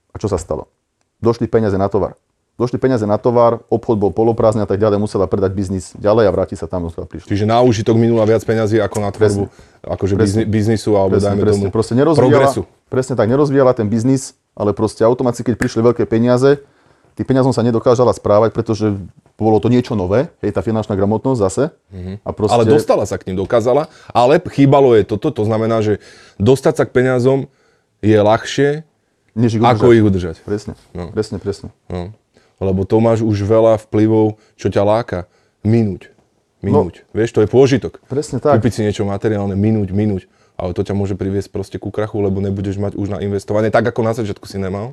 A 0.10 0.16
čo 0.16 0.32
sa 0.32 0.40
stalo? 0.40 0.72
Došli 1.20 1.52
peniaze 1.52 1.76
na 1.76 1.92
tovar. 1.92 2.16
Došli 2.60 2.76
peniaze 2.76 3.08
na 3.08 3.16
tovar, 3.16 3.64
obchod 3.72 3.96
bol 3.96 4.12
poloprázdny 4.12 4.64
a 4.64 4.68
tak 4.68 4.84
ďalej, 4.84 5.00
musela 5.00 5.32
predať 5.32 5.56
biznis 5.56 5.96
ďalej 5.96 6.28
a 6.28 6.32
vrátiť 6.36 6.60
sa 6.60 6.68
tam, 6.68 6.92
odkiaľ 6.92 7.08
prišli. 7.08 7.32
Čiže 7.32 7.48
na 7.48 7.64
užitok 7.64 7.96
minula 7.96 8.28
viac 8.28 8.44
peňazí 8.44 8.84
ako 8.84 8.98
na 9.00 9.16
tvorbu 9.16 9.48
akože 9.80 10.14
bizni, 10.20 10.44
biznisu 10.44 10.92
alebo 11.00 11.16
dajme 11.24 11.40
tomu 11.48 11.72
Proste 11.72 11.96
progresu. 11.96 12.68
presne 12.92 13.16
tak, 13.16 13.32
nerozvíjala 13.32 13.72
ten 13.72 13.88
biznis, 13.88 14.36
ale 14.60 14.76
proste 14.76 15.08
automaticky, 15.08 15.48
keď 15.48 15.56
prišli 15.56 15.80
veľké 15.88 16.04
peniaze, 16.04 16.60
tým 17.16 17.24
peniazom 17.28 17.56
sa 17.56 17.64
nedokážala 17.64 18.12
správať, 18.12 18.52
pretože 18.52 18.92
bolo 19.40 19.60
to 19.64 19.72
niečo 19.72 19.96
nové, 19.96 20.28
hej, 20.44 20.52
tá 20.52 20.60
finančná 20.60 21.00
gramotnosť 21.00 21.40
zase. 21.40 21.64
A 22.28 22.30
proste, 22.36 22.60
Ale 22.60 22.68
dostala 22.68 23.08
sa 23.08 23.16
k 23.16 23.32
ním, 23.32 23.40
dokázala, 23.40 23.88
ale 24.12 24.36
chýbalo 24.52 25.00
je 25.00 25.08
toto, 25.08 25.32
to 25.32 25.44
znamená, 25.48 25.80
že 25.80 26.04
dostať 26.36 26.74
sa 26.76 26.84
k 26.84 26.92
peniazom 26.92 27.48
je 28.04 28.20
ľahšie, 28.20 28.84
než 29.34 29.58
ich 29.58 29.64
ako 29.64 29.92
ich 29.94 30.04
udržať. 30.04 30.42
Presne, 30.46 30.74
No. 30.94 31.10
presne, 31.14 31.38
presne. 31.38 31.70
No. 31.90 32.14
Lebo 32.60 32.84
to 32.84 33.00
máš 33.00 33.24
už 33.24 33.40
veľa 33.44 33.80
vplyvov, 33.88 34.36
čo 34.60 34.68
ťa 34.68 34.84
láka. 34.84 35.20
Minúť. 35.64 36.12
Minúť. 36.60 37.08
No, 37.08 37.16
Vieš, 37.16 37.32
to 37.32 37.40
je 37.44 37.48
pôžitok. 37.48 38.04
Presne 38.12 38.44
tak. 38.44 38.60
Kúpiť 38.60 38.80
si 38.80 38.82
niečo 38.84 39.08
materiálne, 39.08 39.56
minúť, 39.56 39.96
minúť. 39.96 40.28
Ale 40.60 40.76
to 40.76 40.84
ťa 40.84 40.92
môže 40.92 41.16
priviesť 41.16 41.56
proste 41.56 41.80
ku 41.80 41.88
krachu, 41.88 42.20
lebo 42.20 42.44
nebudeš 42.44 42.76
mať 42.76 43.00
už 43.00 43.16
na 43.16 43.24
investovanie, 43.24 43.72
tak 43.72 43.88
ako 43.88 44.04
na 44.04 44.12
začiatku 44.12 44.44
si 44.44 44.60
nemal. 44.60 44.92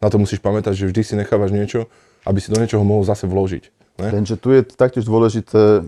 Na 0.00 0.08
to 0.08 0.16
musíš 0.16 0.40
pamätať, 0.40 0.72
že 0.72 0.88
vždy 0.88 1.02
si 1.04 1.14
nechávaš 1.20 1.52
niečo, 1.52 1.84
aby 2.24 2.40
si 2.40 2.48
do 2.48 2.56
niečoho 2.56 2.80
mohol 2.80 3.04
zase 3.04 3.28
vložiť. 3.28 3.64
Ne? 4.00 4.08
Lenže 4.08 4.40
tu 4.40 4.56
je 4.56 4.64
taktiež 4.64 5.04
dôležité 5.04 5.84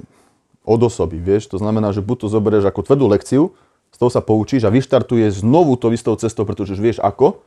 od 0.64 0.80
osoby, 0.80 1.16
vieš, 1.20 1.48
to 1.48 1.57
znamená, 1.57 1.92
že 1.92 2.04
buď 2.04 2.24
to 2.24 2.26
zoberieš 2.28 2.68
ako 2.68 2.85
tvrdú 2.85 3.09
lekciu, 3.09 3.42
z 3.92 3.96
toho 3.96 4.11
sa 4.12 4.20
poučíš 4.20 4.64
a 4.64 4.72
vyštartuješ 4.72 5.40
znovu 5.40 5.76
to 5.80 5.88
istou 5.92 6.16
cestou, 6.20 6.44
pretože 6.44 6.76
už 6.76 6.80
vieš 6.85 6.98
ako, 7.00 7.40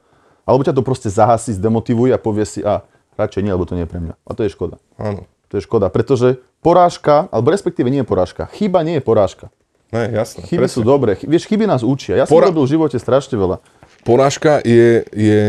alebo 0.48 0.64
ťa 0.64 0.72
to 0.72 0.82
proste 0.82 1.12
zahasí, 1.12 1.52
zdemotivuje 1.54 2.16
a 2.16 2.20
povie 2.20 2.48
si, 2.48 2.64
a 2.64 2.88
radšej 3.20 3.44
nie, 3.44 3.52
lebo 3.52 3.68
to 3.68 3.76
nie 3.76 3.84
je 3.84 3.92
pre 3.92 4.00
mňa. 4.00 4.16
A 4.24 4.32
to 4.32 4.48
je 4.48 4.50
škoda. 4.50 4.80
Áno. 4.96 5.28
To 5.48 5.60
je 5.60 5.64
škoda, 5.64 5.92
pretože 5.92 6.40
porážka, 6.64 7.28
alebo 7.28 7.52
respektíve 7.52 7.88
nie 7.88 8.04
je 8.04 8.08
porážka, 8.08 8.48
chyba 8.56 8.84
nie 8.84 9.00
je 9.00 9.04
porážka. 9.04 9.52
Ne, 9.88 10.12
jasné. 10.12 10.44
Chyby 10.44 10.68
presne. 10.68 10.76
sú 10.76 10.82
dobré, 10.84 11.16
Chy- 11.16 11.28
vieš, 11.28 11.48
chyby 11.48 11.64
nás 11.64 11.80
učia. 11.80 12.20
Ja 12.20 12.26
som 12.28 12.36
Pora- 12.36 12.52
robil 12.52 12.68
v 12.68 12.76
živote 12.76 13.00
strašne 13.00 13.40
veľa. 13.40 13.64
Porážka 14.04 14.60
je, 14.64 15.08
je 15.16 15.40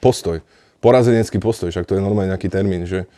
postoj. 0.00 0.44
Porazenecký 0.84 1.40
postoj, 1.40 1.72
však 1.72 1.88
to 1.88 1.96
je 1.96 2.04
normálne 2.04 2.36
nejaký 2.36 2.52
termín, 2.52 2.84
že 2.84 3.08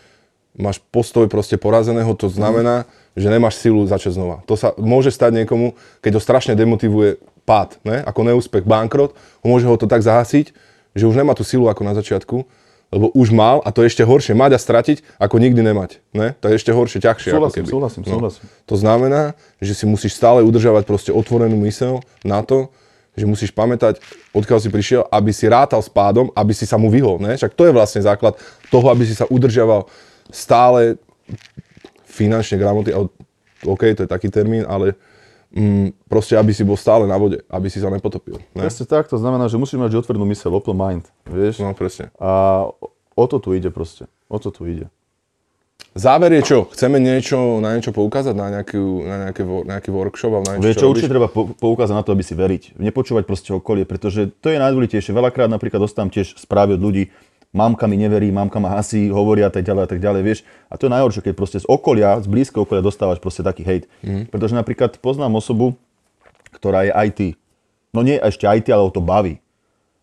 máš 0.55 0.79
postoj 0.95 1.27
proste 1.27 1.59
porazeného, 1.59 2.11
to 2.15 2.31
znamená, 2.31 2.87
že 3.19 3.27
nemáš 3.27 3.59
silu 3.59 3.83
začať 3.83 4.15
znova. 4.15 4.47
To 4.47 4.55
sa 4.55 4.75
môže 4.79 5.11
stať 5.11 5.43
niekomu, 5.43 5.75
keď 5.99 6.19
ho 6.19 6.23
strašne 6.23 6.55
demotivuje 6.55 7.19
pád, 7.43 7.75
ne? 7.83 8.07
ako 8.07 8.21
neúspech, 8.23 8.63
bankrot, 8.63 9.19
môže 9.43 9.67
ho 9.67 9.75
to 9.75 9.91
tak 9.91 10.07
zahasiť, 10.07 10.55
že 10.95 11.05
už 11.09 11.17
nemá 11.17 11.33
tú 11.37 11.45
silu 11.45 11.69
ako 11.69 11.83
na 11.85 11.93
začiatku, 11.97 12.45
lebo 12.89 13.13
už 13.13 13.29
mal 13.37 13.61
a 13.65 13.69
to 13.69 13.85
je 13.85 13.93
ešte 13.93 14.05
horšie, 14.05 14.33
mať 14.33 14.57
a 14.57 14.59
stratiť, 14.61 15.21
ako 15.21 15.37
nikdy 15.37 15.61
nemať. 15.61 16.01
Ne? 16.17 16.33
To 16.41 16.49
je 16.49 16.57
ešte 16.57 16.73
horšie, 16.73 17.05
ťažšie. 17.05 17.31
ako 17.31 17.37
Súhlasím, 17.37 17.63
keby. 17.65 17.73
súhlasím, 17.73 18.03
súhlasím. 18.09 18.45
To 18.65 18.77
znamená, 18.81 19.23
že 19.61 19.77
si 19.77 19.85
musíš 19.85 20.17
stále 20.17 20.41
udržavať 20.41 20.89
proste 20.89 21.13
otvorenú 21.13 21.61
mysel 21.69 22.01
na 22.25 22.41
to, 22.41 22.73
že 23.13 23.29
musíš 23.29 23.51
pamätať, 23.53 23.99
odkiaľ 24.31 24.59
si 24.63 24.71
prišiel, 24.71 25.03
aby 25.11 25.35
si 25.35 25.51
rátal 25.51 25.83
s 25.83 25.91
pádom, 25.91 26.31
aby 26.33 26.55
si 26.55 26.65
sa 26.65 26.79
mu 26.81 26.89
vyhol. 26.89 27.19
Ne? 27.19 27.35
Však 27.37 27.53
to 27.53 27.67
je 27.67 27.75
vlastne 27.75 28.01
základ 28.01 28.39
toho, 28.73 28.87
aby 28.89 29.05
si 29.05 29.13
sa 29.13 29.27
udržiaval 29.29 29.85
stále 30.31 30.97
finančne 32.09 32.57
gramotný. 32.57 32.95
OK, 33.67 33.83
to 33.99 34.07
je 34.07 34.11
taký 34.11 34.31
termín, 34.31 34.63
ale 34.65 34.95
mm, 35.53 36.09
proste, 36.09 36.37
aby 36.37 36.53
si 36.53 36.65
bol 36.65 36.77
stále 36.77 37.05
na 37.09 37.17
vode, 37.17 37.41
aby 37.49 37.69
si 37.69 37.81
sa 37.81 37.89
nepotopil. 37.89 38.41
Ne? 38.53 38.67
Presne 38.67 38.85
tak, 38.85 39.09
to 39.09 39.17
znamená, 39.17 39.49
že 39.49 39.57
musíš 39.57 39.81
mať 39.81 39.99
otvorenú 39.99 40.29
mysel, 40.29 40.53
open 40.53 40.77
mind, 40.77 41.05
vieš. 41.25 41.61
No 41.61 41.73
presne. 41.73 42.13
A 42.21 42.65
o 43.15 43.25
to 43.27 43.37
tu 43.41 43.57
ide 43.57 43.73
proste, 43.73 44.07
o 44.29 44.37
to 44.39 44.53
tu 44.53 44.69
ide. 44.69 44.87
Záver 45.99 46.31
je 46.39 46.43
čo? 46.47 46.59
Chceme 46.71 47.03
niečo, 47.03 47.59
na 47.59 47.75
niečo 47.75 47.91
poukázať, 47.91 48.35
na, 48.37 48.47
nejakú, 48.61 49.03
na 49.03 49.17
nejaké, 49.27 49.43
nejaký 49.43 49.91
workshop 49.91 50.31
alebo 50.31 50.47
na 50.47 50.53
niečo, 50.59 50.67
Vieš 50.71 50.77
čo, 50.79 50.87
robíš? 50.87 50.95
určite 50.95 51.11
treba 51.11 51.27
pou- 51.27 51.51
poukázať 51.59 51.95
na 51.97 52.03
to, 52.07 52.15
aby 52.15 52.23
si 52.23 52.35
veriť. 52.39 52.63
Nepočúvať 52.79 53.25
proste 53.27 53.51
okolie, 53.51 53.83
pretože 53.83 54.31
to 54.39 54.53
je 54.53 54.63
najdôležitejšie. 54.63 55.11
Veľakrát 55.11 55.51
napríklad 55.51 55.83
dostávam 55.83 56.13
tiež 56.13 56.39
správy 56.39 56.79
od 56.79 56.83
ľudí, 56.87 57.11
mamka 57.53 57.89
mi 57.89 57.97
neverí, 57.97 58.29
mamka 58.29 58.61
ma 58.61 58.77
hasí, 58.77 59.09
hovoria 59.09 59.49
a 59.49 59.53
tak 59.53 59.65
ďalej 59.65 59.83
a 59.85 59.89
tak 59.89 60.01
ďalej, 60.01 60.23
vieš. 60.23 60.39
A 60.69 60.77
to 60.77 60.87
je 60.87 60.93
najhoršie, 60.93 61.23
keď 61.25 61.35
proste 61.35 61.59
z 61.61 61.67
okolia, 61.67 62.21
z 62.21 62.29
blízkeho 62.29 62.63
okolia 62.69 62.85
dostávaš 62.85 63.19
proste 63.19 63.41
taký 63.41 63.65
hejt. 63.65 63.85
Mm. 64.05 64.29
Pretože 64.29 64.53
napríklad 64.53 65.01
poznám 65.01 65.37
osobu, 65.37 65.75
ktorá 66.53 66.85
je 66.85 66.93
IT. 66.93 67.21
No 67.93 68.05
nie 68.05 68.21
ešte 68.21 68.45
IT, 68.45 68.69
ale 68.69 68.85
o 68.85 68.93
to 68.93 69.01
baví. 69.01 69.41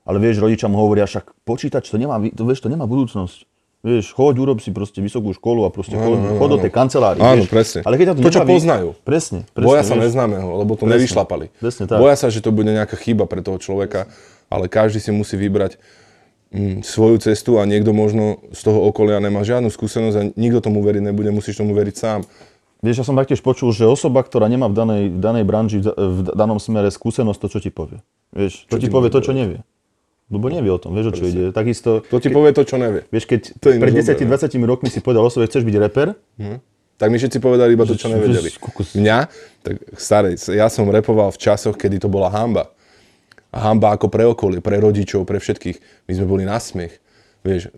Ale 0.05 0.21
vieš, 0.21 0.37
rodičia 0.37 0.69
mu 0.69 0.77
hovoria, 0.77 1.05
však 1.09 1.33
počítač, 1.45 1.89
to 1.89 1.97
nemá, 1.97 2.21
to, 2.29 2.45
vieš, 2.45 2.61
to 2.61 2.69
nemá 2.69 2.85
budúcnosť. 2.85 3.45
Vieš, 3.85 4.17
choď, 4.17 4.41
urob 4.41 4.57
si 4.65 4.73
proste 4.73 4.97
vysokú 4.97 5.29
školu 5.29 5.61
a 5.65 5.69
proste 5.69 5.93
choď, 5.93 6.41
choď 6.41 6.49
do 6.49 6.59
tej 6.65 6.71
kancelárie. 6.73 7.21
Áno, 7.21 7.45
vieš. 7.45 7.53
presne. 7.53 7.79
Ale 7.85 8.01
keď 8.01 8.17
to, 8.17 8.25
To, 8.25 8.33
čo 8.33 8.41
nebaví, 8.41 8.53
poznajú. 8.57 8.87
Presne, 9.05 9.39
presne. 9.53 9.65
Boja 9.69 9.81
sa 9.85 9.93
vieš. 9.93 10.03
neznámeho, 10.09 10.47
lebo 10.57 10.73
to 10.73 10.89
Presne. 10.89 10.93
nevyšlapali. 10.97 11.45
Presne 11.61 11.83
tak. 11.85 12.01
Boja 12.01 12.17
sa, 12.17 12.33
že 12.33 12.41
to 12.41 12.49
bude 12.49 12.65
nejaká 12.65 12.97
chyba 12.97 13.29
pre 13.29 13.45
toho 13.45 13.61
človeka, 13.61 14.09
ale 14.49 14.65
každý 14.65 14.97
si 14.97 15.13
musí 15.13 15.37
vybrať 15.37 15.77
svoju 16.81 17.19
cestu 17.19 17.59
a 17.59 17.67
niekto 17.67 17.91
možno 17.91 18.39
z 18.55 18.61
toho 18.63 18.87
okolia 18.87 19.19
nemá 19.19 19.43
žiadnu 19.43 19.67
skúsenosť 19.67 20.15
a 20.15 20.23
nikto 20.33 20.63
tomu 20.63 20.79
veriť 20.81 21.03
nebude, 21.03 21.29
musíš 21.29 21.59
tomu 21.59 21.75
veriť 21.75 21.95
sám. 21.95 22.19
Vieš, 22.79 23.01
ja 23.01 23.05
som 23.07 23.17
taktiež 23.17 23.41
počul, 23.41 23.73
že 23.73 23.87
osoba, 23.89 24.21
ktorá 24.21 24.45
nemá 24.45 24.69
v 24.69 24.75
danej, 24.77 25.03
v 25.09 25.19
danej 25.19 25.43
branži, 25.43 25.77
v 25.81 25.83
da- 25.89 25.97
v 25.97 26.19
danom 26.37 26.59
smere 26.61 26.93
skúsenosť, 26.93 27.39
to 27.39 27.47
čo 27.49 27.59
ti 27.59 27.71
povie. 27.73 27.99
Vieš, 28.29 28.69
čo, 28.69 28.77
ti 28.77 28.85
ti 28.85 28.93
povie 28.93 29.09
to, 29.09 29.19
čo 29.19 29.33
nevie. 29.33 29.65
Lebo 30.29 30.49
nevie 30.49 30.69
o 30.69 30.77
tom, 30.77 30.93
vieš, 30.93 31.09
o 31.09 31.13
čo 31.13 31.25
ide. 31.25 31.49
Takisto, 31.49 32.01
To 32.03 32.17
ti 32.17 32.29
povie 32.29 32.53
to, 32.53 32.61
čo 32.61 32.77
nevie. 32.77 33.05
vieš, 33.09 33.25
keď 33.25 33.41
To 33.57 33.67
pred 33.73 33.93
ináč 33.93 34.09
dobré, 34.15 34.37
10-20 34.37 34.65
rokmi 34.65 34.89
si 34.89 34.99
povedal 35.01 35.25
osobe, 35.25 35.45
chceš 35.45 35.65
byť 35.65 35.75
reper, 35.81 36.13
Tak 36.95 37.11
mi 37.11 37.19
všetci 37.19 37.43
povedali 37.43 37.75
iba 37.75 37.83
to, 37.83 37.99
čo 37.99 38.07
nevedeli. 38.07 38.47
Mňa, 38.95 39.17
tak 39.59 39.75
starý, 39.99 40.39
ja 40.47 40.71
som 40.71 40.87
repoval 40.87 41.27
v 41.27 41.39
časoch, 41.41 41.75
kedy 41.75 41.99
to 41.99 42.07
bola 42.07 42.31
hamba. 42.31 42.71
Hamba 43.55 43.95
ako 43.95 44.11
pre 44.11 44.27
okolie, 44.27 44.59
pre 44.59 44.83
rodičov, 44.83 45.23
pre 45.23 45.39
všetkých. 45.39 46.11
My 46.11 46.13
sme 46.19 46.25
boli 46.27 46.43
na 46.43 46.59
smiech. 46.59 46.99
vieš, 47.39 47.71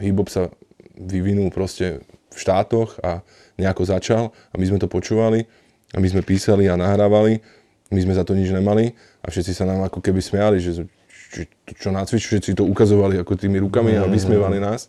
hip-hop 0.00 0.32
sa 0.32 0.48
vyvinul 0.96 1.52
proste 1.52 2.00
v 2.32 2.36
štátoch 2.38 2.96
a 3.04 3.20
nejako 3.60 3.82
začal 3.84 4.24
a 4.32 4.54
my 4.56 4.64
sme 4.64 4.78
to 4.80 4.88
počúvali 4.88 5.44
a 5.92 5.98
my 6.00 6.06
sme 6.08 6.22
písali 6.24 6.70
a 6.70 6.78
nahrávali, 6.80 7.42
my 7.90 8.00
sme 8.00 8.14
za 8.14 8.24
to 8.24 8.32
nič 8.32 8.48
nemali 8.48 8.94
a 9.20 9.26
všetci 9.28 9.52
sa 9.52 9.64
nám 9.68 9.84
ako 9.84 10.00
keby 10.00 10.20
smiali, 10.22 10.62
že 10.62 10.86
čo, 11.28 11.44
čo 11.76 11.88
nacviču, 11.92 12.24
všetci 12.24 12.56
to 12.56 12.64
ukazovali 12.64 13.20
ako 13.20 13.36
tými 13.36 13.60
rukami 13.60 13.96
a 14.00 14.08
vysmievali 14.08 14.60
nás. 14.60 14.88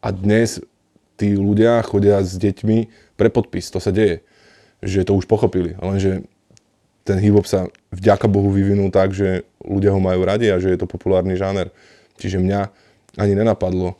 A 0.00 0.12
dnes 0.12 0.60
tí 1.16 1.36
ľudia 1.36 1.80
chodia 1.84 2.20
s 2.20 2.36
deťmi 2.36 2.88
pre 3.16 3.28
podpis, 3.28 3.68
to 3.68 3.80
sa 3.80 3.92
deje. 3.92 4.24
Že 4.80 5.08
to 5.08 5.12
už 5.16 5.28
pochopili, 5.28 5.76
lenže 5.76 6.24
ten 7.04 7.16
hip-hop 7.18 7.48
sa 7.48 7.66
vďaka 7.90 8.28
Bohu 8.28 8.52
vyvinul 8.52 8.92
tak, 8.92 9.16
že 9.16 9.48
ľudia 9.64 9.92
ho 9.94 10.00
majú 10.00 10.22
radi 10.24 10.52
a 10.52 10.60
že 10.60 10.72
je 10.72 10.78
to 10.78 10.86
populárny 10.86 11.34
žáner. 11.34 11.72
Čiže 12.20 12.38
mňa 12.38 12.60
ani 13.16 13.32
nenapadlo, 13.34 13.96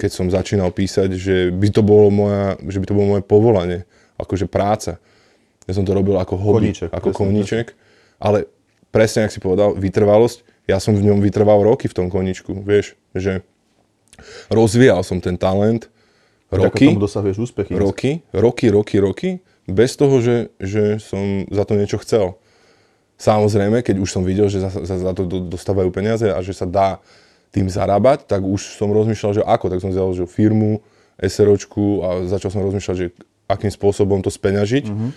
keď 0.00 0.10
som 0.10 0.26
začínal 0.32 0.74
písať, 0.74 1.14
že 1.14 1.36
by 1.54 1.68
to 1.70 1.82
bolo, 1.84 2.10
moja, 2.10 2.58
že 2.64 2.82
by 2.82 2.86
to 2.88 2.96
bolo 2.96 3.06
moje 3.18 3.22
povolanie, 3.22 3.86
akože 4.18 4.50
práca. 4.50 4.98
Ja 5.68 5.72
som 5.78 5.86
to 5.86 5.94
robil 5.94 6.18
ako 6.18 6.34
hobby, 6.34 6.74
koníček, 6.74 6.90
ako 6.90 7.08
koníček, 7.14 7.66
ale 8.18 8.50
presne, 8.90 9.30
ak 9.30 9.34
si 9.34 9.38
povedal, 9.38 9.78
vytrvalosť, 9.78 10.66
ja 10.66 10.82
som 10.82 10.98
v 10.98 11.06
ňom 11.06 11.22
vytrval 11.22 11.62
roky 11.62 11.86
v 11.86 11.94
tom 11.94 12.06
koníčku, 12.10 12.66
vieš, 12.66 12.98
že 13.14 13.46
rozvíjal 14.50 15.06
som 15.06 15.22
ten 15.22 15.38
talent 15.38 15.86
roky, 16.50 16.90
tomu 16.90 17.02
dosahuješ 17.02 17.38
úspechy. 17.50 17.72
roky, 17.78 18.26
roky, 18.34 18.66
roky, 18.68 18.96
roky, 18.98 19.30
bez 19.66 19.94
toho, 19.94 20.18
že, 20.18 20.36
že 20.58 20.98
som 20.98 21.46
za 21.50 21.62
to 21.62 21.78
niečo 21.78 21.98
chcel. 22.02 22.38
Samozrejme, 23.18 23.86
keď 23.86 24.02
už 24.02 24.10
som 24.10 24.26
videl, 24.26 24.50
že 24.50 24.58
za, 24.58 24.70
za, 24.82 24.96
za 24.98 25.12
to 25.14 25.26
dostávajú 25.46 25.94
peniaze 25.94 26.26
a 26.26 26.42
že 26.42 26.56
sa 26.56 26.66
dá 26.66 26.98
tým 27.54 27.70
zarábať, 27.70 28.26
tak 28.26 28.42
už 28.42 28.74
som 28.80 28.90
rozmýšľal, 28.90 29.32
že 29.38 29.42
ako. 29.44 29.70
Tak 29.70 29.78
som 29.84 29.94
založil 29.94 30.26
firmu, 30.26 30.82
SROčku 31.20 32.02
a 32.02 32.08
začal 32.26 32.50
som 32.50 32.64
rozmýšľať, 32.66 32.96
že 32.96 33.06
akým 33.46 33.70
spôsobom 33.70 34.24
to 34.24 34.32
speňažiť. 34.32 34.88
Mm-hmm. 34.88 35.10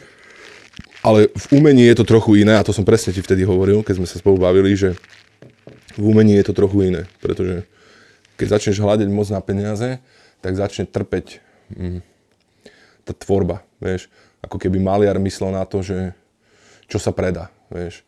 Ale 1.06 1.30
v 1.32 1.46
umení 1.56 1.86
je 1.88 1.96
to 2.02 2.06
trochu 2.06 2.42
iné 2.42 2.58
a 2.58 2.66
to 2.66 2.76
som 2.76 2.84
presne 2.84 3.14
ti 3.14 3.22
vtedy 3.22 3.46
hovoril, 3.46 3.86
keď 3.86 4.02
sme 4.02 4.08
sa 4.10 4.18
spolu 4.20 4.42
bavili, 4.42 4.74
že 4.74 4.98
v 5.96 6.04
umení 6.04 6.36
je 6.36 6.46
to 6.52 6.54
trochu 6.58 6.92
iné, 6.92 7.08
pretože 7.24 7.64
keď 8.36 8.60
začneš 8.60 8.84
hľadať 8.84 9.08
moc 9.08 9.30
na 9.32 9.40
peniaze, 9.40 10.04
tak 10.44 10.60
začne 10.60 10.84
trpeť 10.84 11.40
hm, 11.72 12.04
tá 13.08 13.14
tvorba, 13.16 13.64
vieš. 13.80 14.12
Ako 14.46 14.62
keby 14.62 14.78
maliar 14.78 15.18
myslel 15.18 15.58
na 15.58 15.66
to, 15.66 15.82
že 15.82 16.14
čo 16.86 17.02
sa 17.02 17.10
predá, 17.10 17.50
vieš. 17.74 18.06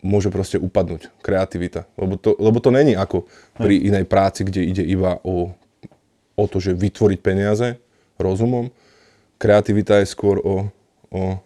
Môže 0.00 0.32
proste 0.32 0.56
upadnúť 0.56 1.12
kreativita, 1.20 1.84
lebo 1.96 2.16
to, 2.16 2.32
lebo 2.40 2.56
to 2.60 2.72
není 2.72 2.96
ako 2.96 3.28
pri 3.56 3.76
inej 3.76 4.08
práci, 4.08 4.48
kde 4.48 4.64
ide 4.64 4.84
iba 4.84 5.20
o, 5.24 5.52
o 6.36 6.44
to, 6.48 6.56
že 6.56 6.72
vytvoriť 6.72 7.20
peniaze 7.20 7.76
rozumom. 8.16 8.72
Kreativita 9.36 10.00
je 10.00 10.08
skôr 10.08 10.40
o, 10.40 10.68
o 11.12 11.40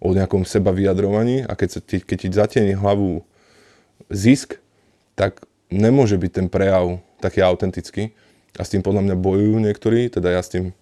o 0.00 0.12
nejakom 0.12 0.44
seba 0.44 0.72
vyjadrovaní 0.72 1.44
a 1.44 1.56
keď, 1.56 1.68
sa 1.68 1.80
ti, 1.80 1.98
keď 2.04 2.16
ti 2.20 2.28
zatieni 2.28 2.72
hlavu 2.76 3.24
zisk, 4.12 4.60
tak 5.16 5.44
nemôže 5.72 6.20
byť 6.20 6.32
ten 6.32 6.46
prejav 6.52 7.00
taký 7.18 7.40
autentický. 7.40 8.12
A 8.56 8.64
s 8.64 8.72
tým 8.72 8.80
podľa 8.80 9.04
mňa 9.04 9.16
bojujú 9.16 9.56
niektorí, 9.60 10.08
teda 10.08 10.32
ja 10.32 10.40
s 10.40 10.52
tým 10.52 10.72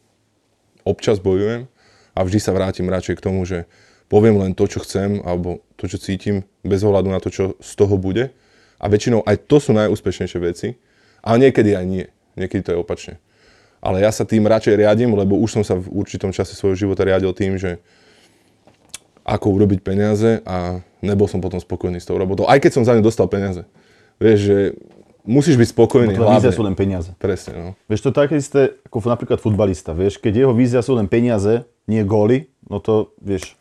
občas 0.86 1.18
bojujem 1.18 1.66
a 2.14 2.22
vždy 2.22 2.38
sa 2.38 2.54
vrátim 2.54 2.86
radšej 2.86 3.18
k 3.18 3.24
tomu, 3.24 3.42
že 3.42 3.66
poviem 4.06 4.38
len 4.38 4.54
to, 4.54 4.70
čo 4.70 4.80
chcem 4.80 5.20
alebo 5.26 5.60
to, 5.74 5.90
čo 5.90 5.98
cítim, 5.98 6.46
bez 6.62 6.80
ohľadu 6.86 7.10
na 7.10 7.18
to, 7.18 7.28
čo 7.28 7.58
z 7.58 7.72
toho 7.74 7.98
bude. 7.98 8.30
A 8.78 8.86
väčšinou 8.86 9.26
aj 9.26 9.50
to 9.50 9.58
sú 9.58 9.74
najúspešnejšie 9.74 10.38
veci, 10.38 10.68
ale 11.24 11.48
niekedy 11.48 11.74
aj 11.74 11.84
nie. 11.84 12.06
Niekedy 12.38 12.62
to 12.62 12.72
je 12.74 12.78
opačne. 12.78 13.14
Ale 13.84 14.00
ja 14.00 14.08
sa 14.08 14.24
tým 14.24 14.48
radšej 14.48 14.80
riadím, 14.80 15.12
lebo 15.12 15.36
už 15.36 15.60
som 15.60 15.62
sa 15.66 15.76
v 15.76 15.90
určitom 15.92 16.32
čase 16.32 16.56
svojho 16.56 16.88
života 16.88 17.04
riadil 17.04 17.36
tým, 17.36 17.60
že 17.60 17.82
ako 19.24 19.56
urobiť 19.56 19.80
peniaze 19.80 20.44
a 20.44 20.84
nebol 21.00 21.24
som 21.24 21.40
potom 21.40 21.56
spokojný 21.56 21.96
s 21.96 22.08
tou 22.08 22.20
robotou, 22.20 22.44
aj 22.44 22.60
keď 22.60 22.70
som 22.76 22.84
za 22.84 22.92
ňu 22.92 23.00
dostal 23.00 23.24
peniaze. 23.28 23.64
Vieš, 24.20 24.38
že 24.40 24.58
musíš 25.24 25.56
byť 25.56 25.68
spokojný. 25.72 26.12
Tvoja 26.14 26.38
vízia 26.38 26.52
sú 26.52 26.62
len 26.62 26.76
peniaze. 26.76 27.10
Presne, 27.16 27.52
no. 27.52 27.68
Vieš, 27.88 28.00
to 28.06 28.10
také 28.12 28.38
isté 28.38 28.76
ako 28.86 29.02
napríklad 29.08 29.40
futbalista, 29.40 29.96
vieš, 29.96 30.20
keď 30.20 30.46
jeho 30.46 30.52
vízia 30.54 30.80
sú 30.84 30.94
len 30.94 31.08
peniaze, 31.08 31.64
nie 31.88 32.04
góly, 32.04 32.52
no 32.68 32.78
to, 32.80 33.12
vieš, 33.20 33.56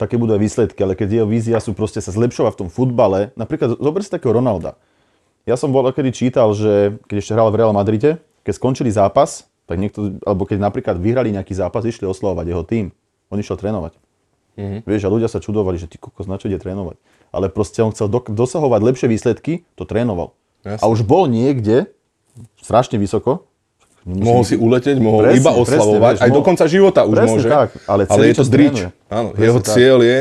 také 0.00 0.16
budú 0.16 0.32
aj 0.36 0.40
výsledky, 0.40 0.80
ale 0.80 0.96
keď 0.96 1.20
jeho 1.20 1.28
vízia 1.28 1.60
sú 1.60 1.76
proste 1.76 2.00
sa 2.00 2.12
zlepšovať 2.12 2.56
v 2.56 2.60
tom 2.64 2.70
futbale, 2.72 3.36
napríklad 3.36 3.76
zober 3.76 4.00
si 4.00 4.08
takého 4.08 4.32
Ronalda. 4.32 4.80
Ja 5.44 5.56
som 5.56 5.72
bol 5.72 5.88
kedy 5.88 6.12
čítal, 6.12 6.52
že 6.56 7.00
keď 7.08 7.16
ešte 7.20 7.32
hral 7.36 7.48
v 7.52 7.58
Real 7.60 7.72
Madride, 7.76 8.20
keď 8.44 8.52
skončili 8.56 8.88
zápas, 8.92 9.48
tak 9.68 9.76
niekto, 9.80 10.20
alebo 10.24 10.48
keď 10.48 10.58
napríklad 10.60 10.96
vyhrali 10.96 11.32
nejaký 11.32 11.52
zápas, 11.52 11.84
išli 11.84 12.08
oslovať 12.08 12.46
jeho 12.48 12.64
tým. 12.64 12.90
On 13.30 13.38
išiel 13.38 13.54
trénovať. 13.60 13.94
Mm-hmm. 14.58 14.80
Vieš, 14.82 15.02
a 15.06 15.12
ľudia 15.12 15.28
sa 15.30 15.38
čudovali, 15.38 15.78
že 15.78 15.86
ty 15.86 15.96
kokos, 15.96 16.26
na 16.26 16.36
čo 16.36 16.50
ide 16.50 16.58
trénovať. 16.58 16.98
Ale 17.30 17.46
proste 17.48 17.78
on 17.80 17.94
chcel 17.94 18.10
do, 18.10 18.18
dosahovať 18.18 18.80
lepšie 18.82 19.06
výsledky, 19.06 19.62
to 19.78 19.86
trénoval. 19.86 20.34
Jasne. 20.64 20.82
A 20.82 20.84
už 20.92 21.00
bol 21.06 21.24
niekde, 21.30 21.88
strašne 22.60 23.00
vysoko. 23.00 23.48
Nemusím... 24.04 24.24
Mohol 24.24 24.44
si 24.48 24.56
uleteť, 24.56 24.96
mohol 24.96 25.20
presne, 25.28 25.40
iba 25.44 25.52
oslavovať, 25.52 25.68
presne, 25.68 26.00
vieš, 26.00 26.24
aj 26.24 26.30
do 26.32 26.42
konca 26.42 26.64
života 26.68 27.00
už 27.04 27.16
presne 27.20 27.32
môže. 27.36 27.48
tak, 27.52 27.68
ale, 27.84 28.02
ale 28.08 28.22
je 28.28 28.34
to 28.34 28.44
drič. 28.48 28.76
Áno, 29.12 29.28
jeho 29.36 29.60
tak. 29.60 29.76
cieľ 29.76 29.98
je 30.00 30.18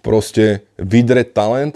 proste 0.00 0.44
vydreť 0.80 1.28
talent, 1.36 1.74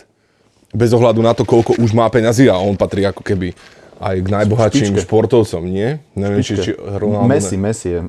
bez 0.72 0.90
ohľadu 0.96 1.20
na 1.20 1.36
to, 1.36 1.44
koľko 1.44 1.76
už 1.76 1.90
má 1.92 2.08
peňazí 2.08 2.48
a 2.48 2.56
on 2.56 2.78
patrí 2.78 3.04
ako 3.04 3.20
keby 3.20 3.52
aj 4.00 4.16
k 4.16 4.28
najbohatším 4.32 4.96
Špičke. 4.96 5.04
športovcom, 5.04 5.62
nie? 5.68 6.00
Neviem, 6.16 6.40
či, 6.40 6.56
či 6.56 6.72
Ronaldo... 6.72 7.28
Messi, 7.28 7.56
Messi 7.60 7.88
je 7.92 8.00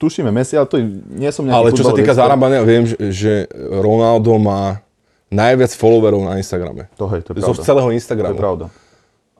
tušíme 0.00 0.32
Messi, 0.32 0.56
ale 0.56 0.66
to 0.66 0.80
nie 1.12 1.28
som 1.28 1.44
nejaký 1.44 1.58
Ale 1.60 1.68
čo 1.76 1.84
sa 1.84 1.92
týka 1.92 2.16
zarábania, 2.16 2.64
viem, 2.64 2.88
že 3.12 3.44
Ronaldo 3.58 4.40
má 4.40 4.80
najviac 5.28 5.76
followerov 5.76 6.24
na 6.24 6.40
Instagrame. 6.40 6.88
To 6.96 7.04
hej, 7.12 7.20
to 7.20 7.36
je 7.36 7.44
Zo 7.44 7.52
pravda. 7.52 7.68
celého 7.68 7.88
Instagramu. 7.92 8.32
To 8.32 8.34
je 8.34 8.40
pravda. 8.40 8.66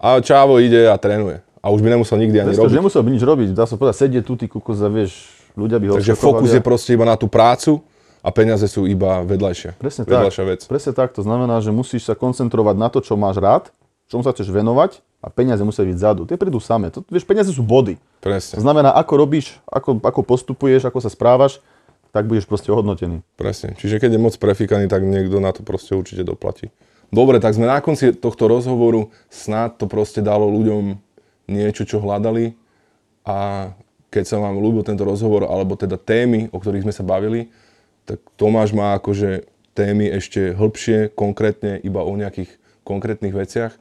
A 0.00 0.16
Čávo 0.24 0.56
ide 0.56 0.88
a 0.88 0.96
trénuje. 0.96 1.44
A 1.60 1.68
už 1.68 1.84
by 1.84 1.92
nemusel 1.92 2.16
nikdy 2.16 2.40
ani 2.40 2.56
Presto, 2.56 2.64
robiť. 2.64 2.76
Nemusel 2.80 3.02
by 3.04 3.10
nič 3.12 3.22
robiť, 3.22 3.48
dá 3.52 3.68
sa 3.68 3.76
povedať, 3.76 3.96
sedie 4.00 4.20
tu, 4.24 4.32
ty 4.32 4.48
kukos 4.48 4.80
a 4.80 4.88
vieš, 4.88 5.28
ľudia 5.52 5.76
by 5.76 5.86
ho 5.92 5.94
Takže 6.00 6.16
fokus 6.16 6.56
je 6.56 6.62
proste 6.64 6.96
iba 6.96 7.04
na 7.04 7.20
tú 7.20 7.28
prácu 7.28 7.84
a 8.24 8.28
peniaze 8.32 8.64
sú 8.64 8.88
iba 8.88 9.20
vedľajšia. 9.28 9.76
Presne 9.76 10.08
vedľajšia 10.08 10.44
tak. 10.44 10.50
vec. 10.56 10.60
Presne 10.64 10.92
tak, 10.96 11.08
to 11.12 11.20
znamená, 11.20 11.60
že 11.60 11.68
musíš 11.68 12.08
sa 12.08 12.16
koncentrovať 12.16 12.76
na 12.80 12.88
to, 12.88 13.04
čo 13.04 13.20
máš 13.20 13.36
rád, 13.36 13.68
čomu 14.08 14.24
sa 14.24 14.32
chceš 14.32 14.48
venovať 14.48 15.04
a 15.20 15.28
peniaze 15.28 15.60
musia 15.60 15.84
byť 15.84 15.96
vzadu. 16.00 16.24
Tie 16.24 16.40
prídu 16.40 16.64
samé. 16.64 16.88
To, 16.96 17.04
vieš, 17.04 17.28
peniaze 17.28 17.52
sú 17.52 17.60
body. 17.60 18.00
Presne. 18.24 18.56
To 18.56 18.64
znamená, 18.64 18.96
ako 18.96 19.12
robíš, 19.20 19.60
ako, 19.68 20.00
ako 20.00 20.20
postupuješ, 20.24 20.88
ako 20.88 21.04
sa 21.04 21.12
správaš, 21.12 21.60
tak 22.08 22.24
budeš 22.24 22.48
proste 22.48 22.72
ohodnotený. 22.72 23.20
Presne. 23.36 23.76
Čiže 23.76 24.00
keď 24.00 24.16
je 24.16 24.20
moc 24.20 24.34
prefíkaný, 24.34 24.88
tak 24.88 25.04
niekto 25.04 25.38
na 25.38 25.52
to 25.52 25.60
proste 25.60 25.92
určite 25.92 26.24
doplatí. 26.24 26.72
Dobre, 27.10 27.42
tak 27.42 27.58
sme 27.58 27.66
na 27.66 27.82
konci 27.82 28.14
tohto 28.14 28.46
rozhovoru. 28.46 29.10
Snad 29.30 29.78
to 29.78 29.90
proste 29.90 30.22
dalo 30.22 30.46
ľuďom 30.46 30.98
niečo, 31.50 31.82
čo 31.82 31.98
hľadali. 31.98 32.54
A 33.26 33.70
keď 34.10 34.24
sa 34.26 34.36
vám 34.38 34.58
ľúbil 34.58 34.86
tento 34.86 35.02
rozhovor, 35.02 35.46
alebo 35.46 35.74
teda 35.74 35.98
témy, 35.98 36.50
o 36.54 36.58
ktorých 36.58 36.86
sme 36.86 36.94
sa 36.94 37.02
bavili, 37.02 37.50
tak 38.06 38.22
Tomáš 38.38 38.74
má 38.74 38.94
akože 38.98 39.46
témy 39.74 40.10
ešte 40.10 40.54
hĺbšie, 40.54 41.14
konkrétne, 41.14 41.78
iba 41.82 42.02
o 42.02 42.12
nejakých 42.14 42.50
konkrétnych 42.82 43.34
veciach 43.34 43.74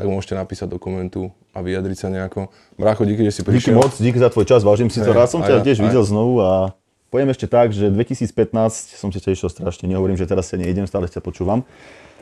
tak 0.00 0.08
môžete 0.08 0.32
napísať 0.32 0.72
do 0.72 0.80
komentu 0.80 1.28
a 1.52 1.60
vyjadriť 1.60 1.98
sa 2.00 2.08
nejako. 2.08 2.48
Brácho, 2.80 3.04
díky, 3.04 3.20
že 3.28 3.36
si 3.36 3.42
prišiel. 3.44 3.76
Díky 3.76 3.80
moc, 3.84 3.92
díky 4.00 4.16
za 4.16 4.32
tvoj 4.32 4.46
čas, 4.48 4.64
vážim 4.64 4.88
si 4.88 5.02
to. 5.02 5.12
Rád 5.12 5.28
som 5.28 5.44
ťa 5.44 5.60
tiež 5.60 5.84
aj. 5.84 5.84
videl 5.92 6.04
znovu 6.08 6.40
a 6.40 6.72
poviem 7.12 7.28
ešte 7.28 7.44
tak, 7.44 7.76
že 7.76 7.92
2015 7.92 8.96
som 8.96 9.12
si 9.12 9.20
tešil 9.20 9.52
strašne, 9.52 9.84
nehovorím, 9.90 10.16
že 10.16 10.24
teraz 10.24 10.48
sa 10.48 10.56
nejdem, 10.56 10.88
stále 10.88 11.04
ťa 11.04 11.20
počúvam. 11.20 11.68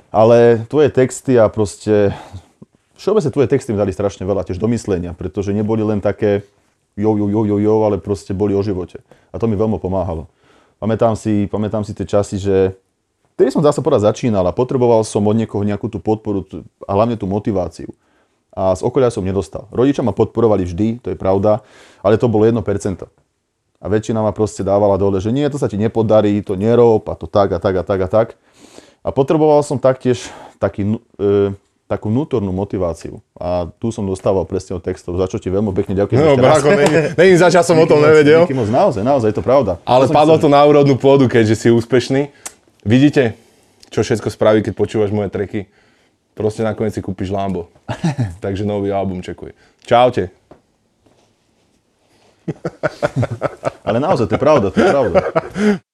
Ale 0.08 0.64
tvoje 0.72 0.88
texty 0.88 1.36
a 1.36 1.52
proste, 1.52 2.16
všeobecne 2.96 3.30
tvoje 3.32 3.48
texty 3.52 3.70
mi 3.72 3.78
dali 3.80 3.92
strašne 3.92 4.24
veľa 4.24 4.48
tiež 4.48 4.56
domyslenia, 4.56 5.12
pretože 5.12 5.52
neboli 5.52 5.84
len 5.84 6.00
také 6.00 6.48
jo, 6.96 7.14
jo, 7.14 7.26
jo, 7.28 7.42
jo, 7.44 7.56
jo, 7.60 7.74
ale 7.84 8.00
proste 8.00 8.32
boli 8.32 8.56
o 8.56 8.64
živote. 8.64 9.04
A 9.30 9.36
to 9.36 9.44
mi 9.44 9.54
veľmi 9.54 9.76
pomáhalo. 9.76 10.26
Pamätám 10.80 11.12
si, 11.18 11.44
pamätám 11.50 11.84
si 11.84 11.92
tie 11.92 12.08
časy, 12.08 12.40
že 12.40 12.56
Vtedy 13.38 13.54
som 13.54 13.62
zase 13.62 13.78
povedať 13.78 14.10
začínal 14.10 14.42
a 14.42 14.50
potreboval 14.50 15.06
som 15.06 15.22
od 15.22 15.38
niekoho 15.38 15.62
nejakú 15.62 15.86
tú 15.86 16.02
podporu 16.02 16.42
a 16.82 16.90
hlavne 16.90 17.14
tú 17.14 17.30
motiváciu. 17.30 17.86
A 18.50 18.74
z 18.74 18.82
okolia 18.82 19.14
som 19.14 19.22
nedostal. 19.22 19.70
Rodičia 19.70 20.02
ma 20.02 20.10
podporovali 20.10 20.66
vždy, 20.66 20.98
to 20.98 21.14
je 21.14 21.16
pravda, 21.16 21.62
ale 22.02 22.18
to 22.18 22.26
bolo 22.26 22.42
1%. 22.42 22.58
A 23.78 23.84
väčšina 23.86 24.26
ma 24.26 24.34
proste 24.34 24.66
dávala 24.66 24.98
dole, 24.98 25.22
že 25.22 25.30
nie, 25.30 25.46
to 25.46 25.54
sa 25.54 25.70
ti 25.70 25.78
nepodarí, 25.78 26.42
to 26.42 26.58
nerob 26.58 27.06
a 27.06 27.14
to 27.14 27.30
tak 27.30 27.54
a 27.54 27.62
tak 27.62 27.78
a 27.78 27.86
tak 27.86 28.00
a 28.02 28.08
tak. 28.10 28.28
A 29.08 29.10
potreboval 29.10 29.64
som 29.64 29.80
taktiež 29.80 30.28
taký, 30.60 31.00
e, 31.16 31.56
takú 31.88 32.12
vnútornú 32.12 32.52
motiváciu. 32.52 33.24
A 33.40 33.72
tu 33.80 33.88
som 33.88 34.04
dostával 34.04 34.44
presne 34.44 34.76
od 34.76 34.84
textov, 34.84 35.16
za 35.16 35.24
čo 35.32 35.40
ti 35.40 35.48
veľmi 35.48 35.72
pekne 35.72 35.96
ďakujem. 35.96 36.20
No, 36.20 36.36
bráko, 36.36 36.76
není, 36.76 37.16
není 37.16 37.34
za 37.40 37.48
čas 37.48 37.64
som 37.64 37.80
o 37.80 37.88
tom 37.88 38.04
nevedel. 38.04 38.44
Moc, 38.52 38.68
naozaj, 38.68 39.00
naozaj, 39.00 39.32
je 39.32 39.36
to 39.40 39.44
pravda. 39.44 39.80
Ale 39.88 40.04
to 40.04 40.12
padlo 40.12 40.36
to 40.36 40.52
na 40.52 40.60
úrodnú 40.60 41.00
pôdu, 41.00 41.24
keďže 41.24 41.56
si 41.56 41.68
úspešný. 41.72 42.28
Vidíte, 42.84 43.32
čo 43.88 44.04
všetko 44.04 44.28
spraví, 44.28 44.60
keď 44.60 44.76
počúvaš 44.76 45.08
moje 45.08 45.32
treky. 45.32 45.72
proste 46.36 46.60
nakoniec 46.60 46.92
si 46.92 47.00
kúpiš 47.00 47.32
Lambo. 47.32 47.72
Takže 48.44 48.68
nový 48.68 48.92
album 48.92 49.24
čekuj. 49.24 49.56
Čaute. 49.88 50.28
Ale 53.88 54.04
naozaj, 54.04 54.28
to 54.28 54.36
je 54.36 54.40
pravda, 54.40 54.68
to 54.68 54.84
je 54.84 54.88
pravda. 54.92 55.16